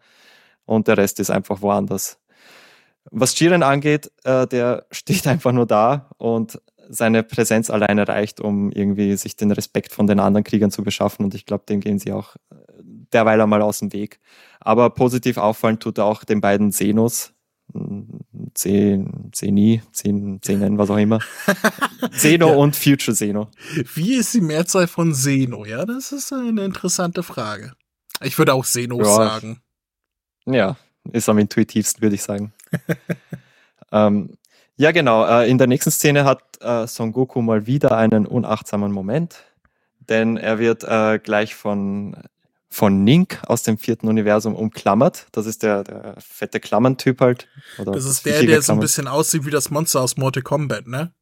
[0.64, 2.18] und der Rest ist einfach woanders.
[3.10, 8.72] Was Jiren angeht, äh, der steht einfach nur da und seine Präsenz alleine reicht, um
[8.72, 11.98] irgendwie sich den Respekt von den anderen Kriegern zu beschaffen und ich glaube, dem gehen
[11.98, 12.54] sie auch äh,
[13.12, 14.20] derweil einmal aus dem Weg.
[14.60, 17.32] Aber positiv auffallen tut er auch den beiden Zenos,
[18.54, 21.20] Zehn, Zeni, Zehn, Zehnen, was auch immer.
[22.12, 22.56] Zeno ja.
[22.56, 23.48] und Future Zeno.
[23.94, 25.64] Wie ist die Mehrzahl von Zeno?
[25.64, 27.72] Ja, das ist eine interessante Frage.
[28.22, 29.14] Ich würde auch Zenos ja.
[29.14, 29.60] sagen.
[30.46, 30.76] Ja,
[31.12, 32.52] ist am intuitivsten, würde ich sagen.
[33.92, 34.36] ähm,
[34.76, 35.24] ja, genau.
[35.26, 39.44] Äh, in der nächsten Szene hat äh, Son Goku mal wieder einen unachtsamen Moment,
[40.00, 42.16] denn er wird äh, gleich von
[42.70, 45.26] von Nink aus dem vierten Universum umklammert.
[45.32, 47.48] Das ist der, der fette Klammerntyp halt.
[47.78, 50.86] Oder das ist der, der so ein bisschen aussieht wie das Monster aus Mortal Kombat,
[50.86, 51.12] ne?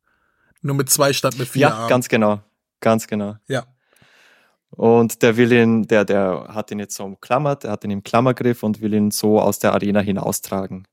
[0.61, 1.89] Nur mit zwei statt mit vier Ja, Armen.
[1.89, 2.43] ganz genau.
[2.81, 3.37] Ganz genau.
[3.47, 3.65] Ja.
[4.71, 8.03] Und der will ihn, der, der hat ihn jetzt so umklammert, er hat ihn im
[8.03, 10.87] Klammergriff und will ihn so aus der Arena hinaustragen.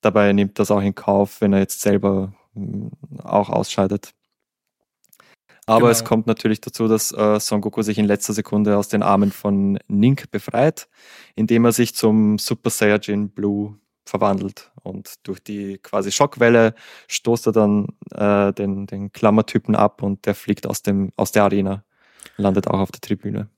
[0.00, 2.90] Dabei nimmt das auch in Kauf, wenn er jetzt selber hm,
[3.22, 4.12] auch ausscheidet.
[5.70, 5.90] Aber genau.
[5.92, 9.30] es kommt natürlich dazu, dass äh, Son Goku sich in letzter Sekunde aus den Armen
[9.30, 10.88] von Nink befreit,
[11.36, 14.72] indem er sich zum Super Saiyajin Blue verwandelt.
[14.82, 16.74] Und durch die quasi Schockwelle
[17.06, 21.44] stoßt er dann äh, den, den Klammertypen ab und der fliegt aus, dem, aus der
[21.44, 21.84] Arena,
[22.36, 23.48] landet auch auf der Tribüne.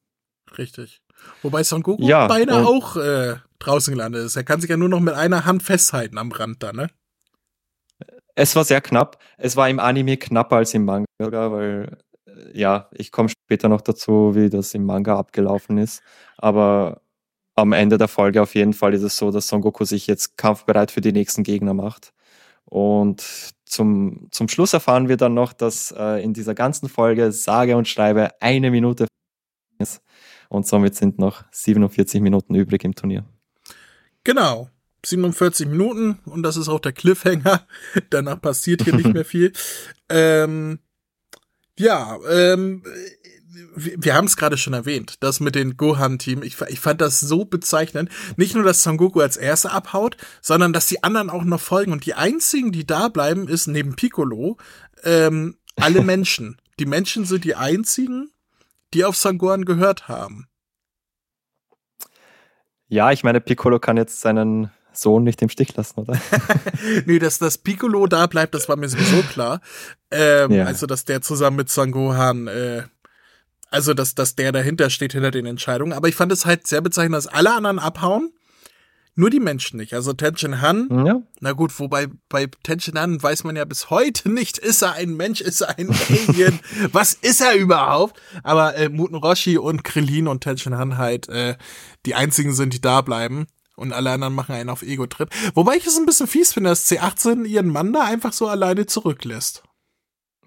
[0.58, 1.00] Richtig.
[1.40, 4.36] Wobei Son Goku ja, beinahe auch äh, draußen gelandet ist.
[4.36, 6.90] Er kann sich ja nur noch mit einer Hand festhalten am Rand da, ne?
[8.34, 9.18] Es war sehr knapp.
[9.36, 13.80] Es war im Anime knapper als im Manga, weil äh, ja, ich komme später noch
[13.80, 16.02] dazu, wie das im Manga abgelaufen ist.
[16.38, 17.02] Aber
[17.54, 20.36] am Ende der Folge auf jeden Fall ist es so, dass Son Goku sich jetzt
[20.38, 22.12] kampfbereit für die nächsten Gegner macht.
[22.64, 23.22] Und
[23.66, 27.88] zum, zum Schluss erfahren wir dann noch, dass äh, in dieser ganzen Folge sage und
[27.88, 29.06] schreibe eine Minute
[29.78, 30.02] ist.
[30.48, 33.24] Und somit sind noch 47 Minuten übrig im Turnier.
[34.24, 34.68] Genau.
[35.04, 37.66] 47 Minuten und das ist auch der Cliffhanger.
[38.10, 39.52] Danach passiert hier nicht mehr viel.
[40.08, 40.78] Ähm,
[41.78, 42.82] ja, ähm,
[43.74, 46.42] wir, wir haben es gerade schon erwähnt, das mit den Gohan-Team.
[46.42, 48.10] Ich, ich fand das so bezeichnend.
[48.36, 51.92] Nicht nur, dass Son Goku als Erster abhaut, sondern dass die anderen auch noch folgen.
[51.92, 54.58] Und die einzigen, die da bleiben, ist neben Piccolo
[55.04, 56.60] ähm, alle Menschen.
[56.78, 58.30] die Menschen sind die einzigen,
[58.94, 60.48] die auf Son Gohan gehört haben.
[62.88, 66.20] Ja, ich meine, Piccolo kann jetzt seinen Sohn nicht im Stich lassen, oder?
[67.06, 69.60] nee, dass das Piccolo da bleibt, das war mir sowieso klar.
[70.10, 70.64] Ähm, ja.
[70.64, 72.82] Also, dass der zusammen mit Son Gohan, äh,
[73.70, 75.92] also, dass, dass der dahinter steht, hinter den Entscheidungen.
[75.92, 78.32] Aber ich fand es halt sehr bezeichnend, dass alle anderen abhauen,
[79.14, 79.92] nur die Menschen nicht.
[79.92, 81.22] Also Tenshin Han, ja.
[81.40, 85.16] na gut, wobei bei Tenshin Han weiß man ja bis heute nicht, ist er ein
[85.16, 86.60] Mensch, ist er ein Alien,
[86.92, 88.20] was ist er überhaupt?
[88.42, 91.56] Aber äh, Muten Roshi und Krillin und Tenshin Han halt äh,
[92.06, 93.46] die einzigen sind, die da bleiben.
[93.82, 95.28] Und alle anderen machen einen auf Ego-Trip.
[95.54, 98.86] Wobei ich es ein bisschen fies finde, dass C18 ihren Mann da einfach so alleine
[98.86, 99.64] zurücklässt.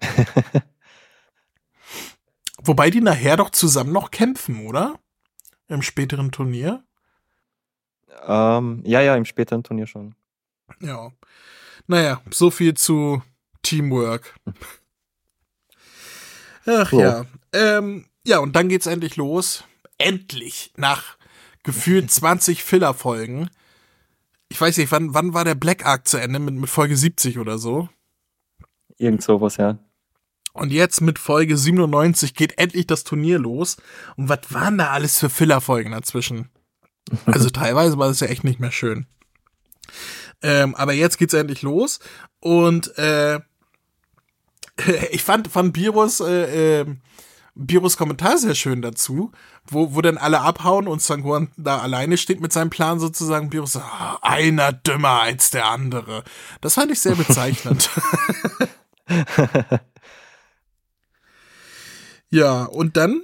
[2.62, 4.98] Wobei die nachher doch zusammen noch kämpfen, oder?
[5.68, 6.82] Im späteren Turnier?
[8.26, 10.14] Ähm, ja, ja, im späteren Turnier schon.
[10.80, 11.12] Ja.
[11.86, 13.22] Naja, so viel zu
[13.60, 14.34] Teamwork.
[16.64, 17.02] Ach so.
[17.02, 17.26] ja.
[17.52, 19.64] Ähm, ja, und dann geht's endlich los.
[19.98, 20.72] Endlich.
[20.78, 21.18] Nach
[21.66, 23.50] gefühlt 20 Filler-Folgen.
[24.48, 26.38] Ich weiß nicht, wann, wann war der Black Arc zu Ende?
[26.38, 27.88] Mit, mit Folge 70 oder so?
[28.96, 29.78] Irgend sowas, ja.
[30.52, 33.76] Und jetzt mit Folge 97 geht endlich das Turnier los.
[34.16, 36.48] Und was waren da alles für Filler-Folgen dazwischen?
[37.26, 39.06] Also teilweise war das ja echt nicht mehr schön.
[40.42, 42.00] Ähm, aber jetzt geht's endlich los.
[42.40, 43.38] Und äh,
[45.12, 46.96] ich fand von Virus, äh, äh,
[47.56, 49.32] Virus Kommentar sehr schön dazu,
[49.66, 53.50] wo, wo dann alle abhauen und Sanguan da alleine steht mit seinem Plan sozusagen.
[53.50, 56.22] Virus so, ah, einer dümmer als der andere.
[56.60, 57.88] Das fand ich sehr bezeichnend.
[62.30, 63.22] ja, und dann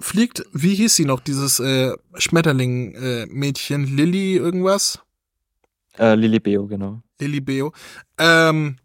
[0.00, 4.98] fliegt, wie hieß sie noch, dieses äh, Schmetterling-Mädchen, äh, Lilly irgendwas?
[5.98, 7.02] Äh, Lilly Beo, genau.
[7.20, 7.72] Lilly Beo.
[8.18, 8.76] Ähm,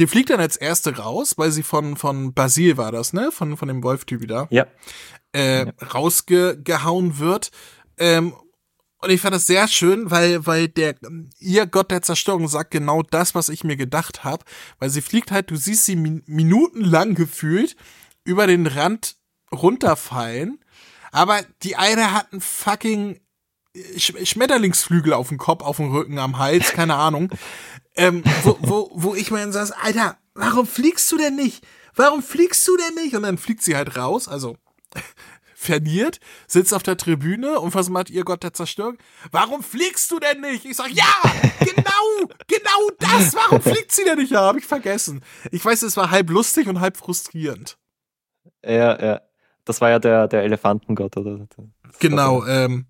[0.00, 3.30] die fliegt dann als erste raus, weil sie von, von Basil war das, ne?
[3.30, 4.48] Von, von dem Wolf-Typ da.
[4.50, 4.66] Ja.
[5.32, 5.72] Äh, ja.
[5.94, 7.50] rausgehauen wird.
[7.98, 8.34] Ähm,
[9.02, 10.94] und ich fand das sehr schön, weil, weil der,
[11.38, 14.44] ihr Gott der Zerstörung sagt genau das, was ich mir gedacht habe.
[14.78, 17.76] Weil sie fliegt halt, du siehst sie min minutenlang gefühlt
[18.24, 19.16] über den Rand
[19.52, 20.62] runterfallen.
[21.12, 23.20] Aber die eine hat einen fucking
[23.96, 27.30] Sch Schmetterlingsflügel auf dem Kopf, auf dem Rücken, am Hals, keine Ahnung.
[28.00, 31.66] Ähm, wo, wo, wo ich mir dann saß, Alter, warum fliegst du denn nicht?
[31.94, 33.14] Warum fliegst du denn nicht?
[33.14, 34.56] Und dann fliegt sie halt raus, also
[35.54, 38.96] verliert, sitzt auf der Tribüne und was macht ihr Gott der Zerstörung?
[39.30, 40.64] Warum fliegst du denn nicht?
[40.64, 41.12] Ich sag, ja,
[41.58, 43.34] genau, genau das.
[43.34, 44.30] Warum fliegt sie denn nicht?
[44.32, 45.22] Ja, hab ich vergessen.
[45.50, 47.76] Ich weiß, es war halb lustig und halb frustrierend.
[48.64, 49.20] Ja, ja.
[49.66, 51.46] Das war ja der, der Elefantengott, oder?
[51.98, 52.86] Genau, ähm,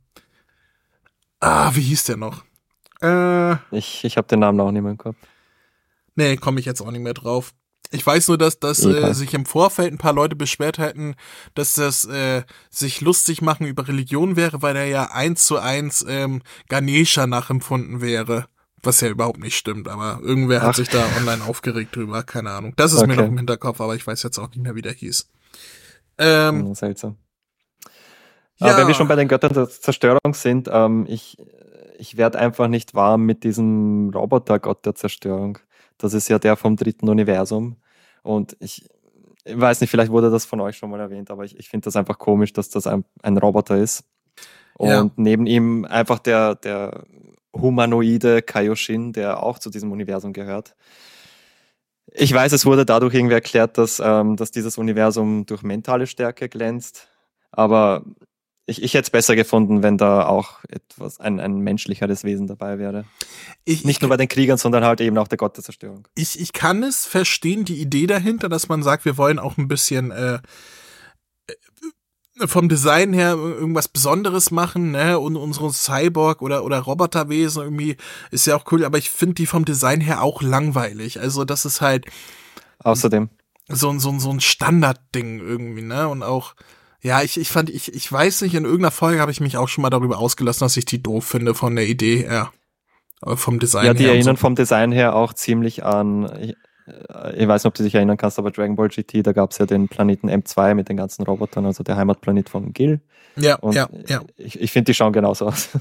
[1.41, 2.45] Ah, wie hieß der noch?
[3.03, 5.17] Äh, ich ich habe den Namen auch nicht mehr im Kopf.
[6.15, 7.53] Nee, komme ich jetzt auch nicht mehr drauf.
[7.93, 11.17] Ich weiß nur, dass, dass äh, sich im Vorfeld ein paar Leute beschwert hätten,
[11.55, 16.05] dass das äh, sich lustig machen über Religion wäre, weil er ja eins zu eins
[16.09, 18.47] ähm, Ganesha nachempfunden wäre.
[18.83, 20.69] Was ja überhaupt nicht stimmt, aber irgendwer Ach.
[20.69, 22.73] hat sich da online aufgeregt drüber, keine Ahnung.
[22.77, 23.09] Das ist okay.
[23.09, 25.29] mir noch im Hinterkopf, aber ich weiß jetzt auch nicht mehr, wie der hieß.
[26.19, 27.17] Ähm, hm, Seltsam.
[28.59, 28.77] Ja.
[28.77, 31.39] wenn wir schon bei den Göttern der Zerstörung sind, ähm, ich,
[32.01, 35.59] ich werde einfach nicht warm mit diesem Robotergott der Zerstörung.
[35.99, 37.77] Das ist ja der vom dritten Universum.
[38.23, 38.89] Und ich,
[39.45, 41.85] ich weiß nicht, vielleicht wurde das von euch schon mal erwähnt, aber ich, ich finde
[41.85, 44.05] das einfach komisch, dass das ein, ein Roboter ist.
[44.79, 45.11] Und ja.
[45.17, 47.05] neben ihm einfach der, der
[47.55, 50.75] humanoide Kaioshin, der auch zu diesem Universum gehört.
[52.13, 56.49] Ich weiß, es wurde dadurch irgendwie erklärt, dass, ähm, dass dieses Universum durch mentale Stärke
[56.49, 57.09] glänzt.
[57.53, 58.05] Aber
[58.67, 62.79] ich, ich hätte es besser gefunden, wenn da auch etwas, ein, ein menschlicheres Wesen dabei
[62.79, 63.05] wäre.
[63.65, 66.07] Ich, Nicht nur bei den Kriegern, sondern halt eben auch der Gott der Zerstörung.
[66.15, 69.69] Ich, ich kann es verstehen, die Idee dahinter, dass man sagt, wir wollen auch ein
[69.69, 70.35] bisschen äh,
[71.47, 75.19] äh vom Design her irgendwas Besonderes machen, ne?
[75.19, 77.97] Und unsere Cyborg oder, oder Roboterwesen irgendwie
[78.31, 81.21] ist ja auch cool, aber ich finde die vom Design her auch langweilig.
[81.21, 82.07] Also, das ist halt.
[82.79, 83.29] Außerdem.
[83.69, 86.09] So, so, so ein Standardding irgendwie, ne?
[86.09, 86.55] Und auch
[87.03, 89.69] ja, ich, ich fand, ich, ich weiß nicht, in irgendeiner Folge habe ich mich auch
[89.69, 92.53] schon mal darüber ausgelassen, dass ich die doof finde von der Idee her.
[93.25, 93.93] Äh, vom Design her.
[93.93, 94.41] Ja, die her erinnern so.
[94.41, 96.57] vom Design her auch ziemlich an, ich,
[96.87, 99.53] äh, ich weiß nicht, ob du dich erinnern kannst, aber Dragon Ball GT, da gab
[99.53, 103.01] es ja den Planeten M2 mit den ganzen Robotern, also der Heimatplanet von Gil.
[103.37, 104.21] Ja, Und ja, ja.
[104.37, 105.71] Ich, ich finde, die schauen genauso aus.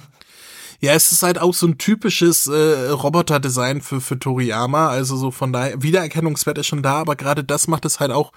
[0.82, 4.88] Ja, es ist halt auch so ein typisches äh, Roboter-Design für, für Toriyama.
[4.88, 8.32] Also so von daher, Wiedererkennungswert ist schon da, aber gerade das macht es halt auch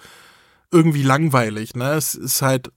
[0.73, 1.75] irgendwie langweilig.
[1.75, 1.93] Ne?
[1.93, 2.71] Es ist halt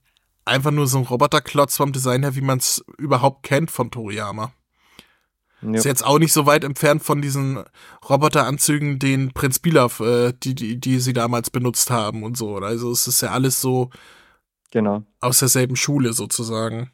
[0.45, 4.53] einfach nur so ein Roboterklotz vom Design her, wie man es überhaupt kennt von Toriyama.
[5.61, 5.71] Ja.
[5.71, 7.63] Ist jetzt auch nicht so weit entfernt von diesen
[8.07, 12.57] Roboteranzügen, den Prinz Bilaf, äh, die, die, die sie damals benutzt haben und so.
[12.57, 13.89] Also es ist ja alles so
[14.69, 15.03] genau.
[15.19, 16.91] aus derselben Schule sozusagen.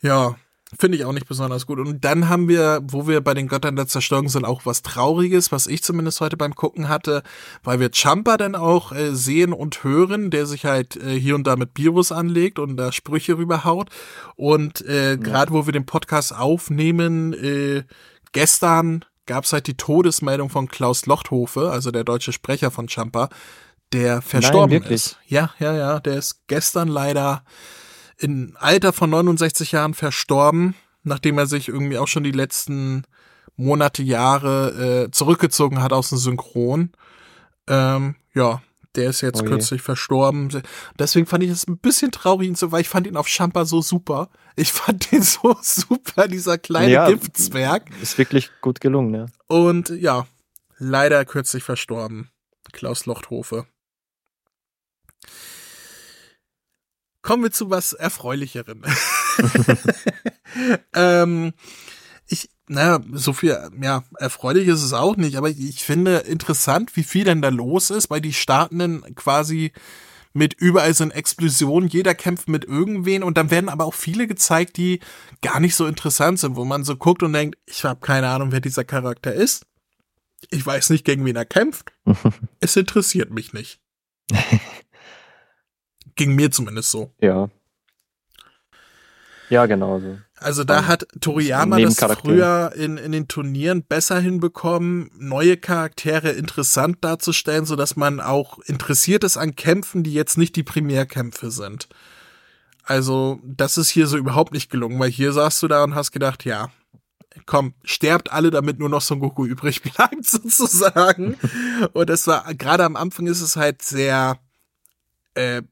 [0.00, 0.36] Ja,
[0.78, 1.78] Finde ich auch nicht besonders gut.
[1.78, 5.50] Und dann haben wir, wo wir bei den Göttern der Zerstörung sind, auch was Trauriges,
[5.50, 7.22] was ich zumindest heute beim Gucken hatte,
[7.64, 11.46] weil wir Champa dann auch äh, sehen und hören, der sich halt äh, hier und
[11.46, 13.88] da mit Virus anlegt und da Sprüche rüberhaut.
[14.36, 15.16] Und äh, ja.
[15.16, 17.84] gerade wo wir den Podcast aufnehmen, äh,
[18.32, 23.30] gestern gab es halt die Todesmeldung von Klaus Lochthofe, also der deutsche Sprecher von Champa,
[23.94, 25.18] der verstorben Nein, ist.
[25.26, 27.42] Ja, ja, ja, der ist gestern leider
[28.18, 33.04] im Alter von 69 Jahren verstorben, nachdem er sich irgendwie auch schon die letzten
[33.56, 36.92] Monate, Jahre äh, zurückgezogen hat aus dem Synchron.
[37.66, 38.62] Ähm, ja,
[38.94, 40.62] der ist jetzt oh kürzlich verstorben.
[40.98, 44.28] Deswegen fand ich es ein bisschen traurig, weil ich fand ihn auf Champa so super.
[44.56, 47.90] Ich fand ihn so super, dieser kleine ja, Giftzwerg.
[48.02, 49.26] Ist wirklich gut gelungen, ja.
[49.46, 50.26] Und ja,
[50.78, 52.30] leider kürzlich verstorben.
[52.72, 53.66] Klaus Lochthofe.
[57.28, 58.82] Kommen wir zu was Erfreulicheren.
[60.94, 61.52] ähm,
[62.26, 67.02] ich, naja, so viel, ja, erfreulich ist es auch nicht, aber ich finde interessant, wie
[67.02, 69.72] viel denn da los ist, weil die starten dann quasi
[70.32, 74.78] mit überall sind Explosionen, jeder kämpft mit irgendwen und dann werden aber auch viele gezeigt,
[74.78, 75.00] die
[75.42, 78.52] gar nicht so interessant sind, wo man so guckt und denkt, ich habe keine Ahnung,
[78.52, 79.66] wer dieser Charakter ist.
[80.48, 81.92] Ich weiß nicht, gegen wen er kämpft.
[82.60, 83.82] es interessiert mich nicht.
[86.18, 87.12] Ging mir zumindest so.
[87.20, 87.48] Ja.
[89.50, 90.18] Ja, genau so.
[90.40, 96.98] Also da hat Toriyama das früher in, in den Turnieren besser hinbekommen, neue Charaktere interessant
[97.00, 101.88] darzustellen, so dass man auch interessiert ist an Kämpfen, die jetzt nicht die Primärkämpfe sind.
[102.84, 106.12] Also das ist hier so überhaupt nicht gelungen, weil hier saßt du da und hast
[106.12, 106.70] gedacht, ja,
[107.46, 111.36] komm, sterbt alle, damit nur noch Son Goku übrig bleibt sozusagen.
[111.92, 114.38] und es war gerade am Anfang ist es halt sehr
[115.34, 115.62] äh,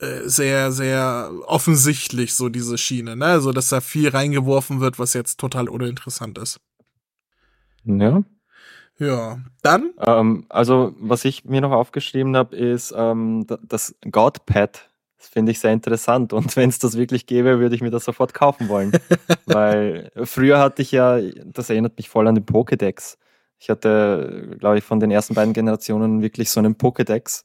[0.00, 3.26] sehr, sehr offensichtlich, so diese Schiene, ne?
[3.26, 6.60] Also, dass da viel reingeworfen wird, was jetzt total uninteressant ist.
[7.84, 8.22] Ja.
[8.98, 9.92] Ja, dann?
[9.98, 14.88] Ähm, also, was ich mir noch aufgeschrieben habe, ist ähm, das Godpad.
[15.18, 16.32] Das finde ich sehr interessant.
[16.32, 18.92] Und wenn es das wirklich gäbe, würde ich mir das sofort kaufen wollen.
[19.46, 23.16] Weil früher hatte ich ja, das erinnert mich voll an den Pokédex.
[23.60, 27.44] Ich hatte, glaube ich, von den ersten beiden Generationen wirklich so einen Pokédex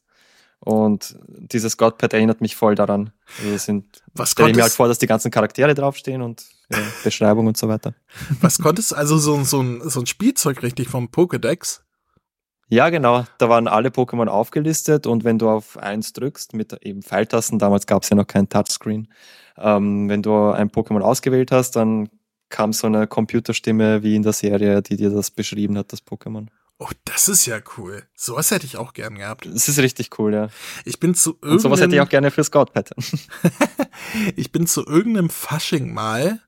[0.64, 3.12] und dieses Godpad erinnert mich voll daran.
[3.40, 6.78] Also sind, Was stelle ich mir halt vor, dass die ganzen Charaktere draufstehen und ja,
[7.04, 7.94] Beschreibung und so weiter.
[8.42, 11.82] Was konntest also so, so, ein, so ein Spielzeug richtig vom Pokédex?
[12.70, 13.26] Ja, genau.
[13.40, 17.86] Da waren alle Pokémon aufgelistet und wenn du auf eins drückst mit eben Pfeiltasten, damals
[17.86, 19.10] gab es ja noch kein Touchscreen,
[19.58, 22.10] ähm, wenn du ein Pokémon ausgewählt hast, dann
[22.48, 26.48] kam so eine Computerstimme wie in der Serie, die dir das beschrieben hat, das Pokémon.
[26.84, 28.04] Oh, das ist ja cool.
[28.14, 29.46] Sowas hätte ich auch gern gehabt.
[29.46, 30.50] Das ist richtig cool, ja.
[30.84, 31.54] Ich bin zu irgendeinem.
[31.54, 33.02] Und sowas hätte ich auch gerne für Scout Pattern.
[34.36, 36.42] ich bin zu irgendeinem Fasching mal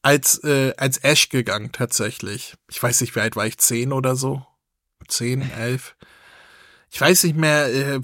[0.00, 2.54] als, äh, als Ash gegangen, tatsächlich.
[2.70, 3.58] Ich weiß nicht, wie alt war ich?
[3.58, 4.46] Zehn oder so?
[5.08, 5.96] Zehn, elf?
[6.92, 8.00] Ich weiß nicht mehr, äh,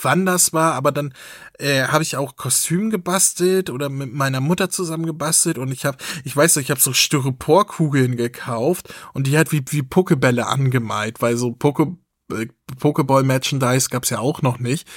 [0.00, 1.12] wann das war, aber dann
[1.58, 5.98] äh, habe ich auch Kostüm gebastelt oder mit meiner Mutter zusammen gebastelt und ich habe,
[6.24, 11.20] ich weiß nicht, ich habe so Styroporkugeln gekauft und die halt wie, wie Pokebälle angemalt,
[11.20, 11.96] weil so Poke,
[12.32, 12.46] äh,
[12.78, 14.88] Pokeball-Merchandise gab's ja auch noch nicht.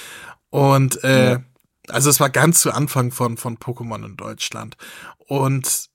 [0.50, 1.42] Und äh, ja.
[1.88, 4.76] also es war ganz zu Anfang von, von Pokémon in Deutschland.
[5.18, 5.90] Und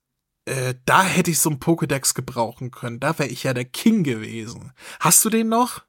[0.46, 3.00] äh, da hätte ich so ein Pokédex gebrauchen können.
[3.00, 4.72] Da wäre ich ja der King gewesen.
[5.00, 5.87] Hast du den noch?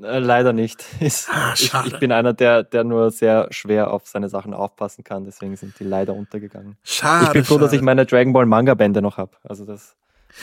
[0.00, 0.84] Äh, leider nicht.
[1.30, 5.24] Ah, ich, ich, bin einer, der, der nur sehr schwer auf seine Sachen aufpassen kann,
[5.24, 6.76] deswegen sind die leider untergegangen.
[6.82, 7.26] Schade.
[7.26, 7.64] Ich bin froh, schade.
[7.64, 9.32] dass ich meine Dragon Ball Manga Bände noch habe.
[9.42, 9.94] Also das,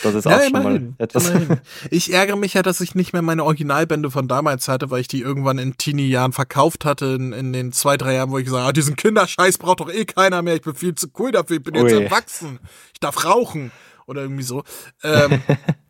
[0.03, 1.29] das ist ja, auch immerhin, schon mal etwas.
[1.29, 1.59] Immerhin.
[1.89, 5.07] Ich ärgere mich ja, dass ich nicht mehr meine Originalbände von damals hatte, weil ich
[5.07, 8.61] die irgendwann in Teenie-Jahren verkauft hatte, in, in, den zwei, drei Jahren, wo ich gesagt
[8.61, 11.57] habe, ah, diesen Kinderscheiß braucht doch eh keiner mehr, ich bin viel zu cool dafür,
[11.57, 12.03] ich bin jetzt Ui.
[12.03, 12.59] erwachsen,
[12.93, 13.71] ich darf rauchen
[14.05, 14.63] oder irgendwie so.
[15.03, 15.41] Ähm,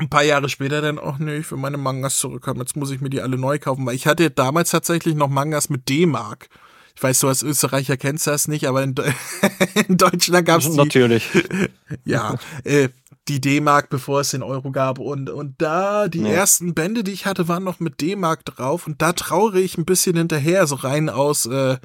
[0.00, 2.60] ein paar Jahre später dann auch, nee, ich will meine Mangas zurückhaben.
[2.60, 5.68] Jetzt muss ich mir die alle neu kaufen, weil ich hatte damals tatsächlich noch Mangas
[5.68, 6.48] mit D-Mark.
[6.96, 9.12] Ich weiß, du als Österreicher kennst das nicht, aber in, De
[9.88, 11.28] in Deutschland gab es Natürlich.
[12.04, 12.88] ja, äh,
[13.28, 14.98] die D-Mark, bevor es den Euro gab.
[14.98, 16.30] Und, und da, die ja.
[16.30, 18.86] ersten Bände, die ich hatte, waren noch mit D-Mark drauf.
[18.86, 21.78] Und da traure ich ein bisschen hinterher, so rein aus äh,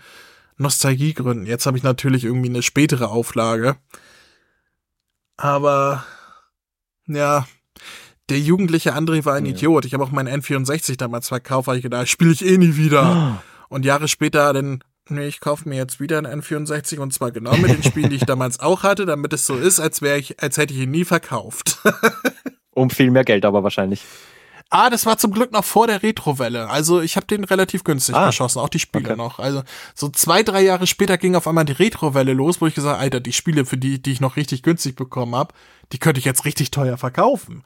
[0.57, 1.45] Nostalgiegründen.
[1.45, 3.75] Jetzt habe ich natürlich irgendwie eine spätere Auflage.
[5.37, 6.03] Aber
[7.07, 7.45] ja,
[8.29, 9.51] der jugendliche André war ein ja.
[9.51, 9.85] Idiot.
[9.85, 13.41] Ich habe auch meinen N64 damals verkauft, weil ich gedacht, spiele ich eh nie wieder.
[13.69, 17.55] Und Jahre später dann, nee, ich kaufe mir jetzt wieder einen N64 und zwar genau
[17.57, 20.41] mit den Spielen, die ich damals auch hatte, damit es so ist, als wäre ich,
[20.41, 21.79] als hätte ich ihn nie verkauft.
[22.71, 24.03] um viel mehr Geld aber wahrscheinlich.
[24.71, 26.67] Ah, das war zum Glück noch vor der Retrowelle.
[26.67, 29.15] Also ich habe den relativ günstig ah, geschossen, auch die Spiele okay.
[29.15, 29.37] noch.
[29.37, 29.61] Also
[29.93, 33.19] so zwei, drei Jahre später ging auf einmal die Retrowelle los, wo ich gesagt, Alter,
[33.19, 35.53] die Spiele, für die, die ich noch richtig günstig bekommen habe,
[35.91, 37.63] die könnte ich jetzt richtig teuer verkaufen.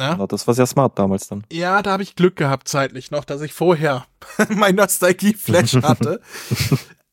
[0.00, 0.16] Ne?
[0.18, 1.44] Ja, das war sehr smart damals dann.
[1.52, 4.06] Ja, da habe ich Glück gehabt zeitlich noch, dass ich vorher
[4.48, 6.22] mein Nostalgie-Flash hatte.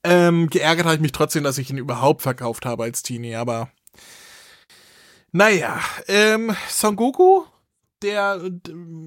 [0.06, 3.70] ähm, geärgert habe ich mich trotzdem, dass ich ihn überhaupt verkauft habe als Teenie, aber
[5.34, 7.44] naja, ähm, Son Goku,
[8.02, 8.40] der,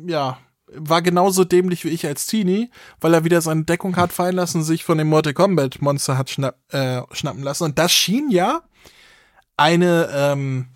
[0.07, 0.36] ja,
[0.66, 2.70] war genauso dämlich wie ich als Teenie,
[3.01, 6.28] weil er wieder seine Deckung hat fallen lassen, sich von dem Mortal Kombat Monster hat
[6.28, 7.65] schnapp, äh, schnappen lassen.
[7.65, 8.61] Und das schien ja
[9.57, 10.69] eine, ähm,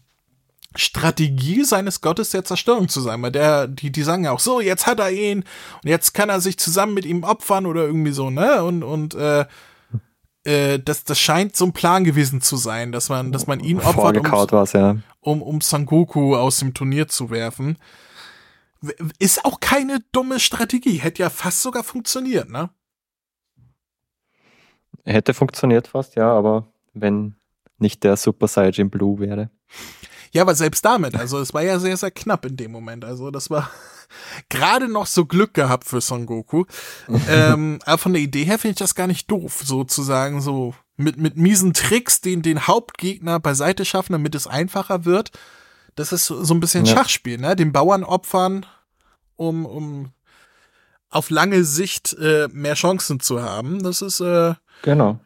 [0.76, 4.60] Strategie seines Gottes der Zerstörung zu sein, weil der, die, die sagen ja auch so,
[4.60, 5.44] jetzt hat er ihn
[5.82, 8.62] und jetzt kann er sich zusammen mit ihm opfern oder irgendwie so, ne?
[8.64, 9.46] Und, und äh,
[10.44, 13.80] äh, das, das scheint so ein Plan gewesen zu sein, dass man, dass man ihn
[13.80, 14.96] opfert, um, ja.
[15.20, 17.78] um, um Sangoku aus dem Turnier zu werfen.
[19.18, 22.70] Ist auch keine dumme Strategie, hätte ja fast sogar funktioniert, ne?
[25.04, 27.36] Hätte funktioniert fast, ja, aber wenn
[27.78, 29.50] nicht der Super Saiyajin Blue wäre.
[30.34, 33.04] Ja, aber selbst damit, also es war ja sehr, sehr knapp in dem Moment.
[33.04, 33.70] Also das war
[34.48, 36.64] gerade noch so Glück gehabt für Son Goku.
[37.28, 41.18] ähm, aber von der Idee her finde ich das gar nicht doof, sozusagen so mit,
[41.18, 45.30] mit miesen Tricks den, den Hauptgegner beiseite schaffen, damit es einfacher wird.
[45.94, 46.96] Das ist so, so ein bisschen ja.
[46.96, 47.54] Schachspiel, ne?
[47.54, 48.66] Den Bauern opfern,
[49.36, 50.10] um, um
[51.10, 53.84] auf lange Sicht äh, mehr Chancen zu haben.
[53.84, 55.20] Das ist äh, genau.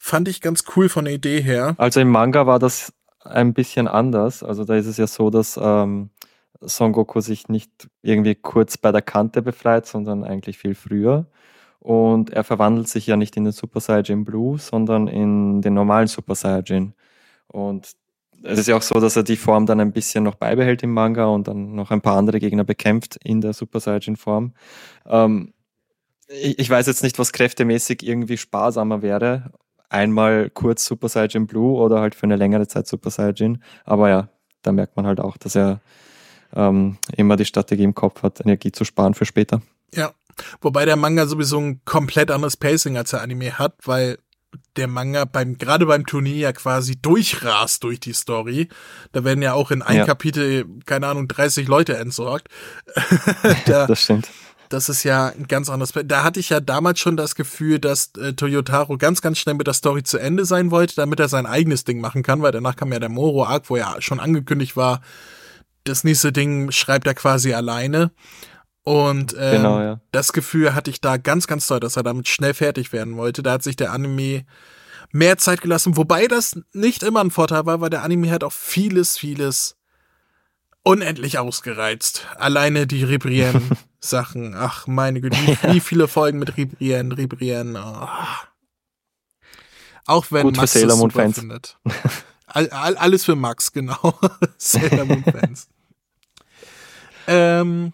[0.00, 1.76] Fand ich ganz cool von der Idee her.
[1.78, 2.92] Also im Manga war das
[3.24, 4.42] ein bisschen anders.
[4.42, 6.10] Also da ist es ja so, dass ähm,
[6.60, 11.26] Son Goku sich nicht irgendwie kurz bei der Kante befreit, sondern eigentlich viel früher.
[11.80, 16.06] Und er verwandelt sich ja nicht in den Super Saiyajin Blue, sondern in den normalen
[16.06, 16.94] Super Saiyajin.
[17.48, 17.92] Und
[18.42, 20.92] es ist ja auch so, dass er die Form dann ein bisschen noch beibehält im
[20.92, 24.54] Manga und dann noch ein paar andere Gegner bekämpft in der Super Saiyajin Form.
[25.06, 25.52] Ähm,
[26.28, 29.52] ich, weiß jetzt nicht, was kräftemäßig irgendwie sparsamer wäre.
[29.94, 33.62] Einmal kurz Super Saiyajin Blue oder halt für eine längere Zeit Super Saiyajin.
[33.84, 34.28] Aber ja,
[34.62, 35.80] da merkt man halt auch, dass er
[36.52, 39.62] ähm, immer die Strategie im Kopf hat, Energie zu sparen für später.
[39.94, 40.10] Ja,
[40.60, 44.18] wobei der Manga sowieso ein komplett anderes Pacing als der Anime hat, weil
[44.76, 48.68] der Manga beim gerade beim Turnier ja quasi durchrast durch die Story.
[49.12, 50.06] Da werden ja auch in ein ja.
[50.06, 52.48] Kapitel keine Ahnung 30 Leute entsorgt.
[53.66, 54.28] da, das stimmt.
[54.74, 55.92] Das ist ja ein ganz anderes.
[56.04, 59.68] Da hatte ich ja damals schon das Gefühl, dass äh, Toyotaro ganz, ganz schnell mit
[59.68, 62.74] der Story zu Ende sein wollte, damit er sein eigenes Ding machen kann, weil danach
[62.74, 65.00] kam ja der Moro-Arc, wo ja schon angekündigt war,
[65.84, 68.10] das nächste Ding schreibt er quasi alleine.
[68.82, 70.00] Und ähm, genau, ja.
[70.10, 73.44] das Gefühl hatte ich da ganz, ganz toll, dass er damit schnell fertig werden wollte.
[73.44, 74.44] Da hat sich der Anime
[75.12, 78.52] mehr Zeit gelassen, wobei das nicht immer ein Vorteil war, weil der Anime hat auch
[78.52, 79.76] vieles, vieles
[80.82, 82.26] unendlich ausgereizt.
[82.36, 83.04] Alleine die
[84.04, 84.54] Ribrien-Sachen.
[84.54, 85.36] Ach, meine Güte,
[85.72, 87.76] wie, viele Folgen mit Ribrien, Ribrien.
[87.76, 88.08] Oh.
[90.06, 91.38] Auch wenn Gut Max für Sailor Moon Fans.
[91.38, 91.78] findet.
[92.46, 94.18] All, all, alles für Max, genau.
[94.58, 95.68] Sailor Moon Fans.
[97.26, 97.92] ähm,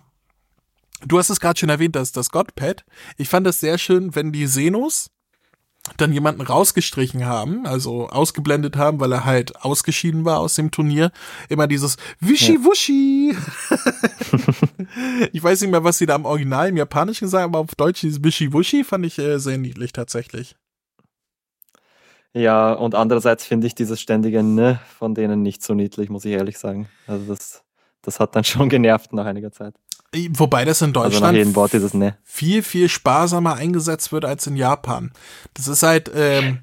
[1.06, 2.84] du hast es gerade schon erwähnt, dass das Godpad.
[3.16, 5.10] Ich fand das sehr schön, wenn die Senos
[5.97, 11.11] dann jemanden rausgestrichen haben, also ausgeblendet haben, weil er halt ausgeschieden war aus dem Turnier.
[11.48, 13.35] Immer dieses Wischi-Wuschi.
[13.35, 13.77] Ja.
[15.32, 18.02] ich weiß nicht mehr, was sie da im Original im Japanischen sagen, aber auf Deutsch
[18.02, 20.57] dieses Wischi-Wuschi fand ich äh, sehr niedlich tatsächlich.
[22.32, 26.32] Ja, und andererseits finde ich dieses ständige Ne von denen nicht so niedlich, muss ich
[26.32, 26.89] ehrlich sagen.
[27.07, 27.65] Also das,
[28.02, 29.74] das hat dann schon genervt nach einiger Zeit.
[30.12, 32.16] Wobei das in also Deutschland also Wort dieses ne.
[32.24, 35.12] viel, viel sparsamer eingesetzt wird als in Japan.
[35.54, 36.60] Das ist halt, ähm,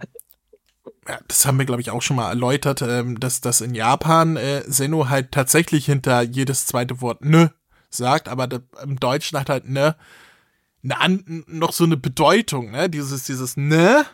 [1.07, 4.35] ja, das haben wir, glaube ich, auch schon mal erläutert, ähm, dass das in Japan
[4.35, 7.53] äh, Seno halt tatsächlich hinter jedes zweite Wort ne
[7.89, 9.95] sagt, aber da, im Deutschen hat halt ne,
[10.81, 12.89] ne noch so eine Bedeutung, ne?
[12.89, 14.05] Dieses, dieses ne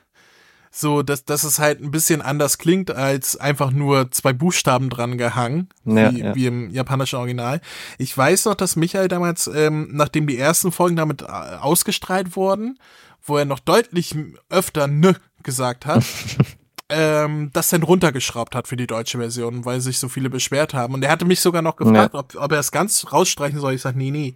[0.75, 5.19] so, dass, dass es halt ein bisschen anders klingt als einfach nur zwei Buchstaben dran
[5.19, 6.35] gehangen, ja, wie, ja.
[6.35, 7.61] wie im japanischen Original.
[7.99, 12.79] Ich weiß noch, dass Michael damals, ähm, nachdem die ersten Folgen damit äh, ausgestrahlt wurden,
[13.21, 14.15] wo er noch deutlich
[14.49, 16.03] öfter ne gesagt hat,
[16.89, 20.95] ähm, das dann runtergeschraubt hat für die deutsche Version, weil sich so viele beschwert haben.
[20.95, 22.19] Und er hatte mich sogar noch gefragt, ja.
[22.19, 23.75] ob, ob er es ganz rausstreichen soll.
[23.75, 24.35] Ich sag, nee, nee.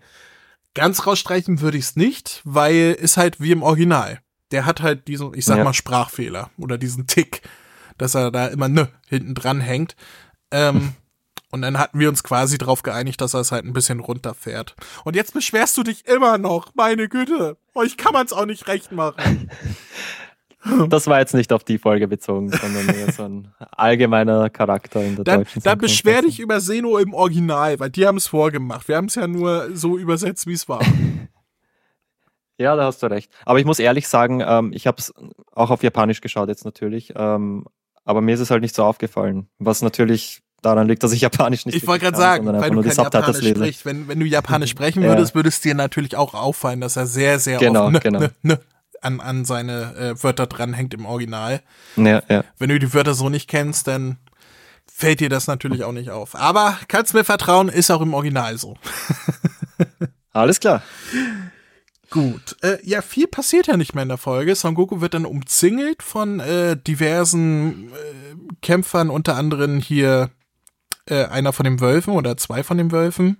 [0.75, 4.19] Ganz rausstreichen würde ich es nicht, weil ist halt wie im Original
[4.51, 5.63] der hat halt diesen, ich sag ja.
[5.63, 7.41] mal, Sprachfehler oder diesen Tick,
[7.97, 9.95] dass er da immer ne hinten dran hängt.
[10.51, 10.93] Ähm,
[11.51, 14.75] und dann hatten wir uns quasi darauf geeinigt, dass er es halt ein bisschen runterfährt.
[15.03, 17.57] Und jetzt beschwerst du dich immer noch, meine Güte.
[17.73, 19.49] Euch kann man es auch nicht recht machen.
[20.89, 25.15] Das war jetzt nicht auf die Folge bezogen, sondern eher so ein allgemeiner Charakter in
[25.15, 28.87] der dann, deutschen Dann beschwer dich über Seno im Original, weil die haben es vorgemacht.
[28.87, 30.81] Wir haben es ja nur so übersetzt, wie es war.
[32.57, 33.31] Ja, da hast du recht.
[33.45, 35.13] Aber ich muss ehrlich sagen, ähm, ich habe es
[35.53, 37.65] auch auf Japanisch geschaut jetzt natürlich, ähm,
[38.03, 41.65] aber mir ist es halt nicht so aufgefallen, was natürlich daran liegt, dass ich Japanisch
[41.65, 43.85] nicht Ich wollte gerade sagen, weil du kein Japanisch sprichst.
[43.85, 45.35] Wenn, wenn du Japanisch sprechen würdest, ja.
[45.35, 48.19] würde es dir natürlich auch auffallen, dass er sehr, sehr genau, oft ne, genau.
[48.19, 48.59] Ne, ne,
[49.01, 51.61] an, an seine äh, Wörter dranhängt im Original.
[51.95, 52.43] Ja, ja.
[52.57, 54.17] Wenn du die Wörter so nicht kennst, dann
[54.91, 56.35] fällt dir das natürlich auch nicht auf.
[56.35, 58.75] Aber kannst mir vertrauen, ist auch im Original so.
[60.33, 60.81] Alles klar.
[62.09, 62.55] Gut.
[62.61, 64.55] Äh, ja, viel passiert ja nicht mehr in der Folge.
[64.55, 70.29] Son Goku wird dann umzingelt von äh, diversen äh, Kämpfern, unter anderem hier
[71.05, 73.37] äh, einer von den Wölfen oder zwei von den Wölfen.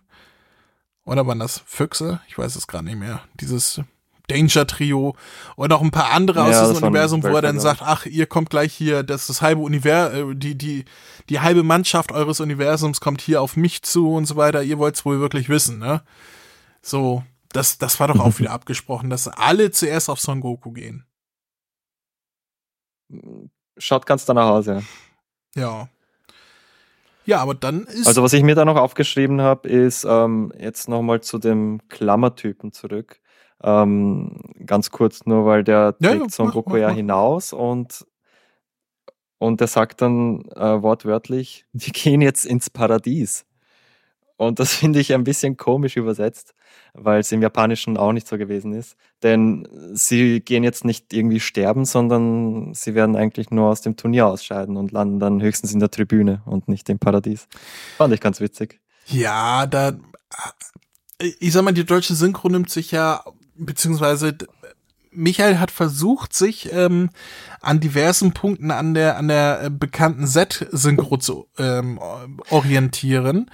[1.06, 2.20] Oder waren das Füchse?
[2.28, 3.22] Ich weiß es gerade nicht mehr.
[3.40, 3.82] Dieses
[4.28, 5.16] Danger-Trio
[5.56, 8.26] und auch ein paar andere aus ja, diesem Universum, wo er dann sagt, ach, ihr
[8.26, 10.86] kommt gleich hier, das das halbe Universum, äh, die, die,
[11.30, 14.64] die halbe Mannschaft eures Universums kommt hier auf mich zu und so weiter.
[14.64, 16.02] Ihr wollt's wohl wirklich wissen, ne?
[16.82, 17.24] So,
[17.54, 21.06] das, das war doch auch wieder abgesprochen, dass alle zuerst auf Son Goku gehen.
[23.78, 24.82] Schaut ganz danach aus, ja.
[25.56, 25.90] Ja.
[27.26, 28.08] Ja, aber dann ist.
[28.08, 32.72] Also was ich mir da noch aufgeschrieben habe, ist ähm, jetzt nochmal zu dem Klammertypen
[32.72, 33.20] zurück.
[33.62, 38.06] Ähm, ganz kurz nur, weil der Ja, trägt ja, Son Goku mach, ja hinaus und
[39.40, 43.46] und der sagt dann äh, wortwörtlich, wir gehen jetzt ins Paradies.
[44.38, 46.54] Und das finde ich ein bisschen komisch übersetzt,
[46.94, 48.96] weil es im Japanischen auch nicht so gewesen ist.
[49.24, 54.28] Denn sie gehen jetzt nicht irgendwie sterben, sondern sie werden eigentlich nur aus dem Turnier
[54.28, 57.48] ausscheiden und landen dann höchstens in der Tribüne und nicht im Paradies.
[57.98, 58.80] Fand ich ganz witzig.
[59.08, 59.94] Ja, da,
[61.40, 63.24] ich sag mal, die deutsche Synchro nimmt sich ja,
[63.56, 64.38] beziehungsweise
[65.18, 67.10] Michael hat versucht, sich ähm,
[67.62, 72.00] an diversen Punkten an der an der äh, bekannten Z-Synchro zu ähm,
[72.50, 73.50] orientieren.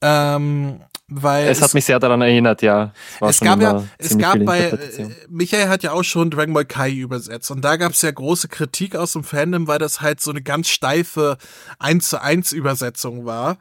[0.00, 2.92] Ähm, weil Es hat mich sehr daran erinnert, ja.
[3.20, 6.66] es schon gab ja, es gab bei, äh, Michael hat ja auch schon Dragon Ball
[6.66, 7.50] Kai übersetzt.
[7.50, 10.42] Und da gab es ja große Kritik aus dem Fandom, weil das halt so eine
[10.42, 11.38] ganz steife
[11.78, 13.58] 1 zu 1 Übersetzung war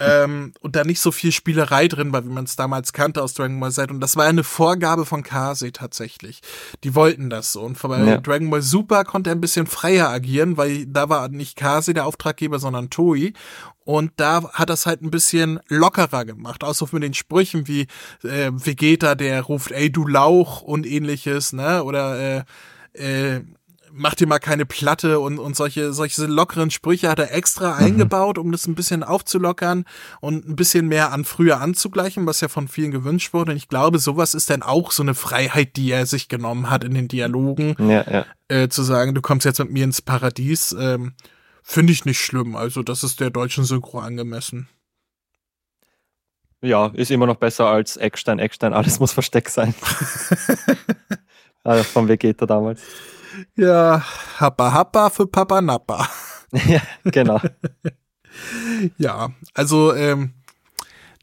[0.00, 3.34] ähm, und da nicht so viel Spielerei drin war, wie man es damals kannte aus
[3.34, 6.40] Dragon Ball Z und das war ja eine Vorgabe von Kase tatsächlich.
[6.84, 8.18] Die wollten das so und bei Ja.
[8.18, 12.06] Dragon Ball Super konnte er ein bisschen freier agieren, weil da war nicht Kase der
[12.06, 13.32] Auftraggeber, sondern Toei
[13.84, 17.86] und da hat das halt ein bisschen lockerer gemacht, auch so mit den Sprüchen wie
[18.24, 21.84] äh, Vegeta, der ruft, ey du Lauch und ähnliches, ne?
[21.84, 22.44] Oder
[22.94, 23.40] äh, äh,
[23.96, 28.38] mach dir mal keine Platte und, und solche, solche lockeren Sprüche hat er extra eingebaut,
[28.38, 29.84] um das ein bisschen aufzulockern
[30.20, 33.52] und ein bisschen mehr an früher anzugleichen, was ja von vielen gewünscht wurde.
[33.52, 36.84] Und ich glaube, sowas ist dann auch so eine Freiheit, die er sich genommen hat
[36.84, 38.26] in den Dialogen, Ja, ja.
[38.48, 40.76] äh, zu sagen, du kommst jetzt mit mir ins Paradies.
[40.78, 41.14] Ähm,
[41.62, 42.54] Finde ich nicht schlimm.
[42.54, 44.68] Also, das ist der deutschen Synchro angemessen.
[46.62, 49.74] ja, ist immer noch besser als Eckstein, Eckstein, alles muss versteckt sein.
[51.64, 52.80] also vom Vegeta damals.
[53.56, 54.04] Ja,
[54.38, 56.08] Happa Happa für Papa Nappa.
[56.66, 57.40] ja, genau.
[58.98, 60.34] Ja, also ähm,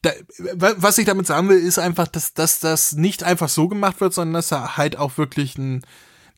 [0.01, 0.09] da,
[0.55, 4.01] wa- was ich damit sagen will, ist einfach, dass, dass das nicht einfach so gemacht
[4.01, 5.85] wird, sondern dass da halt auch wirklich ein,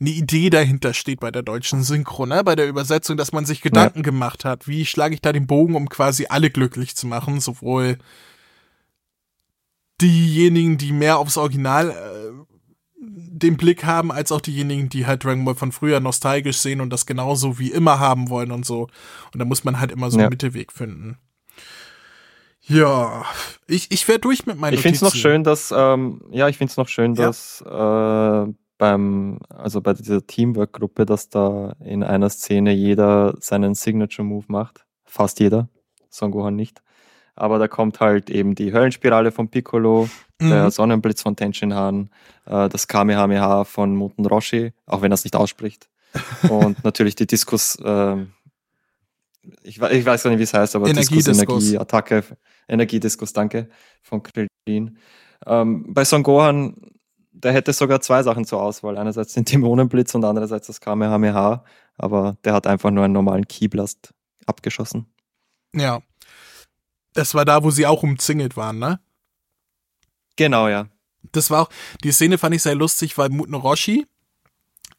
[0.01, 2.43] eine Idee dahinter steht bei der deutschen Synchro, ne?
[2.43, 5.75] bei der Übersetzung, dass man sich Gedanken gemacht hat, wie schlage ich da den Bogen,
[5.75, 7.97] um quasi alle glücklich zu machen, sowohl
[10.01, 12.54] diejenigen, die mehr aufs Original äh,
[13.07, 16.89] den Blick haben, als auch diejenigen, die halt Dragon Ball von früher nostalgisch sehen und
[16.91, 18.83] das genauso wie immer haben wollen und so.
[19.33, 20.29] Und da muss man halt immer so einen Ja.
[20.29, 21.17] Mittelweg finden.
[22.67, 23.25] Ja,
[23.67, 26.57] ich, ich wäre durch mit meinen Ich finde es noch schön, dass, ähm, ja, ich
[26.57, 27.27] finde es noch schön, Ja.
[27.27, 34.45] dass äh, beim, also bei dieser Teamwork-Gruppe, dass da in einer Szene jeder seinen Signature-Move
[34.47, 34.85] macht.
[35.05, 35.69] Fast jeder.
[36.09, 36.81] Son Gohan nicht.
[37.35, 40.09] Aber da kommt halt eben die Höllenspirale von Piccolo,
[40.41, 40.69] der Mhm.
[40.69, 42.09] Sonnenblitz von Tenshinhan,
[42.45, 45.89] äh, das Kamehameha von Muten Roshi, auch wenn er es nicht ausspricht.
[46.49, 48.31] Und natürlich die Diskus, ähm,
[49.63, 51.63] ich, ich weiß gar nicht, wie es heißt, aber Diskus, Energiediskus.
[51.63, 52.23] Energie, Attacke,
[52.67, 53.69] Energiediskus, danke,
[54.01, 54.97] von Krillin.
[55.45, 56.75] Ähm, bei Son Gohan,
[57.31, 58.97] der hätte sogar zwei Sachen zur Auswahl.
[58.97, 61.63] Einerseits den Dämonenblitz und andererseits das Kamehameha,
[61.97, 64.13] aber der hat einfach nur einen normalen Keyblast
[64.45, 65.05] abgeschossen.
[65.75, 65.99] Ja.
[67.15, 68.99] Das war da, wo sie auch umzingelt waren, ne?
[70.35, 70.87] Genau, ja.
[71.31, 71.69] Das war auch,
[72.03, 74.05] die Szene fand ich sehr lustig, weil Muten Roshi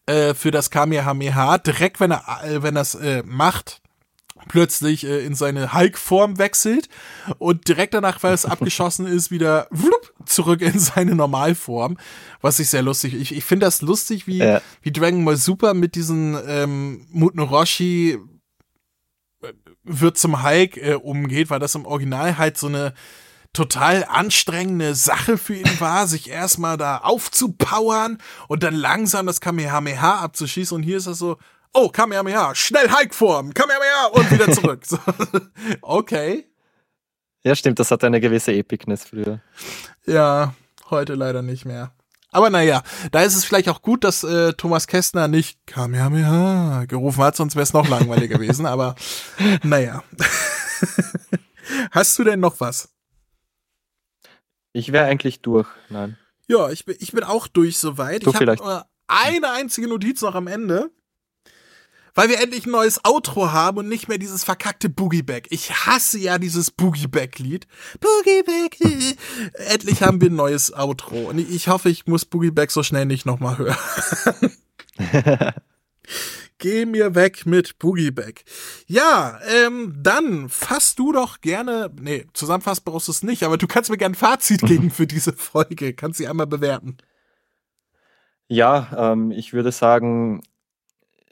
[0.06, 3.80] äh, für das Kamehameha direkt, wenn er, äh, wenn es äh, macht,
[4.48, 6.88] plötzlich äh, in seine Hulk-Form wechselt
[7.38, 11.96] und direkt danach, weil es abgeschossen ist, wieder wlup, zurück in seine Normalform,
[12.40, 13.14] was ich sehr lustig.
[13.14, 14.60] Ich, ich finde das lustig, wie, Ja.
[14.82, 18.18] wie Dragon Ball Super mit diesen ähm, Muten Roshi
[19.86, 22.92] wird zum Hulk äh, umgeht, weil das im Original halt so eine
[23.52, 28.18] total anstrengende Sache für ihn war, sich erstmal da aufzupowern
[28.48, 30.76] und dann langsam das Kamehameha abzuschießen.
[30.76, 31.38] Und hier ist das so,
[31.72, 34.84] oh, Kamehameha, schnell Hulk-Form, Kamehameha und wieder zurück.
[34.84, 34.98] so,
[35.80, 36.46] okay.
[37.44, 39.40] Ja, stimmt, das hat eine gewisse Epicness früher.
[40.04, 40.54] Ja,
[40.90, 41.92] heute leider nicht mehr.
[42.30, 42.82] Aber naja,
[43.12, 47.54] da ist es vielleicht auch gut, dass äh, Thomas Kästner nicht Kamehameha gerufen hat, sonst
[47.54, 48.66] wäre es noch langweiliger gewesen.
[48.66, 48.94] Aber
[49.62, 50.02] naja.
[51.90, 52.90] Hast du denn noch was?
[54.72, 55.68] Ich wäre eigentlich durch.
[55.88, 56.18] Nein.
[56.48, 58.24] Ja, ich bin, ich bin auch durch soweit.
[58.24, 58.62] Du ich habe vielleicht.
[58.62, 60.90] nur eine einzige Notiz noch am Ende.
[62.16, 65.48] Weil wir endlich ein neues Outro haben und nicht mehr dieses verkackte Boogie Back.
[65.50, 67.68] Ich hasse ja dieses Boogie Back Lied.
[68.00, 68.80] Boogie Back.
[68.80, 69.14] äh.
[69.72, 71.28] endlich haben wir ein neues Outro.
[71.28, 73.76] Und ich hoffe, ich muss Boogie Back so schnell nicht nochmal hören.
[76.58, 78.44] Geh mir weg mit Boogie Back.
[78.86, 83.66] Ja, ähm, dann fass du doch gerne, nee, zusammenfassen brauchst du es nicht, aber du
[83.66, 85.92] kannst mir gerne ein Fazit geben für diese Folge.
[85.92, 86.96] Kannst sie einmal bewerten.
[88.48, 90.40] Ja, ähm, ich würde sagen,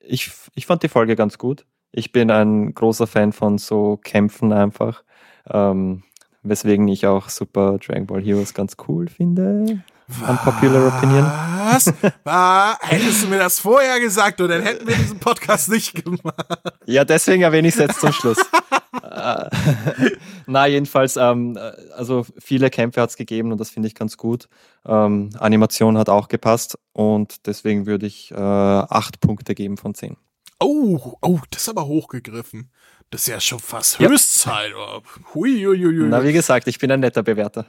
[0.07, 1.67] ich, ich fand die Folge ganz gut.
[1.93, 5.05] Ich bin ein großer Fan von so Kämpfen einfach.
[5.49, 6.03] Ähm,
[6.43, 9.83] weswegen ich auch Super Dragon Ball Heroes ganz cool finde.
[10.29, 11.25] Unpopular Opinion.
[11.25, 11.93] Was?
[12.25, 16.45] War, hättest du mir das vorher gesagt und dann hätten wir diesen Podcast nicht gemacht.
[16.85, 18.39] Ja, deswegen erwähne ich es jetzt zum Schluss.
[19.03, 19.51] Äh,
[20.47, 21.59] na, jedenfalls, ähm,
[21.97, 24.49] also viele Kämpfe hat es gegeben und das finde ich ganz gut.
[24.87, 30.17] Ähm, Animation hat auch gepasst und deswegen würde ich äh, acht Punkte geben von zehn.
[30.61, 32.71] Oh, oh, das ist aber hochgegriffen.
[33.11, 34.73] Das ist ja schon fast Höchstzeit.
[34.75, 35.03] Oh.
[35.35, 37.67] Na, wie gesagt, ich bin ein netter Bewerter.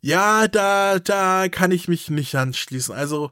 [0.00, 2.94] Ja, da, da kann ich mich nicht anschließen.
[2.94, 3.30] Also,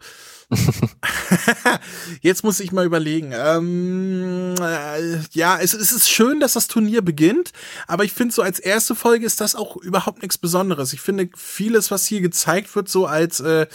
[2.20, 3.32] jetzt muss ich mal überlegen.
[3.34, 7.52] Ähm, äh, ja, es, es ist schön, dass das Turnier beginnt,
[7.86, 10.92] aber ich finde so als erste Folge ist das auch überhaupt nichts Besonderes.
[10.92, 13.66] Ich finde vieles, was hier gezeigt wird, so als, äh,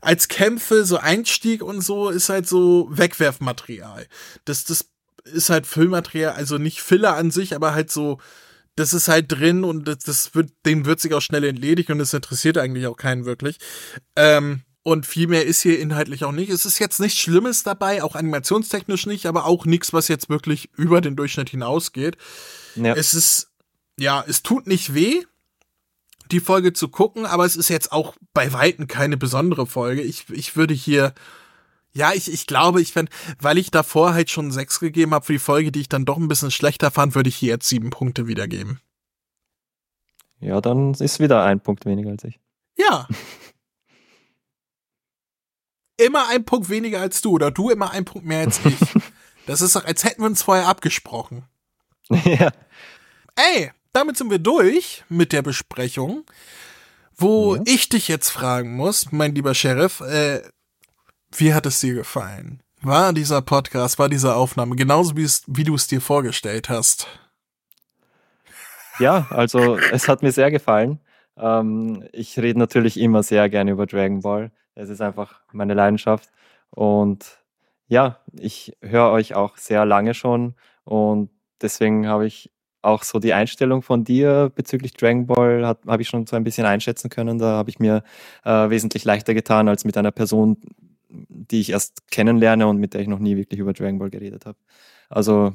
[0.00, 4.06] als Kämpfe, so Einstieg und so, ist halt so Wegwerfmaterial.
[4.44, 4.86] Das, das
[5.24, 8.18] ist halt Füllmaterial, also nicht Filler an sich, aber halt so
[8.76, 11.98] das ist halt drin und das, das wird, dem wird sich auch schnell entledigt und
[11.98, 13.58] das interessiert eigentlich auch keinen wirklich.
[14.16, 16.50] Ähm, und viel mehr ist hier inhaltlich auch nicht.
[16.50, 20.70] Es ist jetzt nichts Schlimmes dabei, auch animationstechnisch nicht, aber auch nichts, was jetzt wirklich
[20.76, 22.16] über den Durchschnitt hinausgeht.
[22.76, 22.94] Ja.
[22.94, 23.50] Es ist,
[23.98, 25.24] ja, es tut nicht weh,
[26.30, 30.02] die Folge zu gucken, aber es ist jetzt auch bei Weitem keine besondere Folge.
[30.02, 31.14] Ich, ich würde hier
[31.96, 35.32] ja, ich, ich glaube, ich fände, weil ich davor halt schon sechs gegeben habe für
[35.32, 37.90] die Folge, die ich dann doch ein bisschen schlechter fand, würde ich hier jetzt sieben
[37.90, 38.80] Punkte wiedergeben.
[40.40, 42.40] Ja, dann ist wieder ein Punkt weniger als ich.
[42.76, 43.08] Ja.
[45.96, 48.78] immer ein Punkt weniger als du oder du immer ein Punkt mehr als ich.
[49.46, 51.44] Das ist doch, als hätten wir uns vorher abgesprochen.
[52.24, 52.50] Ja.
[53.36, 56.24] Ey, damit sind wir durch mit der Besprechung.
[57.16, 57.62] Wo ja.
[57.66, 60.42] ich dich jetzt fragen muss, mein lieber Sheriff, äh,
[61.30, 62.62] wie hat es dir gefallen?
[62.80, 67.06] War dieser Podcast, war diese Aufnahme genauso wie, wie du es dir vorgestellt hast?
[68.98, 71.00] Ja, also es hat mir sehr gefallen.
[71.36, 74.50] Ähm, ich rede natürlich immer sehr gerne über Dragon Ball.
[74.74, 76.30] Es ist einfach meine Leidenschaft.
[76.70, 77.38] Und
[77.86, 80.54] ja, ich höre euch auch sehr lange schon.
[80.84, 81.30] Und
[81.60, 82.50] deswegen habe ich
[82.82, 86.66] auch so die Einstellung von dir bezüglich Dragon Ball habe ich schon so ein bisschen
[86.66, 87.38] einschätzen können.
[87.38, 88.02] Da habe ich mir
[88.44, 90.58] äh, wesentlich leichter getan als mit einer Person,
[91.08, 94.44] die ich erst kennenlerne und mit der ich noch nie wirklich über Dragon Ball geredet
[94.44, 94.58] habe.
[95.08, 95.54] Also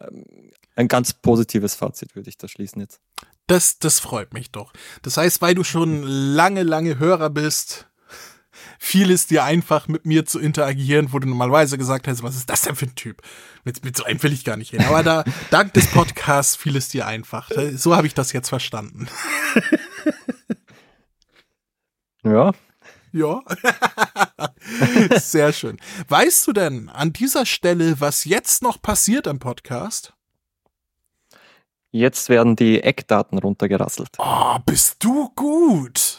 [0.00, 0.24] ähm,
[0.76, 3.00] ein ganz positives Fazit würde ich da schließen jetzt.
[3.46, 4.72] Das, das freut mich doch.
[5.02, 7.89] Das heißt, weil du schon lange, lange Hörer bist,
[8.78, 12.48] fiel es dir einfach mit mir zu interagieren, wo du normalerweise gesagt hast, was ist
[12.50, 13.22] das denn für ein Typ?
[13.64, 14.84] Mit, mit so einem will ich gar nicht reden.
[14.84, 17.50] Aber da, dank des Podcasts fiel es dir einfach.
[17.74, 19.08] So habe ich das jetzt verstanden.
[22.22, 22.52] Ja,
[23.12, 23.42] ja.
[25.18, 25.78] Sehr schön.
[26.08, 30.12] Weißt du denn an dieser Stelle, was jetzt noch passiert im Podcast?
[31.92, 34.10] Jetzt werden die Eckdaten runtergerasselt.
[34.18, 36.18] Oh, bist du gut.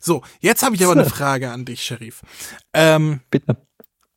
[0.00, 2.22] So, jetzt habe ich aber eine Frage an dich, Sheriff.
[2.72, 3.56] Ähm, Bitte.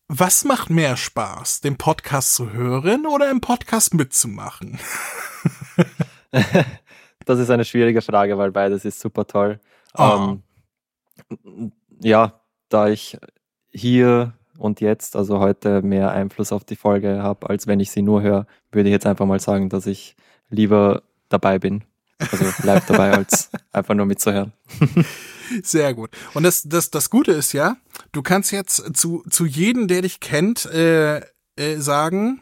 [0.08, 4.80] Was macht mehr Spaß, den Podcast zu hören oder im Podcast mitzumachen?
[7.26, 9.60] das ist eine schwierige Frage, weil beides ist super toll.
[9.96, 10.40] Oh.
[11.46, 11.72] Ähm,
[12.02, 13.20] ja, da ich
[13.72, 18.02] hier und jetzt, also heute, mehr Einfluss auf die Folge habe, als wenn ich sie
[18.02, 20.16] nur höre, würde ich jetzt einfach mal sagen, dass ich
[20.50, 21.84] lieber dabei bin.
[22.20, 24.54] Also live dabei, als einfach nur mitzuhören.
[25.64, 26.12] Sehr gut.
[26.34, 27.78] Und das, das, das Gute ist ja,
[28.12, 31.20] du kannst jetzt zu, zu jedem, der dich kennt, äh,
[31.56, 32.42] äh, sagen,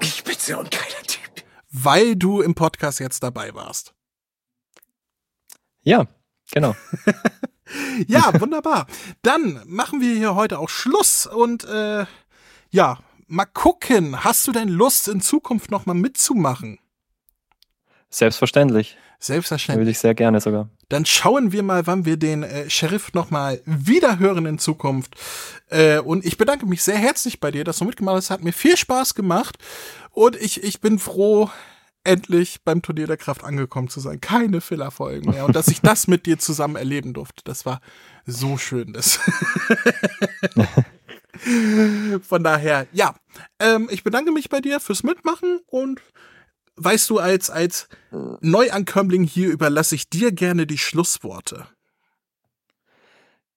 [0.00, 1.44] Ich bin so ein geiler Typ.
[1.70, 3.94] weil du im Podcast jetzt dabei warst.
[5.82, 6.06] Ja,
[6.52, 6.74] genau.
[8.06, 8.86] Ja, wunderbar.
[9.22, 12.04] Dann machen wir hier heute auch Schluss und äh,
[12.70, 14.22] ja, mal gucken.
[14.22, 16.78] Hast du denn Lust, in Zukunft nochmal mitzumachen?
[18.10, 18.96] Selbstverständlich.
[19.18, 19.80] Selbstverständlich.
[19.80, 20.68] Würde ich sehr gerne sogar.
[20.88, 25.14] Dann schauen wir mal, wann wir den äh, Sheriff nochmal wieder hören in Zukunft.
[25.70, 28.30] Äh, und ich bedanke mich sehr herzlich bei dir, dass du mitgemacht hast.
[28.30, 29.56] Hat mir viel Spaß gemacht.
[30.10, 31.50] Und ich, ich bin froh,
[32.04, 34.20] endlich beim Turnier der Kraft angekommen zu sein.
[34.20, 35.46] Keine Fillerfolgen mehr.
[35.46, 37.42] Und dass ich das mit dir zusammen erleben durfte.
[37.44, 37.80] Das war
[38.26, 38.92] so schön.
[38.92, 39.18] Das
[42.22, 43.14] Von daher, ja.
[43.58, 46.00] Ähm, ich bedanke mich bei dir fürs Mitmachen und
[46.76, 47.88] weißt du, als, als
[48.40, 51.66] Neuankömmling hier überlasse ich dir gerne die Schlussworte.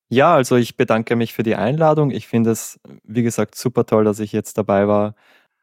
[0.10, 2.12] Ja, also ich bedanke mich für die Einladung.
[2.12, 5.16] Ich finde es, wie gesagt, super toll, dass ich jetzt dabei war.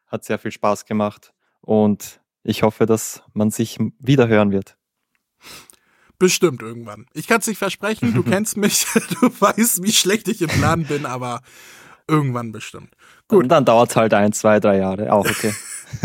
[0.07, 4.77] Hat sehr viel Spaß gemacht und ich hoffe, dass man sich wieder hören wird.
[6.19, 7.07] Bestimmt irgendwann.
[7.13, 8.85] Ich kann es nicht versprechen, du kennst mich,
[9.19, 11.41] du weißt, wie schlecht ich im Plan bin, aber
[12.07, 12.93] irgendwann bestimmt.
[13.27, 13.43] Gut.
[13.43, 15.11] Und dann dauert es halt ein, zwei, drei Jahre.
[15.11, 15.53] Auch okay.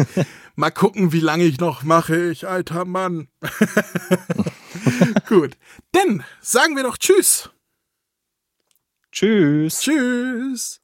[0.56, 3.28] Mal gucken, wie lange ich noch mache, ich alter Mann.
[5.28, 5.56] Gut.
[5.92, 7.50] Dann sagen wir doch Tschüss.
[9.12, 9.80] Tschüss.
[9.80, 10.80] Tschüss.